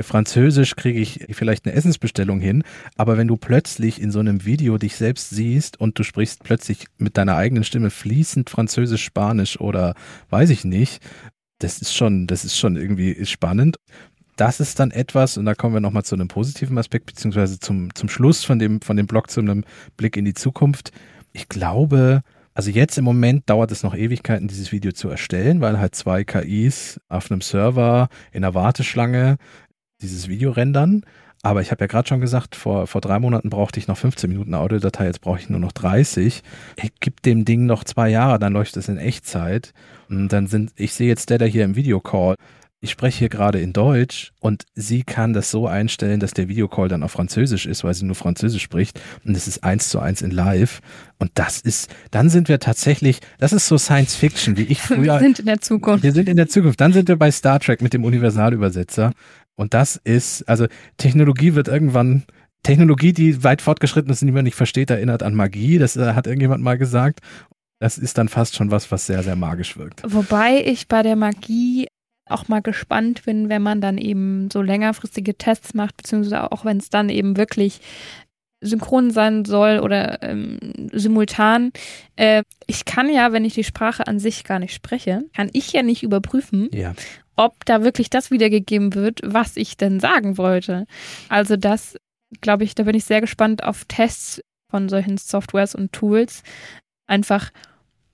Französisch 0.00 0.74
kriege 0.74 1.00
ich 1.00 1.26
vielleicht 1.32 1.66
eine 1.66 1.74
Essensbestellung 1.74 2.40
hin, 2.40 2.64
aber 2.96 3.18
wenn 3.18 3.28
du 3.28 3.36
plötzlich 3.36 4.00
in 4.00 4.10
so 4.10 4.20
einem 4.20 4.46
Video 4.46 4.78
dich 4.78 4.96
selbst 4.96 5.30
siehst 5.30 5.78
und 5.78 5.98
du 5.98 6.02
sprichst 6.02 6.42
plötzlich 6.44 6.86
mit 6.96 7.18
deiner 7.18 7.36
eigenen 7.36 7.64
Stimme 7.64 7.90
fließend 7.90 8.48
Französisch, 8.48 9.04
Spanisch 9.04 9.60
oder 9.60 9.94
weiß 10.30 10.48
ich 10.48 10.64
nicht, 10.64 11.02
das 11.58 11.80
ist 11.80 11.94
schon, 11.94 12.26
das 12.26 12.44
ist 12.44 12.56
schon 12.56 12.76
irgendwie 12.76 13.24
spannend. 13.26 13.76
Das 14.36 14.60
ist 14.60 14.80
dann 14.80 14.92
etwas, 14.92 15.36
und 15.36 15.44
da 15.44 15.54
kommen 15.54 15.74
wir 15.74 15.80
nochmal 15.80 16.04
zu 16.04 16.14
einem 16.14 16.28
positiven 16.28 16.78
Aspekt, 16.78 17.06
beziehungsweise 17.06 17.60
zum, 17.60 17.94
zum 17.94 18.08
Schluss 18.08 18.44
von 18.44 18.58
dem, 18.58 18.80
von 18.80 18.96
dem 18.96 19.06
Blog 19.06 19.30
zu 19.30 19.40
einem 19.40 19.64
Blick 19.98 20.16
in 20.16 20.24
die 20.24 20.32
Zukunft. 20.32 20.90
Ich 21.34 21.50
glaube, 21.50 22.22
also 22.54 22.70
jetzt 22.70 22.98
im 22.98 23.04
Moment 23.04 23.48
dauert 23.48 23.72
es 23.72 23.82
noch 23.82 23.94
Ewigkeiten, 23.94 24.48
dieses 24.48 24.72
Video 24.72 24.92
zu 24.92 25.08
erstellen, 25.08 25.60
weil 25.60 25.78
halt 25.78 25.94
zwei 25.94 26.24
KIs 26.24 27.00
auf 27.08 27.30
einem 27.30 27.40
Server 27.40 28.08
in 28.32 28.42
der 28.42 28.54
Warteschlange 28.54 29.36
dieses 30.00 30.28
Video 30.28 30.50
rendern. 30.50 31.04
Aber 31.44 31.60
ich 31.60 31.72
habe 31.72 31.82
ja 31.82 31.88
gerade 31.88 32.08
schon 32.08 32.20
gesagt, 32.20 32.54
vor, 32.54 32.86
vor 32.86 33.00
drei 33.00 33.18
Monaten 33.18 33.50
brauchte 33.50 33.80
ich 33.80 33.88
noch 33.88 33.98
15 33.98 34.30
Minuten 34.30 34.54
Audiodatei, 34.54 35.06
jetzt 35.06 35.20
brauche 35.20 35.40
ich 35.40 35.50
nur 35.50 35.58
noch 35.58 35.72
30. 35.72 36.42
Ich 36.76 36.92
gebe 37.00 37.16
dem 37.24 37.44
Ding 37.44 37.66
noch 37.66 37.82
zwei 37.82 38.10
Jahre, 38.10 38.38
dann 38.38 38.52
läuft 38.52 38.76
es 38.76 38.88
in 38.88 38.96
Echtzeit. 38.96 39.72
Und 40.08 40.28
dann 40.28 40.46
sind, 40.46 40.70
ich 40.76 40.92
sehe 40.94 41.08
jetzt 41.08 41.24
Stella 41.24 41.46
hier 41.46 41.64
im 41.64 41.74
Videocall. 41.74 42.36
Ich 42.84 42.90
spreche 42.90 43.20
hier 43.20 43.28
gerade 43.28 43.60
in 43.60 43.72
Deutsch 43.72 44.32
und 44.40 44.64
sie 44.74 45.04
kann 45.04 45.32
das 45.32 45.52
so 45.52 45.68
einstellen, 45.68 46.18
dass 46.18 46.32
der 46.32 46.48
Videocall 46.48 46.88
dann 46.88 47.04
auf 47.04 47.12
Französisch 47.12 47.64
ist, 47.64 47.84
weil 47.84 47.94
sie 47.94 48.04
nur 48.04 48.16
Französisch 48.16 48.64
spricht. 48.64 49.00
Und 49.24 49.36
es 49.36 49.46
ist 49.46 49.62
eins 49.62 49.88
zu 49.88 50.00
eins 50.00 50.20
in 50.20 50.32
live. 50.32 50.80
Und 51.20 51.30
das 51.34 51.60
ist, 51.60 51.94
dann 52.10 52.28
sind 52.28 52.48
wir 52.48 52.58
tatsächlich, 52.58 53.20
das 53.38 53.52
ist 53.52 53.68
so 53.68 53.78
Science 53.78 54.16
Fiction, 54.16 54.56
wie 54.56 54.64
ich 54.64 54.80
Wir 54.90 54.96
früher. 54.96 55.20
sind 55.20 55.38
in 55.38 55.46
der 55.46 55.60
Zukunft. 55.60 56.02
Wir 56.02 56.10
sind 56.10 56.28
in 56.28 56.36
der 56.36 56.48
Zukunft. 56.48 56.80
Dann 56.80 56.92
sind 56.92 57.06
wir 57.06 57.14
bei 57.14 57.30
Star 57.30 57.60
Trek 57.60 57.82
mit 57.82 57.92
dem 57.94 58.04
Universalübersetzer. 58.04 59.12
Und 59.54 59.74
das 59.74 59.94
ist, 60.02 60.48
also 60.48 60.66
Technologie 60.96 61.54
wird 61.54 61.68
irgendwann, 61.68 62.24
Technologie, 62.64 63.12
die 63.12 63.44
weit 63.44 63.62
fortgeschritten 63.62 64.10
ist 64.10 64.22
und 64.22 64.26
die 64.26 64.32
man 64.32 64.42
nicht 64.42 64.56
versteht, 64.56 64.90
erinnert 64.90 65.22
an 65.22 65.36
Magie. 65.36 65.78
Das 65.78 65.96
äh, 65.96 66.14
hat 66.14 66.26
irgendjemand 66.26 66.64
mal 66.64 66.78
gesagt. 66.78 67.20
Das 67.78 67.96
ist 67.98 68.18
dann 68.18 68.28
fast 68.28 68.56
schon 68.56 68.72
was, 68.72 68.90
was 68.90 69.06
sehr, 69.06 69.22
sehr 69.22 69.36
magisch 69.36 69.76
wirkt. 69.76 70.02
Wobei 70.04 70.64
ich 70.64 70.88
bei 70.88 71.02
der 71.04 71.14
Magie 71.16 71.86
auch 72.32 72.48
mal 72.48 72.60
gespannt 72.62 73.24
bin, 73.24 73.48
wenn 73.48 73.62
man 73.62 73.80
dann 73.80 73.98
eben 73.98 74.50
so 74.50 74.62
längerfristige 74.62 75.36
Tests 75.36 75.74
macht, 75.74 75.96
beziehungsweise 75.96 76.50
auch 76.52 76.64
wenn 76.64 76.78
es 76.78 76.90
dann 76.90 77.08
eben 77.08 77.36
wirklich 77.36 77.80
synchron 78.60 79.10
sein 79.10 79.44
soll 79.44 79.80
oder 79.80 80.22
ähm, 80.22 80.58
simultan. 80.92 81.72
Äh, 82.16 82.44
ich 82.66 82.84
kann 82.84 83.12
ja, 83.12 83.32
wenn 83.32 83.44
ich 83.44 83.54
die 83.54 83.64
Sprache 83.64 84.06
an 84.06 84.18
sich 84.20 84.44
gar 84.44 84.58
nicht 84.60 84.72
spreche, 84.74 85.24
kann 85.34 85.50
ich 85.52 85.72
ja 85.72 85.82
nicht 85.82 86.02
überprüfen, 86.04 86.68
Ja. 86.72 86.94
ob 87.34 87.64
da 87.64 87.82
wirklich 87.82 88.08
das 88.08 88.30
wiedergegeben 88.30 88.94
wird, 88.94 89.20
was 89.24 89.56
ich 89.56 89.76
denn 89.76 89.98
sagen 89.98 90.38
wollte. 90.38 90.86
Also 91.28 91.56
das, 91.56 91.96
glaube 92.40 92.62
ich, 92.64 92.74
da 92.76 92.84
bin 92.84 92.94
ich 92.94 93.04
sehr 93.04 93.20
gespannt 93.20 93.64
auf 93.64 93.84
Tests 93.86 94.40
von 94.70 94.88
solchen 94.88 95.18
Softwares 95.18 95.74
und 95.74 95.92
Tools. 95.92 96.44
Einfach, 97.08 97.50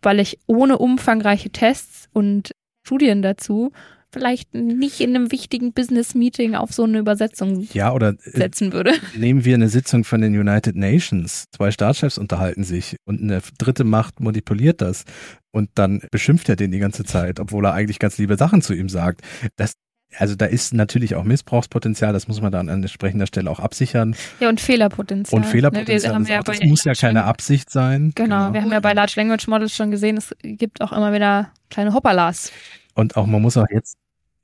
weil 0.01 0.19
ich 0.19 0.39
ohne 0.47 0.79
umfangreiche 0.79 1.51
Tests 1.51 2.09
und 2.15 2.53
Studien 2.87 3.21
dazu 3.21 3.71
vielleicht 4.13 4.55
nicht 4.55 5.01
in 5.01 5.15
einem 5.15 5.31
wichtigen 5.33 5.73
Business-Meeting 5.73 6.55
auf 6.55 6.73
so 6.73 6.85
eine 6.85 6.99
Übersetzung 6.99 7.67
Ja, 7.73 7.93
oder 7.93 8.11
äh, 8.11 8.17
setzen 8.39 8.73
würde. 8.73 8.93
nehmen 9.17 9.45
wir 9.45 9.55
eine 9.55 9.69
Sitzung 9.69 10.05
von 10.05 10.21
den 10.21 10.39
United 10.39 10.77
Nations. 10.77 11.45
Zwei 11.55 11.71
Staatschefs 11.71 12.19
unterhalten 12.19 12.65
sich 12.65 12.97
und 13.05 13.21
eine 13.21 13.41
dritte 13.59 13.85
Macht 13.85 14.21
manipuliert 14.21 14.81
das. 14.81 15.05
Und 15.51 15.71
dann 15.75 16.03
beschimpft 16.11 16.49
er 16.49 16.57
den 16.57 16.71
die 16.71 16.79
ganze 16.79 17.05
Zeit, 17.05 17.41
obwohl 17.41 17.67
er 17.67 17.75
eigentlich 17.75 17.99
ganz 17.99 18.19
liebe 18.19 18.37
Sachen 18.37 18.63
zu 18.63 18.75
ihm 18.75 18.89
sagt. 18.89 19.23
Das, 19.57 19.75
also 20.17 20.35
da 20.37 20.47
ist 20.47 20.73
natürlich 20.73 21.15
auch 21.15 21.25
Missbrauchspotenzial, 21.25 22.13
das 22.15 22.29
muss 22.29 22.41
man 22.41 22.51
dann 22.53 22.69
an 22.69 22.83
entsprechender 22.83 23.27
Stelle 23.27 23.51
auch 23.51 23.61
absichern. 23.61 24.15
Ja, 24.41 24.49
und 24.49 24.61
Fehlerpotenzial. 24.61 25.39
Und 25.41 25.47
Fehlerpotenzial, 25.47 25.99
Ne, 26.13 26.15
haben 26.15 26.23
ist 26.23 26.29
ja 26.31 26.41
auch, 26.41 26.45
das 26.45 26.61
muss 26.63 26.85
ja 26.85 26.95
keine 26.95 27.25
Absicht 27.25 27.71
sein. 27.71 28.13
Genau, 28.15 28.53
wir 28.53 28.63
haben 28.63 28.73
ja 28.73 28.81
bei 28.81 28.93
Large 28.95 29.15
Language 29.17 29.47
Models 29.49 29.75
schon 29.75 29.91
gesehen, 29.91 30.17
es 30.17 30.35
gibt 30.43 30.81
auch 30.81 30.93
immer 30.93 31.13
wieder 31.13 31.51
kleine 31.71 31.93
Hoppalas. 31.93 32.53
Und 32.99 33.17
auch, 33.17 33.27
man 33.27 33.41
muss 33.41 33.57
auch 33.57 33.71
jetzt, 33.71 33.97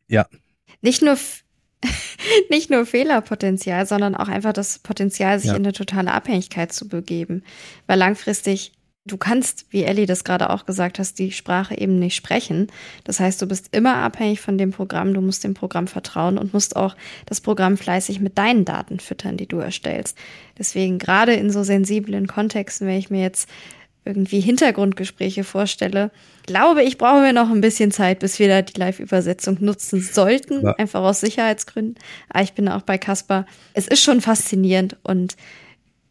ja. 0.07 0.29
Nicht 0.81 1.03
nur, 1.03 1.19
nicht 2.51 2.71
nur 2.71 2.87
Fehlerpotenzial, 2.87 3.85
sondern 3.85 4.15
auch 4.15 4.29
einfach 4.29 4.53
das 4.53 4.79
Potenzial, 4.79 5.41
sich 5.41 5.49
ja. 5.49 5.57
in 5.57 5.65
eine 5.65 5.73
totale 5.73 6.13
Abhängigkeit 6.13 6.73
zu 6.73 6.87
begeben. 6.87 7.43
Weil 7.89 7.99
langfristig 7.99 8.73
du 9.05 9.17
kannst, 9.17 9.67
wie 9.71 9.83
Ellie 9.83 10.07
das 10.07 10.23
gerade 10.23 10.51
auch 10.51 10.67
gesagt 10.67 11.01
hast, 11.01 11.19
die 11.19 11.33
Sprache 11.33 11.77
eben 11.77 11.99
nicht 11.99 12.15
sprechen. 12.15 12.69
Das 13.03 13.19
heißt, 13.19 13.43
du 13.43 13.47
bist 13.47 13.75
immer 13.75 13.97
abhängig 13.97 14.41
von 14.41 14.57
dem 14.57 14.71
Programm, 14.71 15.15
du 15.15 15.21
musst 15.21 15.43
dem 15.43 15.55
Programm 15.55 15.89
vertrauen 15.89 16.39
und 16.39 16.55
musst 16.55 16.77
auch 16.77 16.95
das 17.27 17.41
Programm 17.41 17.77
fleißig 17.77 18.21
mit 18.21 18.39
deinen 18.39 18.65
Daten 18.65 19.01
füttern, 19.01 19.37
die 19.37 19.49
du 19.49 19.59
erstellst. 19.59 20.17
Deswegen 20.57 21.01
gerade 21.01 21.35
in 21.35 21.51
so 21.51 21.65
sensiblen 21.65 22.29
Kontexten, 22.29 22.87
wenn 22.87 22.99
ich 22.99 23.11
mir 23.11 23.21
jetzt 23.21 23.49
irgendwie 24.05 24.41
Hintergrundgespräche 24.41 25.45
vorstelle, 25.45 26.11
glaube 26.47 26.83
ich, 26.83 26.99
brauchen 26.99 27.23
wir 27.23 27.33
noch 27.33 27.51
ein 27.51 27.61
bisschen 27.61 27.91
Zeit, 27.91 28.19
bis 28.19 28.39
wir 28.39 28.49
da 28.49 28.63
die 28.63 28.79
Live-Übersetzung 28.79 29.59
nutzen 29.61 30.01
sollten, 30.01 30.63
ja. 30.63 30.73
einfach 30.75 31.03
aus 31.03 31.21
Sicherheitsgründen. 31.21 31.97
Aber 32.29 32.43
ich 32.43 32.53
bin 32.53 32.69
auch 32.69 32.83
bei 32.83 32.99
Caspar. 32.99 33.47
Es 33.73 33.89
ist 33.89 34.03
schon 34.03 34.21
faszinierend 34.21 34.97
und 35.03 35.37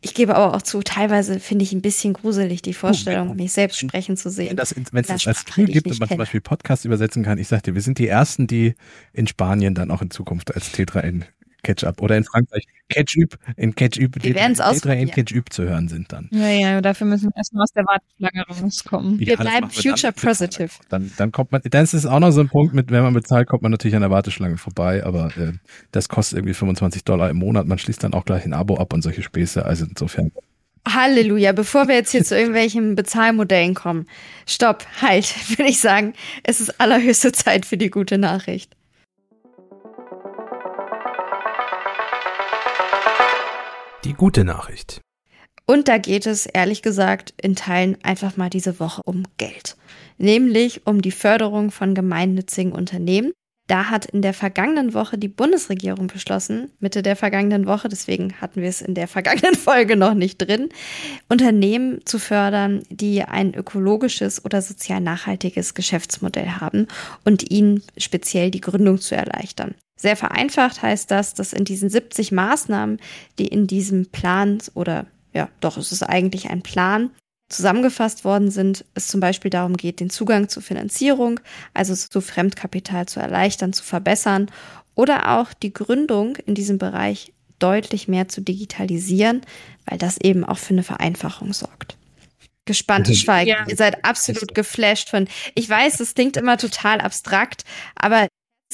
ich 0.01 0.13
gebe 0.13 0.35
aber 0.35 0.53
auch 0.53 0.61
zu, 0.61 0.81
teilweise 0.81 1.39
finde 1.39 1.63
ich 1.63 1.71
ein 1.71 1.81
bisschen 1.81 2.13
gruselig 2.13 2.61
die 2.61 2.73
Vorstellung, 2.73 3.29
oh, 3.31 3.33
mich 3.35 3.53
selbst 3.53 3.79
sprechen 3.79 4.17
zu 4.17 4.29
sehen. 4.29 4.57
Wenn 4.57 5.01
es 5.01 5.07
das 5.07 5.27
als 5.27 5.45
Tool 5.45 5.65
gibt 5.65 5.87
und 5.87 5.97
man 5.97 6.09
zum 6.09 6.17
Beispiel 6.17 6.41
Podcast 6.41 6.83
übersetzen 6.83 7.23
kann, 7.23 7.37
ich 7.37 7.47
sagte, 7.47 7.73
wir 7.73 7.81
sind 7.81 7.99
die 7.99 8.09
Ersten, 8.09 8.45
die 8.45 8.75
in 9.13 9.27
Spanien 9.27 9.75
dann 9.75 9.91
auch 9.91 10.01
in 10.01 10.11
Zukunft 10.11 10.53
als 10.53 10.73
T3N 10.73 11.23
Ketchup 11.63 12.01
oder 12.01 12.17
in 12.17 12.23
Frankreich 12.23 12.65
Ketchup 12.89 13.37
in 13.57 13.73
Ketchup, 13.73 14.15
wir 14.21 14.35
werden 14.35 14.53
es 14.53 14.85
in 14.85 15.09
Ketchup 15.09 15.51
zu 15.51 15.63
hören 15.63 15.87
sind 15.87 16.11
dann. 16.11 16.29
Ja, 16.31 16.49
ja, 16.49 16.81
dafür 16.81 17.07
müssen 17.07 17.29
wir 17.29 17.37
erstmal 17.37 17.63
aus 17.63 17.71
der 17.71 17.85
Warteschlange 17.85 18.45
rauskommen. 18.47 19.19
Wir 19.19 19.37
bleiben 19.37 19.69
future 19.69 20.11
positive. 20.11 20.69
Dann, 20.89 21.11
dann 21.17 21.31
kommt 21.31 21.51
man, 21.51 21.61
dann 21.63 21.83
ist 21.83 21.93
es 21.93 22.05
auch 22.05 22.19
noch 22.19 22.31
so 22.31 22.41
ein 22.41 22.49
Punkt 22.49 22.73
mit, 22.73 22.91
wenn 22.91 23.01
man 23.01 23.13
bezahlt, 23.13 23.47
kommt 23.47 23.63
man 23.63 23.71
natürlich 23.71 23.95
an 23.95 24.01
der 24.01 24.11
Warteschlange 24.11 24.57
vorbei, 24.57 25.03
aber 25.03 25.35
äh, 25.37 25.53
das 25.91 26.09
kostet 26.09 26.37
irgendwie 26.37 26.53
25 26.53 27.03
Dollar 27.03 27.29
im 27.29 27.37
Monat. 27.37 27.65
Man 27.65 27.77
schließt 27.77 28.03
dann 28.03 28.13
auch 28.13 28.25
gleich 28.25 28.45
ein 28.45 28.53
Abo 28.53 28.77
ab 28.77 28.93
und 28.93 29.01
solche 29.01 29.23
Späße. 29.23 29.65
Also 29.65 29.85
insofern. 29.85 30.31
Halleluja, 30.87 31.53
bevor 31.53 31.87
wir 31.87 31.95
jetzt 31.95 32.11
hier 32.11 32.25
zu 32.25 32.37
irgendwelchen 32.37 32.95
Bezahlmodellen 32.95 33.73
kommen. 33.73 34.05
Stopp, 34.45 34.85
halt, 35.01 35.33
würde 35.57 35.69
ich 35.69 35.79
sagen. 35.79 36.13
Es 36.43 36.59
ist 36.59 36.79
allerhöchste 36.81 37.31
Zeit 37.31 37.65
für 37.65 37.77
die 37.77 37.89
gute 37.89 38.17
Nachricht. 38.17 38.75
Die 44.03 44.13
gute 44.13 44.43
Nachricht. 44.43 44.99
Und 45.65 45.87
da 45.87 45.97
geht 45.97 46.25
es, 46.25 46.45
ehrlich 46.45 46.81
gesagt, 46.81 47.33
in 47.41 47.55
Teilen 47.55 47.97
einfach 48.03 48.35
mal 48.35 48.49
diese 48.49 48.81
Woche 48.81 49.01
um 49.05 49.23
Geld. 49.37 49.77
Nämlich 50.17 50.85
um 50.85 51.01
die 51.01 51.11
Förderung 51.11 51.71
von 51.71 51.95
gemeinnützigen 51.95 52.73
Unternehmen. 52.73 53.31
Da 53.67 53.85
hat 53.85 54.05
in 54.07 54.21
der 54.21 54.33
vergangenen 54.33 54.93
Woche 54.93 55.17
die 55.17 55.29
Bundesregierung 55.29 56.07
beschlossen, 56.07 56.69
Mitte 56.81 57.01
der 57.01 57.15
vergangenen 57.15 57.65
Woche, 57.65 57.87
deswegen 57.87 58.33
hatten 58.41 58.61
wir 58.61 58.67
es 58.67 58.81
in 58.81 58.93
der 58.93 59.07
vergangenen 59.07 59.55
Folge 59.55 59.95
noch 59.95 60.15
nicht 60.15 60.37
drin, 60.37 60.67
Unternehmen 61.29 62.05
zu 62.05 62.19
fördern, 62.19 62.83
die 62.89 63.23
ein 63.23 63.53
ökologisches 63.53 64.43
oder 64.43 64.61
sozial 64.61 64.99
nachhaltiges 64.99 65.75
Geschäftsmodell 65.75 66.49
haben 66.59 66.87
und 67.23 67.49
ihnen 67.51 67.81
speziell 67.97 68.51
die 68.51 68.59
Gründung 68.59 68.99
zu 68.99 69.15
erleichtern. 69.15 69.75
Sehr 70.03 70.17
vereinfacht 70.17 70.81
heißt 70.81 71.09
das, 71.11 71.33
dass 71.33 71.53
in 71.53 71.63
diesen 71.63 71.89
70 71.89 72.33
Maßnahmen, 72.33 72.99
die 73.39 73.47
in 73.47 73.67
diesem 73.67 74.07
Plan 74.07 74.57
oder 74.73 75.05
ja, 75.31 75.47
doch, 75.61 75.77
es 75.77 75.93
ist 75.93 76.03
eigentlich 76.03 76.49
ein 76.49 76.61
Plan, 76.61 77.09
zusammengefasst 77.47 78.25
worden 78.25 78.51
sind, 78.51 78.83
es 78.95 79.07
zum 79.07 79.21
Beispiel 79.21 79.49
darum 79.49 79.77
geht, 79.77 80.01
den 80.01 80.09
Zugang 80.09 80.49
zur 80.49 80.61
Finanzierung, 80.61 81.39
also 81.73 81.95
zu 81.95 82.19
Fremdkapital 82.19 83.05
zu 83.05 83.21
erleichtern, 83.21 83.71
zu 83.71 83.81
verbessern 83.81 84.51
oder 84.93 85.39
auch 85.39 85.53
die 85.53 85.71
Gründung 85.71 86.35
in 86.35 86.53
diesem 86.53 86.79
Bereich 86.79 87.31
deutlich 87.59 88.09
mehr 88.09 88.27
zu 88.27 88.41
digitalisieren, 88.41 89.39
weil 89.85 89.97
das 89.97 90.17
eben 90.17 90.43
auch 90.43 90.57
für 90.57 90.73
eine 90.73 90.83
Vereinfachung 90.83 91.53
sorgt. 91.53 91.95
Gespannte 92.65 93.15
Schweigen. 93.15 93.51
Ja. 93.51 93.65
Ihr 93.69 93.77
seid 93.77 94.03
absolut 94.03 94.53
geflasht 94.53 95.09
von. 95.09 95.29
Ich 95.55 95.69
weiß, 95.69 95.95
das 95.95 96.13
klingt 96.13 96.35
immer 96.35 96.57
total 96.57 96.99
abstrakt, 96.99 97.63
aber 97.95 98.27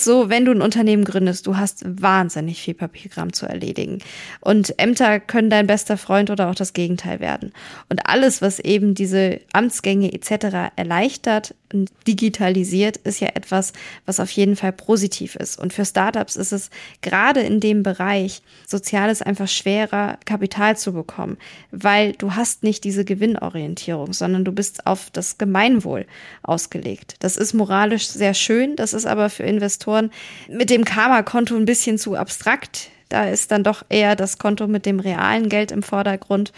so, 0.03 0.29
wenn 0.29 0.45
du 0.45 0.51
ein 0.51 0.61
Unternehmen 0.61 1.03
gründest, 1.03 1.45
du 1.47 1.57
hast 1.57 1.83
wahnsinnig 1.85 2.61
viel 2.61 2.73
Papierkram 2.73 3.33
zu 3.33 3.45
erledigen. 3.45 3.99
Und 4.39 4.79
Ämter 4.79 5.19
können 5.19 5.49
dein 5.49 5.67
bester 5.67 5.97
Freund 5.97 6.29
oder 6.29 6.49
auch 6.49 6.55
das 6.55 6.73
Gegenteil 6.73 7.19
werden. 7.19 7.51
Und 7.89 8.07
alles, 8.07 8.41
was 8.41 8.59
eben 8.59 8.95
diese 8.95 9.41
Amtsgänge 9.53 10.13
etc. 10.13 10.71
erleichtert 10.75 11.55
und 11.73 11.91
digitalisiert, 12.07 12.97
ist 12.97 13.19
ja 13.19 13.29
etwas, 13.35 13.73
was 14.05 14.19
auf 14.19 14.31
jeden 14.31 14.55
Fall 14.55 14.71
positiv 14.71 15.35
ist. 15.35 15.59
Und 15.59 15.73
für 15.73 15.85
Startups 15.85 16.35
ist 16.35 16.51
es 16.51 16.69
gerade 17.01 17.41
in 17.41 17.59
dem 17.59 17.83
Bereich 17.83 18.41
Soziales 18.65 19.21
einfach 19.21 19.47
schwerer, 19.47 20.17
Kapital 20.25 20.77
zu 20.77 20.93
bekommen, 20.93 21.37
weil 21.71 22.13
du 22.13 22.35
hast 22.35 22.63
nicht 22.63 22.83
diese 22.83 23.05
Gewinnorientierung, 23.05 24.13
sondern 24.13 24.45
du 24.45 24.51
bist 24.51 24.87
auf 24.87 25.09
das 25.11 25.37
Gemeinwohl 25.37 26.05
ausgelegt. 26.41 27.15
Das 27.19 27.37
ist 27.37 27.53
moralisch 27.53 28.07
sehr 28.07 28.33
schön, 28.33 28.75
das 28.75 28.93
ist 28.93 29.05
aber 29.05 29.29
für 29.29 29.43
Investoren 29.43 29.88
Investoren 29.89 30.11
mit 30.47 30.69
dem 30.69 30.85
Karma-Konto 30.85 31.55
ein 31.55 31.65
bisschen 31.65 31.97
zu 31.97 32.15
abstrakt. 32.15 32.89
Da 33.09 33.23
ist 33.25 33.51
dann 33.51 33.63
doch 33.63 33.83
eher 33.89 34.15
das 34.15 34.37
Konto 34.37 34.67
mit 34.67 34.85
dem 34.85 34.99
realen 34.99 35.49
Geld 35.49 35.71
im 35.71 35.83
Vordergrund. 35.83 36.51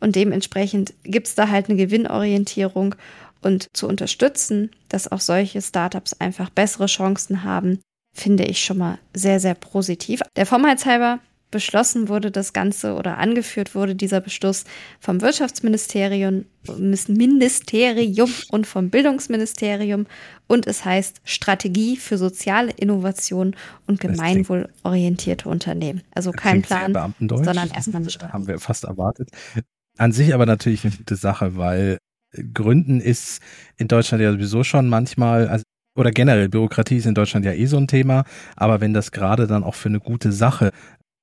Und 0.00 0.16
dementsprechend 0.16 0.94
gibt 1.04 1.28
es 1.28 1.34
da 1.34 1.48
halt 1.48 1.68
eine 1.68 1.76
Gewinnorientierung 1.76 2.94
und 3.42 3.68
zu 3.76 3.86
unterstützen, 3.88 4.70
dass 4.88 5.10
auch 5.10 5.20
solche 5.20 5.60
Startups 5.60 6.14
einfach 6.14 6.50
bessere 6.50 6.86
Chancen 6.86 7.44
haben, 7.44 7.80
finde 8.14 8.44
ich 8.44 8.64
schon 8.64 8.78
mal 8.78 8.98
sehr, 9.14 9.40
sehr 9.40 9.54
positiv. 9.54 10.22
Der 10.36 10.46
Formheitshalber 10.46 11.18
beschlossen 11.52 12.08
wurde 12.08 12.32
das 12.32 12.52
Ganze 12.52 12.94
oder 12.94 13.18
angeführt 13.18 13.76
wurde 13.76 13.94
dieser 13.94 14.20
Beschluss 14.20 14.64
vom 14.98 15.20
Wirtschaftsministerium 15.20 16.46
Ministerium 17.08 18.30
und 18.50 18.66
vom 18.66 18.90
Bildungsministerium 18.90 20.06
und 20.48 20.66
es 20.66 20.84
heißt 20.84 21.20
Strategie 21.24 21.96
für 21.96 22.18
soziale 22.18 22.72
Innovation 22.72 23.56
und 23.86 24.00
gemeinwohlorientierte 24.00 25.48
Unternehmen. 25.48 26.02
Also 26.14 26.32
kein 26.32 26.62
Plan, 26.62 27.14
sondern 27.18 27.70
erstmal 27.70 28.02
eine 28.02 28.10
Strategie. 28.10 28.32
Haben 28.32 28.46
wir 28.46 28.58
fast 28.58 28.84
erwartet. 28.84 29.30
An 29.98 30.12
sich 30.12 30.34
aber 30.34 30.46
natürlich 30.46 30.84
eine 30.84 30.96
gute 30.96 31.16
Sache, 31.16 31.56
weil 31.56 31.98
Gründen 32.54 33.00
ist 33.00 33.40
in 33.76 33.88
Deutschland 33.88 34.22
ja 34.22 34.32
sowieso 34.32 34.64
schon 34.64 34.88
manchmal, 34.88 35.48
also 35.48 35.64
oder 35.98 36.10
generell 36.10 36.48
Bürokratie 36.48 36.96
ist 36.96 37.06
in 37.06 37.14
Deutschland 37.14 37.44
ja 37.44 37.52
eh 37.52 37.66
so 37.66 37.76
ein 37.76 37.86
Thema, 37.86 38.24
aber 38.56 38.80
wenn 38.80 38.94
das 38.94 39.12
gerade 39.12 39.46
dann 39.46 39.62
auch 39.62 39.74
für 39.74 39.90
eine 39.90 40.00
gute 40.00 40.32
Sache 40.32 40.72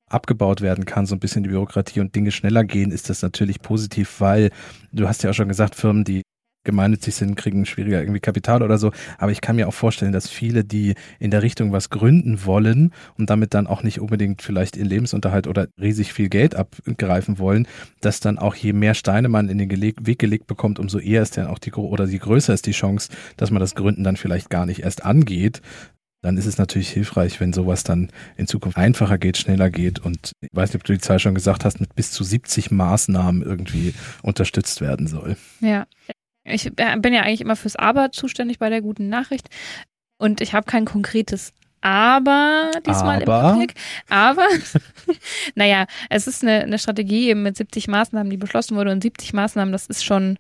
abgebaut 0.10 0.62
werden 0.62 0.86
kann, 0.86 1.05
so 1.05 1.16
ein 1.16 1.20
bisschen 1.20 1.43
die 1.43 1.49
Bürokratie 1.49 1.99
und 1.99 2.16
Dinge 2.16 2.32
schneller 2.32 2.64
gehen, 2.64 2.91
ist 2.91 3.10
das 3.10 3.22
natürlich 3.22 3.62
positiv, 3.62 4.20
weil 4.20 4.49
du 4.91 5.07
hast 5.07 5.24
ja 5.24 5.30
auch 5.30 5.36
schon 5.36 5.47
gesagt, 5.47 5.76
Firmen, 5.76 6.03
die 6.03 6.24
gemeinnützig 6.64 7.16
sind, 7.16 7.36
kriegen 7.36 7.66
schwieriger 7.66 7.99
irgendwie 8.01 8.20
Kapital 8.20 8.62
oder 8.62 8.78
so. 8.78 8.91
Aber 9.18 9.32
ich 9.32 9.41
kann 9.41 9.55
mir 9.55 9.68
auch 9.68 9.74
vorstellen, 9.74 10.12
dass 10.12 10.30
viele, 10.30 10.64
die 10.64 10.95
in 11.20 11.32
der 11.32 11.41
Richtung 11.41 11.72
was 11.72 11.89
gründen 11.89 12.45
wollen 12.45 12.93
und 13.18 13.30
damit 13.30 13.53
dann 13.53 13.66
auch 13.66 13.82
nicht 13.82 13.99
unbedingt 13.99 14.41
vielleicht 14.41 14.76
ihren 14.76 14.88
Lebensunterhalt 14.88 15.47
oder 15.47 15.68
riesig 15.80 16.14
viel 16.14 16.30
Geld 16.30 16.55
abgreifen 16.55 17.39
wollen, 17.39 17.68
dass 18.01 18.20
dann 18.20 18.38
auch 18.38 18.55
je 18.55 18.74
mehr 18.74 18.93
Steine 18.93 19.30
man 19.30 19.49
in 19.49 19.57
den 19.57 19.72
Weg 19.72 20.20
gelegt 20.20 20.47
bekommt, 20.47 20.80
umso 20.80 20.99
eher 20.99 21.22
ist 21.22 21.38
dann 21.38 21.47
auch 21.47 21.60
die, 21.60 21.72
oder 21.72 22.05
je 22.05 22.18
größer 22.18 22.53
ist 22.53 22.66
die 22.66 22.72
Chance, 22.72 23.10
dass 23.38 23.51
man 23.51 23.62
das 23.62 23.76
Gründen 23.76 24.03
dann 24.03 24.18
vielleicht 24.18 24.49
gar 24.49 24.66
nicht 24.66 24.82
erst 24.82 25.05
angeht, 25.05 25.62
dann 26.22 26.38
ist 26.38 26.46
es 26.46 26.58
natürlich 26.58 26.90
hilfreich, 26.90 27.40
wenn 27.40 27.54
sowas 27.54 27.84
dann 27.84 28.12
in 28.36 28.48
Zukunft 28.48 28.78
einfacher 28.78 29.18
geht, 29.18 29.38
schneller 29.38 29.70
geht 29.70 30.00
und 30.00 30.34
ich 30.42 30.50
weiß 30.52 30.70
nicht, 30.70 30.82
ob 30.82 30.84
du 30.84 30.94
die 30.94 31.00
Zahl 31.00 31.20
schon 31.20 31.36
gesagt 31.36 31.66
hast, 31.66 31.80
mit 31.80 31.96
bis 31.96 32.12
zu 32.12 32.24
70 32.24 32.72
Maßnahmen 32.72 33.42
irgendwie 33.42 33.94
unterstützt 34.22 34.82
werden 34.82 35.08
soll. 35.08 35.38
Ja. 35.62 35.88
Ich 36.44 36.72
bin 36.74 37.14
ja 37.14 37.22
eigentlich 37.22 37.42
immer 37.42 37.56
fürs 37.56 37.76
Aber 37.76 38.12
zuständig 38.12 38.60
bei 38.60 38.70
der 38.70 38.82
guten 38.82 39.08
Nachricht 39.08 39.50
und 40.18 40.42
ich 40.42 40.54
habe 40.54 40.66
kein 40.66 40.86
konkretes 40.86 41.54
aber 41.82 42.72
diesmal 42.86 43.22
aber. 43.22 43.52
im 43.52 43.58
Blick. 43.58 43.76
Aber, 44.10 44.46
naja, 45.56 45.86
es 46.10 46.28
ist 46.28 46.44
eine, 46.44 46.64
eine 46.64 46.78
Strategie 46.78 47.30
eben 47.30 47.44
mit 47.44 47.56
70 47.56 47.88
Maßnahmen, 47.88 48.30
die 48.30 48.38
beschlossen 48.38 48.76
wurde 48.76 48.92
und 48.92 49.02
70 49.02 49.34
Maßnahmen, 49.34 49.72
das 49.72 49.88
ist 49.88 50.04
schon 50.04 50.38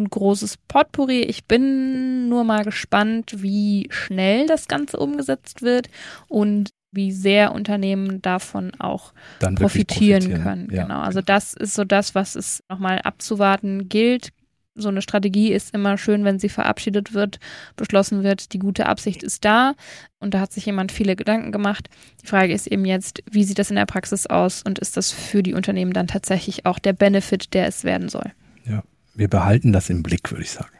ein 0.00 0.10
großes 0.10 0.56
Potpourri. 0.68 1.20
Ich 1.20 1.44
bin 1.44 2.28
nur 2.28 2.44
mal 2.44 2.64
gespannt, 2.64 3.42
wie 3.42 3.88
schnell 3.90 4.46
das 4.46 4.68
Ganze 4.68 4.98
umgesetzt 4.98 5.62
wird 5.62 5.88
und 6.28 6.70
wie 6.92 7.12
sehr 7.12 7.52
Unternehmen 7.52 8.20
davon 8.20 8.72
auch 8.80 9.12
profitieren, 9.38 9.54
profitieren, 9.56 10.42
können. 10.42 10.68
Ja. 10.72 10.82
Genau. 10.82 11.00
Also 11.00 11.20
das 11.20 11.54
ist 11.54 11.74
so 11.74 11.84
das, 11.84 12.14
was 12.14 12.34
es 12.34 12.64
nochmal 12.68 13.00
abzuwarten 13.02 13.88
gilt. 13.88 14.30
So 14.74 14.88
eine 14.88 15.02
Strategie 15.02 15.52
ist 15.52 15.74
immer 15.74 15.98
schön, 15.98 16.24
wenn 16.24 16.38
sie 16.38 16.48
verabschiedet 16.48 17.12
wird, 17.12 17.38
beschlossen 17.76 18.22
wird, 18.22 18.52
die 18.52 18.58
gute 18.58 18.86
Absicht 18.86 19.22
ist 19.22 19.44
da 19.44 19.74
und 20.20 20.32
da 20.32 20.40
hat 20.40 20.52
sich 20.52 20.64
jemand 20.64 20.90
viele 20.90 21.16
Gedanken 21.16 21.52
gemacht. 21.52 21.90
Die 22.22 22.26
Frage 22.26 22.54
ist 22.54 22.66
eben 22.66 22.84
jetzt, 22.84 23.22
wie 23.30 23.44
sieht 23.44 23.58
das 23.58 23.70
in 23.70 23.76
der 23.76 23.86
Praxis 23.86 24.26
aus 24.26 24.62
und 24.62 24.78
ist 24.78 24.96
das 24.96 25.12
für 25.12 25.42
die 25.42 25.54
Unternehmen 25.54 25.92
dann 25.92 26.06
tatsächlich 26.06 26.66
auch 26.66 26.78
der 26.78 26.92
Benefit, 26.92 27.52
der 27.52 27.66
es 27.66 27.84
werden 27.84 28.08
soll? 28.08 28.32
Ja 28.64 28.82
wir 29.20 29.28
behalten 29.28 29.72
das 29.72 29.90
im 29.90 30.02
Blick, 30.02 30.30
würde 30.30 30.42
ich 30.42 30.50
sagen. 30.50 30.70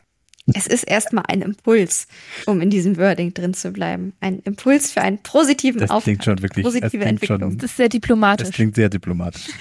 Es 0.54 0.66
ist 0.66 0.82
erstmal 0.84 1.24
ein 1.28 1.42
Impuls, 1.42 2.08
um 2.46 2.60
in 2.60 2.70
diesem 2.70 2.96
Wording 2.96 3.32
drin 3.34 3.54
zu 3.54 3.70
bleiben. 3.70 4.14
Ein 4.20 4.40
Impuls 4.40 4.90
für 4.90 5.00
einen 5.02 5.18
positiven 5.22 5.78
Das 5.80 6.02
klingt 6.02 6.24
schon 6.24 6.42
wirklich, 6.42 6.64
das 6.64 6.72
positive 6.72 6.90
klingt 6.90 7.04
Entwicklung. 7.22 7.40
schon, 7.50 7.58
Das 7.58 7.70
ist 7.70 7.76
sehr 7.76 7.88
das 7.88 7.92
diplomatisch. 7.92 8.50
klingt 8.50 8.74
sehr 8.74 8.88
diplomatisch. 8.88 9.46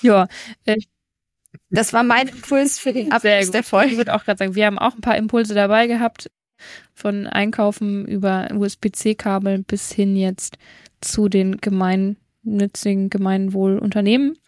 Ja, 0.00 0.28
äh, 0.64 0.76
Das 1.70 1.92
war 1.92 2.04
mein 2.04 2.28
Impuls 2.28 2.78
für 2.78 2.92
den 2.92 3.06
sehr 3.06 3.14
Abschluss 3.16 3.46
gut. 3.46 3.54
der 3.54 3.60
Ich 3.62 3.66
Folge. 3.66 3.96
würde 3.96 4.14
auch 4.14 4.24
gerade 4.24 4.38
sagen, 4.38 4.54
wir 4.54 4.64
haben 4.64 4.78
auch 4.78 4.94
ein 4.94 5.00
paar 5.00 5.16
Impulse 5.16 5.54
dabei 5.54 5.86
gehabt. 5.88 6.30
Von 6.94 7.26
Einkaufen 7.26 8.06
über 8.06 8.48
USB-C-Kabel 8.54 9.64
bis 9.64 9.92
hin 9.92 10.16
jetzt 10.16 10.56
zu 11.00 11.28
den 11.28 11.56
gemeinnützigen 11.58 13.10
Gemeinwohlunternehmen. 13.10 14.38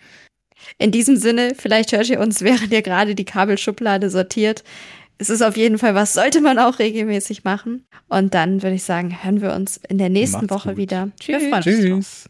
In 0.78 0.90
diesem 0.90 1.16
Sinne, 1.16 1.54
vielleicht 1.56 1.92
hört 1.92 2.08
ihr 2.08 2.20
uns, 2.20 2.42
während 2.42 2.72
ihr 2.72 2.82
gerade 2.82 3.14
die 3.14 3.24
Kabelschublade 3.24 4.10
sortiert. 4.10 4.64
Es 5.18 5.28
ist 5.28 5.42
auf 5.42 5.56
jeden 5.56 5.76
Fall 5.76 5.94
was, 5.94 6.14
sollte 6.14 6.40
man 6.40 6.58
auch 6.58 6.78
regelmäßig 6.78 7.44
machen. 7.44 7.84
Und 8.08 8.32
dann 8.34 8.62
würde 8.62 8.76
ich 8.76 8.84
sagen, 8.84 9.22
hören 9.22 9.42
wir 9.42 9.52
uns 9.52 9.78
in 9.88 9.98
der 9.98 10.08
nächsten 10.08 10.46
Macht's 10.46 10.50
Woche 10.50 10.70
gut. 10.70 10.78
wieder. 10.78 11.10
Tschüss. 11.20 11.42
Tschüss. 11.60 12.29